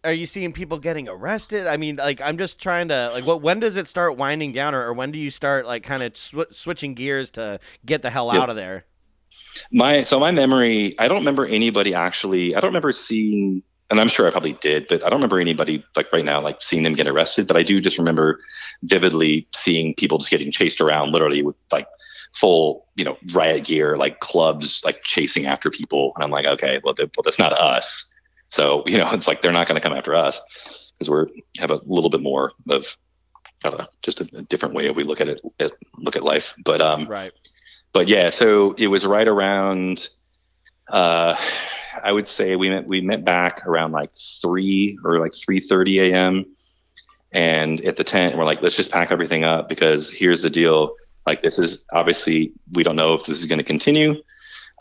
[0.08, 1.68] Are you seeing people getting arrested?
[1.68, 3.42] I mean, like, I'm just trying to like, what?
[3.42, 6.16] When does it start winding down, or, or when do you start like kind of
[6.16, 8.86] sw- switching gears to get the hell out of there?
[9.72, 14.08] my so my memory i don't remember anybody actually i don't remember seeing and i'm
[14.08, 16.94] sure i probably did but i don't remember anybody like right now like seeing them
[16.94, 18.40] get arrested but i do just remember
[18.84, 21.88] vividly seeing people just getting chased around literally with like
[22.34, 26.80] full you know riot gear like clubs like chasing after people and i'm like okay
[26.84, 28.14] well, well that's not us
[28.50, 31.28] so you know it's like they're not going to come after us because we're
[31.60, 32.98] have a little bit more of
[33.64, 36.16] I don't know, just a, a different way of we look at it, at, look
[36.16, 36.54] at life.
[36.64, 37.32] But um, Right.
[37.94, 40.08] but yeah, so it was right around.
[40.88, 41.36] Uh,
[42.04, 44.12] I would say we met we met back around like
[44.42, 46.46] three or like three thirty a.m.
[47.34, 50.50] And at the tent, and we're like, let's just pack everything up because here's the
[50.50, 50.96] deal.
[51.26, 54.22] Like this is obviously we don't know if this is going to continue.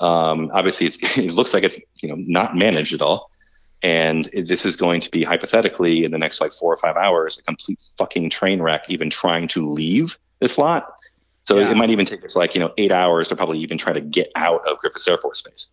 [0.00, 3.30] Um, obviously, it's, it looks like it's you know not managed at all,
[3.82, 7.38] and this is going to be hypothetically in the next like four or five hours
[7.38, 8.84] a complete fucking train wreck.
[8.88, 10.94] Even trying to leave this lot,
[11.42, 11.70] so Yeah.
[11.70, 14.00] it might even take us like you know eight hours to probably even try to
[14.00, 15.68] get out of Griffiss Air Force Base.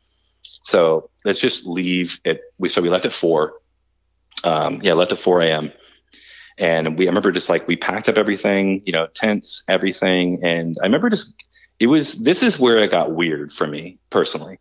[0.64, 2.42] So let's just leave it.
[2.58, 3.54] We so we left at four.
[4.44, 5.72] Um, yeah, left at four a.m.
[6.58, 10.78] And we I remember just like we packed up everything, you know, tents, everything, and
[10.82, 11.36] I remember just
[11.80, 14.60] it was this is where it got weird for me personally,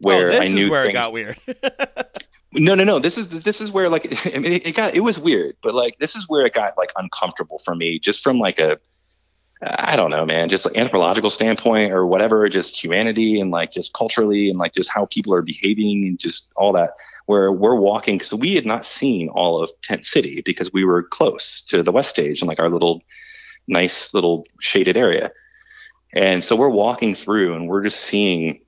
[0.00, 1.38] where oh, I knew is where things, it got weird.
[2.52, 2.98] no, no, no.
[2.98, 5.98] This is this is where like I mean it, got it was weird, but like
[5.98, 8.78] this is where it got like uncomfortable for me, just from like a
[9.62, 13.92] I don't know, man, just like anthropological standpoint or whatever, just humanity and like just
[13.92, 16.92] culturally and like just how people are behaving and just all that.
[17.26, 21.04] Where we're walking, because we had not seen all of Tent City because we were
[21.04, 23.02] close to the West Stage and like our little
[23.68, 25.30] nice little shaded area.
[26.12, 28.62] And so we're walking through and we're just seeing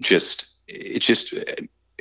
[0.00, 1.34] just it's just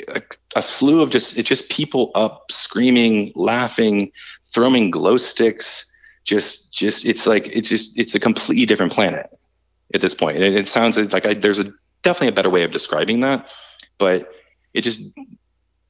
[0.07, 0.21] a,
[0.55, 4.11] a slew of just it's just people up screaming, laughing,
[4.45, 5.85] throwing glow sticks.
[6.25, 9.29] Just just it's like it's just it's a completely different planet
[9.93, 10.37] at this point.
[10.37, 11.73] And it, sounds like I, there's a
[12.03, 13.49] definitely a better way of describing that,
[13.97, 14.31] but
[14.73, 15.01] it just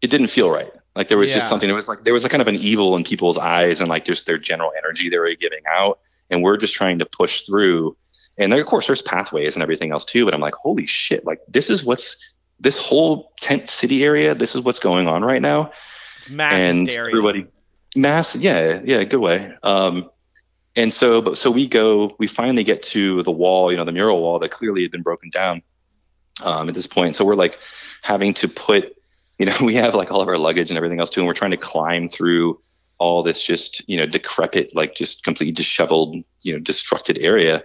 [0.02, 0.72] it didn't feel right.
[0.96, 1.38] Like there was Yeah.
[1.38, 1.70] just something.
[1.70, 4.06] It was like there was a kind of an evil in people's eyes and like
[4.06, 6.00] just their general energy they were giving out,
[6.30, 7.96] and we're just trying to push through.
[8.38, 10.24] And there, of course, there's pathways and everything else too.
[10.26, 11.26] But I'm like, holy shit!
[11.26, 12.18] Like this is what's
[12.60, 14.36] this whole tent city area.
[14.36, 15.72] This is what's going on right now
[16.30, 17.10] Mass and hysteria.
[17.10, 17.48] everybody
[17.96, 20.10] mass yeah yeah good way um
[20.76, 23.92] and so but so we go we finally get to the wall you know the
[23.92, 25.62] mural wall that clearly had been broken down
[26.44, 27.58] um at this point so we're like
[28.04, 28.96] having to put
[29.40, 31.34] you know we have like all of our luggage and everything else too and we're
[31.34, 32.60] trying to climb through
[33.00, 37.64] all this just you know decrepit like just completely disheveled you know destructed area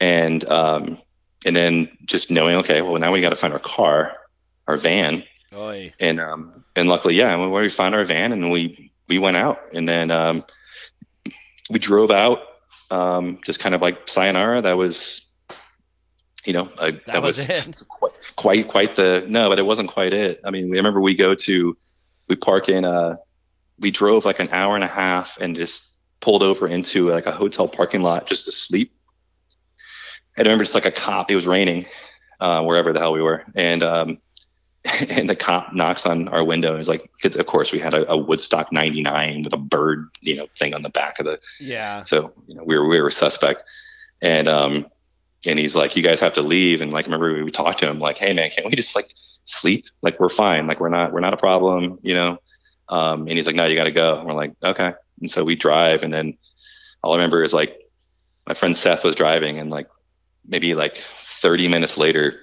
[0.00, 0.98] and um
[1.46, 4.14] and then just knowing okay well now we got to find our car
[4.68, 5.22] our van.
[5.54, 5.94] Oy.
[6.00, 9.60] and um and luckily yeah when we found our van and we we went out.
[9.72, 10.44] And then um
[11.70, 12.40] we drove out
[12.90, 14.60] um just kind of like sayonara.
[14.60, 15.34] That was
[16.44, 17.84] you know a, that, was was, it.
[17.88, 20.40] quite, quite quite the no but it wasn't quite it.
[20.44, 21.76] I mean we remember we go to
[22.28, 23.16] we park in uh
[23.78, 27.32] we drove like an hour and a half and just pulled over into like a
[27.32, 28.90] hotel parking lot just to sleep.
[28.90, 28.95] and
[30.38, 31.86] I remember just like a cop it was raining
[32.40, 34.18] uh wherever the hell we were and um
[35.08, 37.92] and the cop knocks on our window and is like, because of course we had
[37.92, 41.40] a, a Woodstock 99 with a bird, you know, thing on the back of the,
[41.58, 42.04] Yeah.
[42.04, 43.64] so, you know, we were, we were suspect.
[44.22, 44.86] And, um,
[45.44, 46.80] and he's like, you guys have to leave.
[46.80, 49.86] And like, remember we talked to him like, Hey man, can't we just like sleep?
[50.02, 50.68] Like we're fine.
[50.68, 52.38] Like we're not, we're not a problem, you know?
[52.88, 54.18] Um, and he's like, no, you got to go.
[54.18, 54.92] And we're like, okay.
[55.20, 56.04] And so we drive.
[56.04, 56.38] And then
[57.02, 57.76] all I remember is like,
[58.46, 59.88] my friend Seth was driving and like
[60.48, 62.38] maybe like 30 minutes later,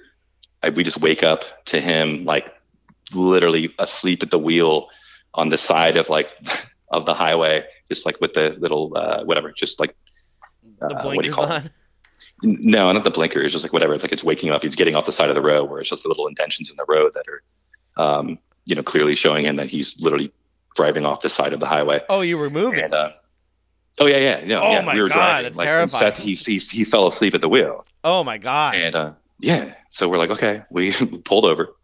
[0.62, 2.52] I, we just wake up to him like
[3.12, 4.88] literally asleep at the wheel
[5.34, 6.32] on the side of like
[6.90, 9.96] of the highway, just like with the little uh, whatever, just like
[10.78, 11.50] The uh, what do you call it?
[11.50, 11.70] on.
[12.42, 13.40] N- no, not the blinker.
[13.40, 13.94] It's just like whatever.
[13.94, 14.62] It's like it's waking up.
[14.62, 16.76] He's getting off the side of the road where it's just the little indentions in
[16.76, 17.42] the road that are,
[18.02, 20.32] um, you know, clearly showing him that he's literally
[20.76, 22.00] driving off the side of the highway.
[22.08, 22.80] Oh, you were moving.
[22.80, 23.12] And uh,
[24.00, 24.60] oh yeah, yeah, yeah.
[24.60, 25.54] Oh yeah, my we were God, driving.
[25.54, 26.12] like, terrifying.
[26.12, 27.86] Seth, he, he he fell asleep at the wheel.
[28.04, 28.76] Oh my god.
[28.76, 30.92] And uh, yeah, so we're like, okay, we
[31.24, 31.74] pulled over,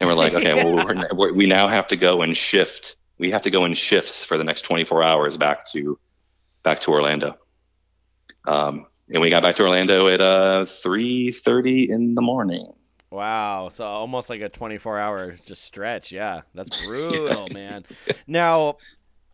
[0.00, 2.96] and we're like, okay, well, we're, we're, we now have to go and shift.
[3.18, 5.98] We have to go in shifts for the next 24 hours back to
[6.62, 7.36] back to Orlando.
[8.46, 12.72] Um, and we got back to Orlando at uh 3:30 in the morning.
[13.10, 13.70] Wow.
[13.70, 16.12] So almost like a 24 hour just stretch.
[16.12, 16.42] Yeah.
[16.54, 17.84] That's brutal, man.
[18.26, 18.76] Now,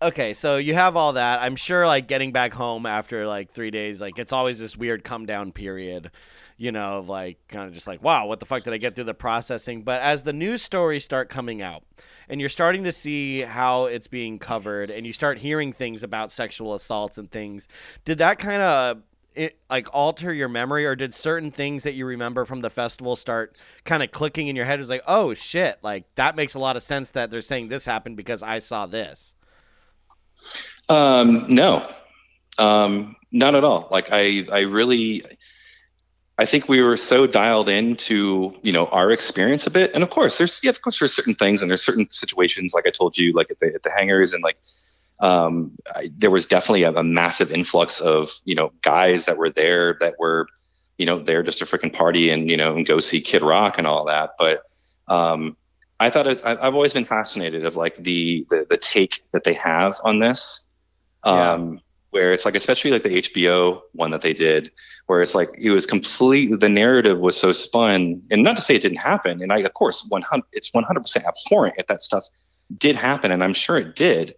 [0.04, 0.34] okay.
[0.34, 1.42] So you have all that.
[1.42, 5.04] I'm sure like getting back home after like three days, like it's always this weird
[5.04, 6.10] come down period,
[6.56, 8.94] you know, of like kind of just like, wow, what the fuck did I get
[8.94, 9.82] through the processing?
[9.82, 11.82] But as the news stories start coming out
[12.28, 16.30] and you're starting to see how it's being covered and you start hearing things about
[16.30, 17.66] sexual assaults and things,
[18.04, 19.02] did that kind of
[19.68, 23.56] like alter your memory or did certain things that you remember from the festival start
[23.84, 26.58] kind of clicking in your head it was like oh shit like that makes a
[26.60, 29.34] lot of sense that they're saying this happened because i saw this
[30.88, 31.88] Um, no,
[32.58, 33.88] um, not at all.
[33.90, 35.24] Like I, I really,
[36.38, 39.92] I think we were so dialed into, you know, our experience a bit.
[39.94, 42.86] And of course, there's, yeah, of course, there's certain things and there's certain situations, like
[42.86, 44.56] I told you, like at the, at the hangars and like,
[45.20, 49.50] um, I, there was definitely a, a massive influx of you know guys that were
[49.50, 50.46] there that were
[50.98, 53.78] you know there just to freaking party and you know and go see Kid Rock
[53.78, 54.30] and all that.
[54.38, 54.62] But
[55.08, 55.56] um,
[56.00, 59.54] I thought it, I've always been fascinated of like the the, the take that they
[59.54, 60.68] have on this.
[61.22, 61.80] Um,
[62.10, 64.70] Where it's like, especially like the HBO one that they did,
[65.06, 66.60] where it's like it was complete.
[66.60, 69.42] The narrative was so spun, and not to say it didn't happen.
[69.42, 72.24] And I, of course, 100, it's 100% abhorrent if that stuff
[72.78, 74.36] did happen, and I'm sure it did.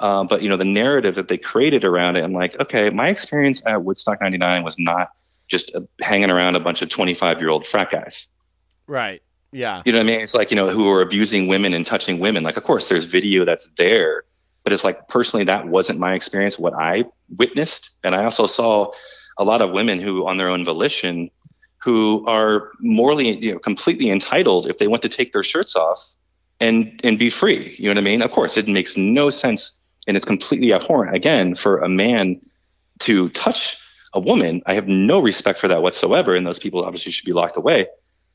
[0.00, 3.08] Uh, but you know, the narrative that they created around it, I'm like, okay, my
[3.08, 5.10] experience at Woodstock '99 was not
[5.48, 8.28] just uh, hanging around a bunch of 25 year old frat guys.
[8.86, 9.22] Right.
[9.52, 9.82] Yeah.
[9.84, 10.20] You know what I mean?
[10.20, 12.42] It's like, you know, who are abusing women and touching women.
[12.42, 14.24] Like, of course, there's video that's there,
[14.62, 17.04] but it's like, personally, that wasn't my experience, what I
[17.36, 17.98] witnessed.
[18.04, 18.92] And I also saw
[19.38, 21.30] a lot of women who, on their own volition,
[21.78, 26.14] who are morally, you know, completely entitled if they want to take their shirts off
[26.60, 27.76] and and be free.
[27.78, 28.20] You know what I mean?
[28.20, 32.40] Of course, it makes no sense and it's completely abhorrent again for a man
[33.00, 33.78] to touch
[34.12, 34.62] a woman.
[34.66, 37.86] I have no respect for that whatsoever, and those people obviously should be locked away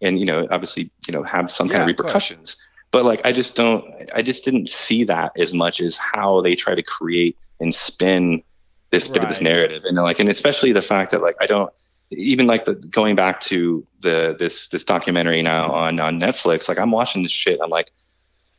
[0.02, 2.58] and you know obviously you know have some kind Yeah, of of repercussions.
[2.92, 3.84] But like i just don't
[4.14, 8.44] i just didn't see that as much as how they try to create and spin
[8.92, 9.84] this bit of this narrative.
[9.86, 11.72] And like and especially the fact that like i don't
[12.12, 16.78] even like the going back to the this this documentary now on on netflix like
[16.78, 17.90] i'm watching this shit i'm like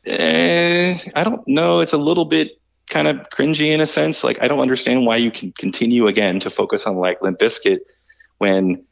[0.06, 1.80] eh, i don't know.
[1.80, 2.52] It's a little bit
[2.90, 4.24] kind of cringy in a sense.
[4.24, 7.80] Like i don't understand why you can continue again to focus on like limp Bizkit
[8.38, 8.84] when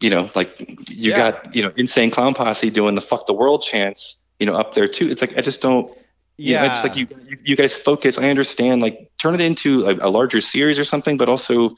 [0.00, 0.58] you know, like
[0.88, 1.32] you Yeah.
[1.32, 4.74] got, you know, insane clown posse doing the fuck the world chants, you know, up
[4.74, 5.08] there too.
[5.10, 5.90] It's like I just don't.
[6.36, 6.66] you know, Yeah.
[6.66, 8.16] it's like you, you you guys focus.
[8.18, 8.80] I understand.
[8.82, 11.74] Like turn it into a, a larger series or something, but also,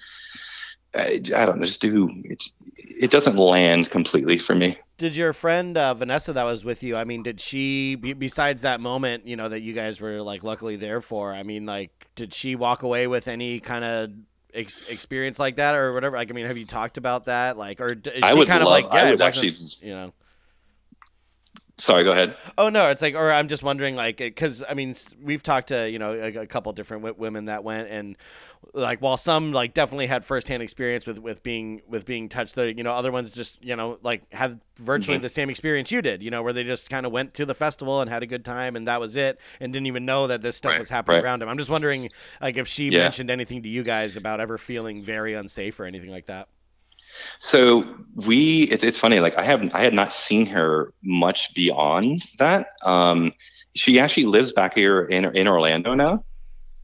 [0.95, 2.11] I, I don't know, just do.
[2.25, 2.43] It,
[2.77, 4.77] it doesn't land completely for me.
[4.99, 6.97] Did your friend uh, Vanessa that was with you?
[6.97, 10.45] I mean, did she be, besides that moment, you know, that you guys were like
[10.45, 11.33] luckily there for?
[11.33, 14.11] I mean, like, did she walk away with any kind of
[14.55, 16.17] ex- experience like that or whatever?
[16.17, 17.57] Like, I mean, have you talked about that?
[17.57, 20.13] Like, or is I she would kind of like, yeah, it would actually- you know?
[21.81, 22.37] Sorry, go ahead.
[22.59, 25.89] Oh no, it's like, or I'm just wondering, like, because I mean, we've talked to
[25.91, 28.17] you know a, a couple different w- women that went, and
[28.75, 32.75] like, while some like definitely had firsthand experience with with being with being touched, the
[32.77, 35.23] you know other ones just you know like had virtually Mm-hmm.
[35.23, 37.55] the same experience you did, you know, where they just kind of went to the
[37.55, 40.43] festival and had a good time, and that was it, and didn't even know that
[40.43, 41.25] this stuff Right, was happening right.
[41.25, 41.49] around them.
[41.49, 42.99] I'm just wondering, like, if she Yeah.
[42.99, 46.49] mentioned anything to you guys about ever feeling very unsafe or anything like that.
[47.39, 47.85] So
[48.15, 49.21] we, it's it's funny.
[49.21, 52.69] Like I have, I had not seen her much beyond that.
[52.83, 53.33] Um,
[53.75, 56.25] she actually lives back here in in Orlando now,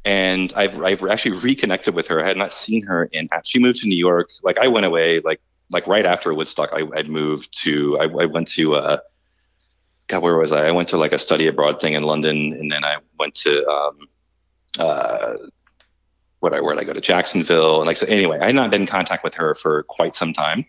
[0.04, 2.20] and I've I've actually reconnected with her.
[2.20, 3.28] I had not seen her in.
[3.44, 4.28] She moved to New York.
[4.42, 5.20] Like I went away.
[5.20, 5.40] Like
[5.70, 7.98] like right after Woodstock, I I moved to.
[7.98, 8.76] I, I went to.
[8.76, 8.98] Uh,
[10.08, 10.68] God, where was I?
[10.68, 13.66] I went to like a study abroad thing in London, and then I went to.
[13.68, 14.08] Um,
[14.78, 15.34] uh,
[16.40, 18.82] what I where I go to Jacksonville and like so anyway, I had not been
[18.82, 20.66] in contact with her for quite some time,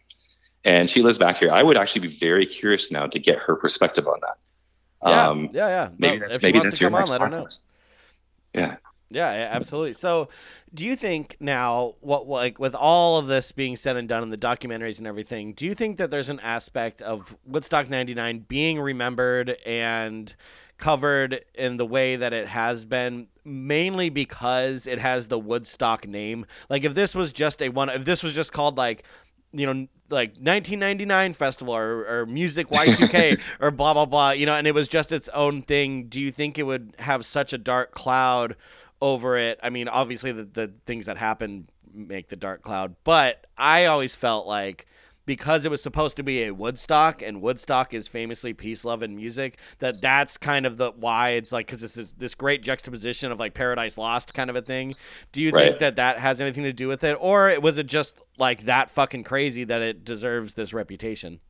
[0.64, 1.52] and she lives back here.
[1.52, 4.38] I would actually be very curious now to get her perspective on that.
[5.06, 5.90] Yeah, Um, yeah, yeah.
[5.98, 7.44] maybe No, that's maybe that's your on, next let her know.
[7.44, 7.60] podcast.
[8.54, 8.76] Yeah.
[9.10, 9.94] Yeah, yeah, absolutely.
[9.94, 10.28] So,
[10.74, 14.32] do you think now, what like with all of this being said and done in
[14.32, 18.82] the documentaries and everything, do you think that there's an aspect of Woodstock '99 being
[18.82, 20.36] remembered and
[20.78, 26.46] covered in the way that it has been, mainly because it has the Woodstock name?
[26.70, 29.04] Like, if this was just a one, if this was just called like,
[29.52, 34.56] you know, like 1999 festival or, or music Y2K or blah blah blah, you know,
[34.56, 37.58] and it was just its own thing, do you think it would have such a
[37.58, 38.56] dark cloud
[39.02, 39.60] over it?
[39.64, 44.16] I mean, obviously the the things that happen make the dark cloud, but I always
[44.16, 44.87] felt like
[45.28, 49.16] because it was supposed to be a Woodstock and Woodstock is famously peace, love, and
[49.16, 53.32] music, that that's kind of the why it's like because it's this, this great juxtaposition
[53.32, 54.94] of like Paradise Lost kind of a thing.
[55.34, 58.18] Do you think that that has anything to do with it, or was it just
[58.40, 61.42] like that fucking crazy that it deserves this reputation?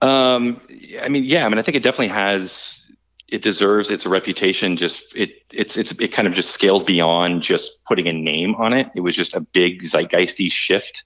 [0.00, 0.60] Um,
[1.02, 2.90] I mean, yeah, I mean, I think it definitely has.
[3.28, 4.76] It deserves its reputation.
[4.76, 8.72] Just it, it's, it's, it kind of just scales beyond just putting a name on
[8.72, 8.88] it.
[8.94, 11.04] It was just a big zeitgeisty shift.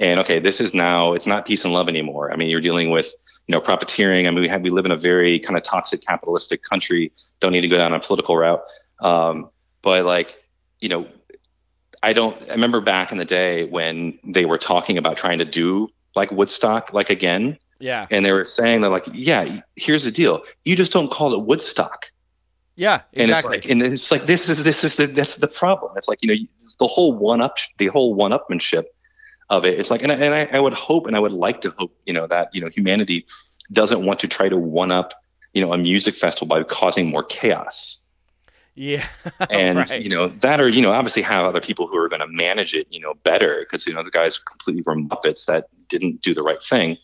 [0.00, 2.32] And okay, this is now it's not peace and love anymore.
[2.32, 3.14] I mean, you're dealing with
[3.46, 4.26] you know profiteering.
[4.26, 7.12] I mean, we have we live in a very kind of toxic capitalistic country.
[7.40, 8.62] Don't need to go down a political route.
[9.00, 9.50] Um,
[9.82, 10.36] but like,
[10.80, 11.06] you know,
[12.02, 12.36] I don't.
[12.48, 16.30] I remember back in the day when they were talking about trying to do like
[16.30, 20.76] Woodstock, like again Yeah, and they were saying that like yeah here's the deal you
[20.76, 22.06] just don't call it woodstock
[22.76, 23.58] yeah, and exactly.
[23.58, 26.18] it's like and it's like this is this is the that's the problem it's like
[26.22, 28.84] you know it's the whole one up the whole one upmanship
[29.50, 31.60] of it it's like and, I, and I, I would hope and i would like
[31.62, 33.26] to hope you know that you know humanity
[33.72, 35.12] doesn't want to try to one up
[35.52, 38.06] you know a music festival by causing more chaos
[38.74, 39.06] Yeah.
[39.50, 40.00] and right.
[40.02, 42.74] you know that or you know obviously have other people who are going to manage
[42.74, 46.32] it you know better because you know the guys completely were muppets that didn't do
[46.34, 46.96] the right thing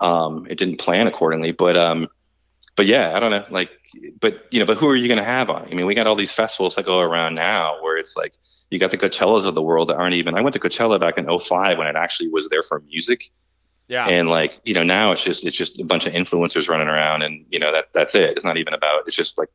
[0.00, 2.08] um it didn't plan accordingly but um
[2.76, 3.70] but yeah i don't know like
[4.20, 6.06] but you know but who are you going to have on i mean we got
[6.06, 8.34] all these festivals that go around now where it's like
[8.70, 11.18] you got the coachellas of the world that aren't even i went to coachella back
[11.18, 13.30] in 05 when it actually was there for music
[13.88, 14.06] yeah.
[14.06, 17.22] and like you know now it's just it's just a bunch of influencers running around
[17.22, 19.48] and you know that that's it it's not even about it's just like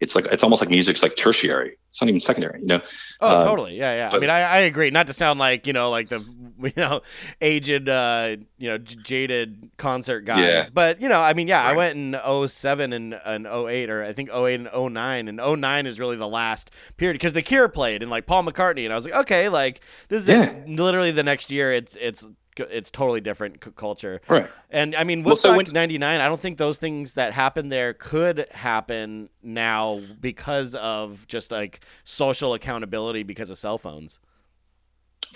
[0.00, 2.80] it's like it's almost like music's like tertiary it's not even secondary you know
[3.24, 3.76] Oh, Um, totally.
[3.78, 4.10] Yeah, yeah.
[4.12, 4.90] I mean, I, I agree.
[4.90, 6.22] Not to sound like you know, like the
[6.62, 7.00] you know,
[7.40, 10.66] aged, uh, you know, j- jaded concert guys, Yeah.
[10.72, 14.12] but you know, I mean, yeah, I went in 07 and and 08, or I
[14.12, 18.02] think 08 and 09, and 09 is really the last period because the Cure played
[18.02, 20.52] and like Paul McCartney, and I was like, okay, like this is Yeah.
[20.66, 21.72] literally the next year.
[21.72, 22.26] It's it's
[22.56, 24.20] it's totally different c- culture.
[24.28, 26.20] right And I mean, Well, so Woodstock when- '99.
[26.20, 31.80] I don't think those things that happened there could happen now because of just like
[32.04, 34.20] social accountability because of cell phones.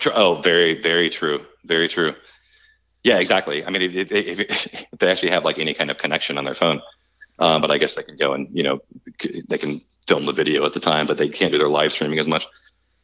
[0.07, 1.45] Oh, very, very true.
[1.65, 2.15] Very true.
[3.03, 3.65] Yeah, exactly.
[3.65, 6.53] I mean, if, if, if, they actually have like any kind of connection on their
[6.53, 6.81] phone,
[7.39, 8.79] um, but I guess they can go and you know
[9.47, 12.19] they can film the video at the time, but they can't do their live streaming
[12.19, 12.45] as much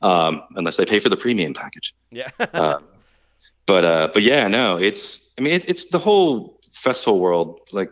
[0.02, 1.94] um, unless they pay for the premium package.
[2.12, 2.28] Yeah.
[2.40, 2.80] Uh,
[3.66, 7.62] but uh, but yeah, no, it's I mean it, it's the whole festival world.
[7.72, 7.92] Like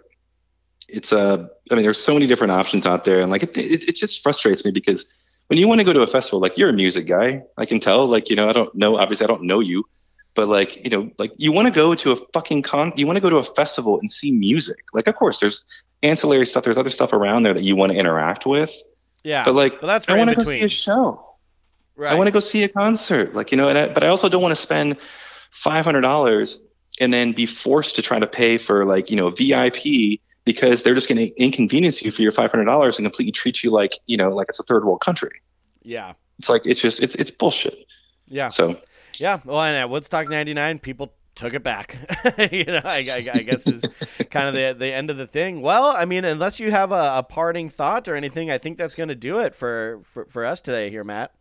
[0.88, 3.88] it's uh, I mean, there's so many different options out there, and like it, it,
[3.90, 5.12] it just frustrates me because
[5.54, 7.80] when you want to go to a festival, like you're a music guy, I can
[7.80, 8.08] tell.
[8.08, 9.86] Like you know, I don't know, obviously, I don't know you,
[10.34, 13.18] but like you know, like you want to go to a fucking con, you want
[13.18, 14.84] to go to a festival and see music.
[14.94, 15.64] Like of course, there's
[16.02, 18.76] ancillary stuff, there's other stuff around there that you want to interact with,
[19.24, 19.44] yeah.
[19.44, 21.24] but like but that's I want to go see a show.
[21.98, 22.12] right.
[22.12, 24.30] I want to go see a concert, like you know, and I, but I also
[24.30, 24.98] don't want to spend
[25.52, 26.66] five hundred dollars
[27.00, 30.96] and then be forced to try to pay for like you know VIP because they're
[30.96, 33.94] just going to inconvenience you for your five hundred dollars and completely treat you like
[34.06, 35.42] you know like it's a third world country.
[35.82, 36.14] yeah.
[36.40, 37.86] It's like it's just it's it's bullshit.
[38.28, 38.50] Yeah.
[38.50, 38.78] So
[39.18, 39.40] Yeah.
[39.46, 41.96] Well, and at Woodstock '99, people took it back.
[42.52, 43.84] you know, I, I, I guess is
[44.30, 45.62] kind of the the end of the thing.
[45.62, 48.96] Well, I mean, unless you have a, a parting thought or anything, I think that's
[48.96, 51.34] going to do it for, for for us today here, Matt.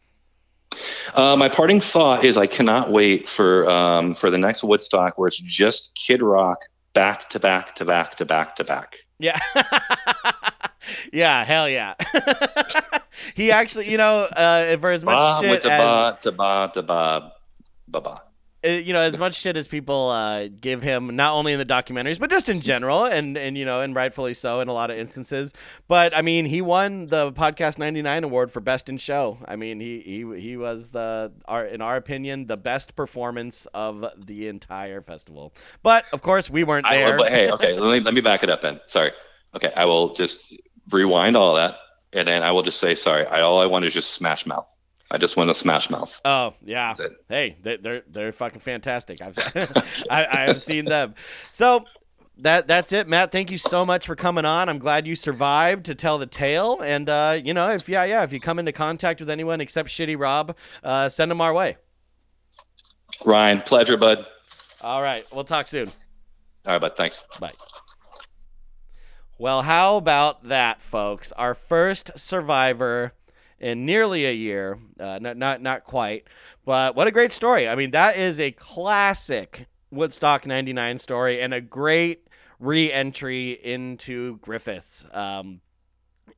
[1.15, 5.29] uh, my parting thought is I cannot wait for um, for the next Woodstock where
[5.29, 6.59] it's just Kid Rock
[6.95, 8.97] back to back to back to back to back.
[9.19, 9.39] Yeah.
[11.13, 11.95] yeah, hell yeah.
[13.35, 16.83] he actually, you know, uh, for as much Ba shit as ba to ba to
[16.83, 17.33] ba
[17.89, 18.23] ba ba.
[18.65, 21.67] Uh, you know, as much shit as people uh, give him, not only in the
[21.67, 24.91] documentaries, but just in general, and and you know, and rightfully so in a lot
[24.91, 25.53] of instances.
[25.89, 29.39] But I mean, he won the podcast '99 award for best in show.
[29.47, 34.05] I mean, he he he was the, our, in our opinion, the best performance of
[34.17, 35.53] the entire festival.
[35.83, 37.17] But of course, we weren't I, there.
[37.19, 38.81] but hey, okay, let me let me back it up then.
[38.87, 39.13] Sorry.
[39.55, 40.55] Okay, I will just
[40.91, 41.77] rewind all that,
[42.13, 43.27] and then I will just say sorry.
[43.27, 44.67] I all I want is just Smash Mouth.
[45.13, 46.19] I just want to Smash Mouth.
[46.25, 46.89] Oh yeah.
[46.89, 47.13] That's it.
[47.29, 49.21] Hey, they, they're they're fucking fantastic.
[49.21, 49.37] I've
[50.11, 51.15] I, I have seen them.
[51.53, 51.85] So
[52.39, 53.31] that that's it, Matt.
[53.31, 54.71] Thank you so much for coming on.
[54.71, 56.81] I'm glad you survived to tell the tale.
[56.81, 59.91] And uh, you know, if yeah, yeah, if you come into contact with anyone except
[59.91, 61.77] Shitty Rob, uh, send them our way.
[63.27, 64.27] Ryan, pleasure, bud.
[64.81, 65.89] All right, we'll talk soon.
[66.67, 66.97] All right, bud.
[66.97, 67.23] Thanks.
[67.39, 67.53] Bye.
[69.39, 71.33] Well, how about that, folks?
[71.33, 73.13] Our first survivor
[73.63, 74.79] in nearly a year.
[75.01, 76.25] Uh, not, not, not quite,
[76.65, 77.69] but what a great story.
[77.69, 82.27] I mean, that is a classic Woodstock 99 story and a great
[82.59, 85.15] re entry into Griffiss.
[85.17, 85.61] Um,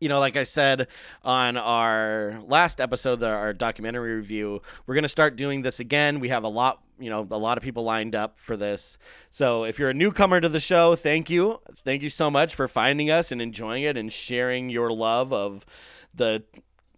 [0.01, 0.88] you know, like I said
[1.22, 6.20] on our last episode, our documentary review, we're going to start doing this again.
[6.20, 8.98] We have a lot, you know, a lot of people lined up for this.
[9.30, 11.60] So if you're a newcomer to the show, thank you.
[11.84, 15.64] Thank you so much for finding us and enjoying it and sharing your love of
[16.12, 16.42] the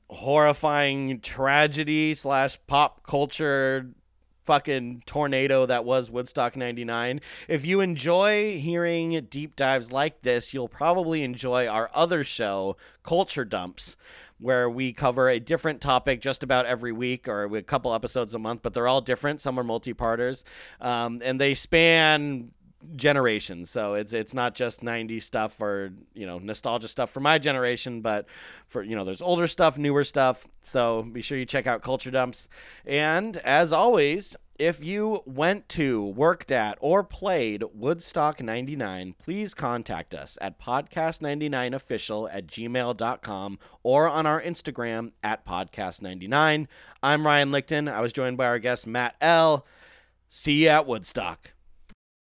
[0.08, 3.90] horrifying tragedy slash pop culture
[4.46, 7.20] fucking tornado that was Woodstock 99.
[7.48, 13.44] If you enjoy hearing deep dives like this, you'll probably enjoy our other show, Culture
[13.44, 13.96] Dumps,
[14.38, 18.38] where we cover a different topic just about every week or a couple episodes a
[18.38, 19.40] month, but they're all different.
[19.40, 20.44] Some are multi-parters,
[20.80, 22.52] um, and they span
[22.94, 23.70] generations.
[23.70, 28.00] So it's it's not just 90s stuff or, you know, nostalgia stuff for my generation,
[28.00, 28.26] but
[28.68, 30.46] for, you know, there's older stuff, newer stuff.
[30.62, 32.48] So be sure you check out Culture Dumps.
[32.84, 40.14] And as always, if you went to, worked at, or played Woodstock 99, please contact
[40.14, 46.66] us at podcast99official at gmail.com or on our Instagram at podcast99.
[47.02, 47.92] I'm Ryan Lichten.
[47.92, 49.66] I was joined by our guest, Matt L.
[50.28, 51.55] See you at Woodstock.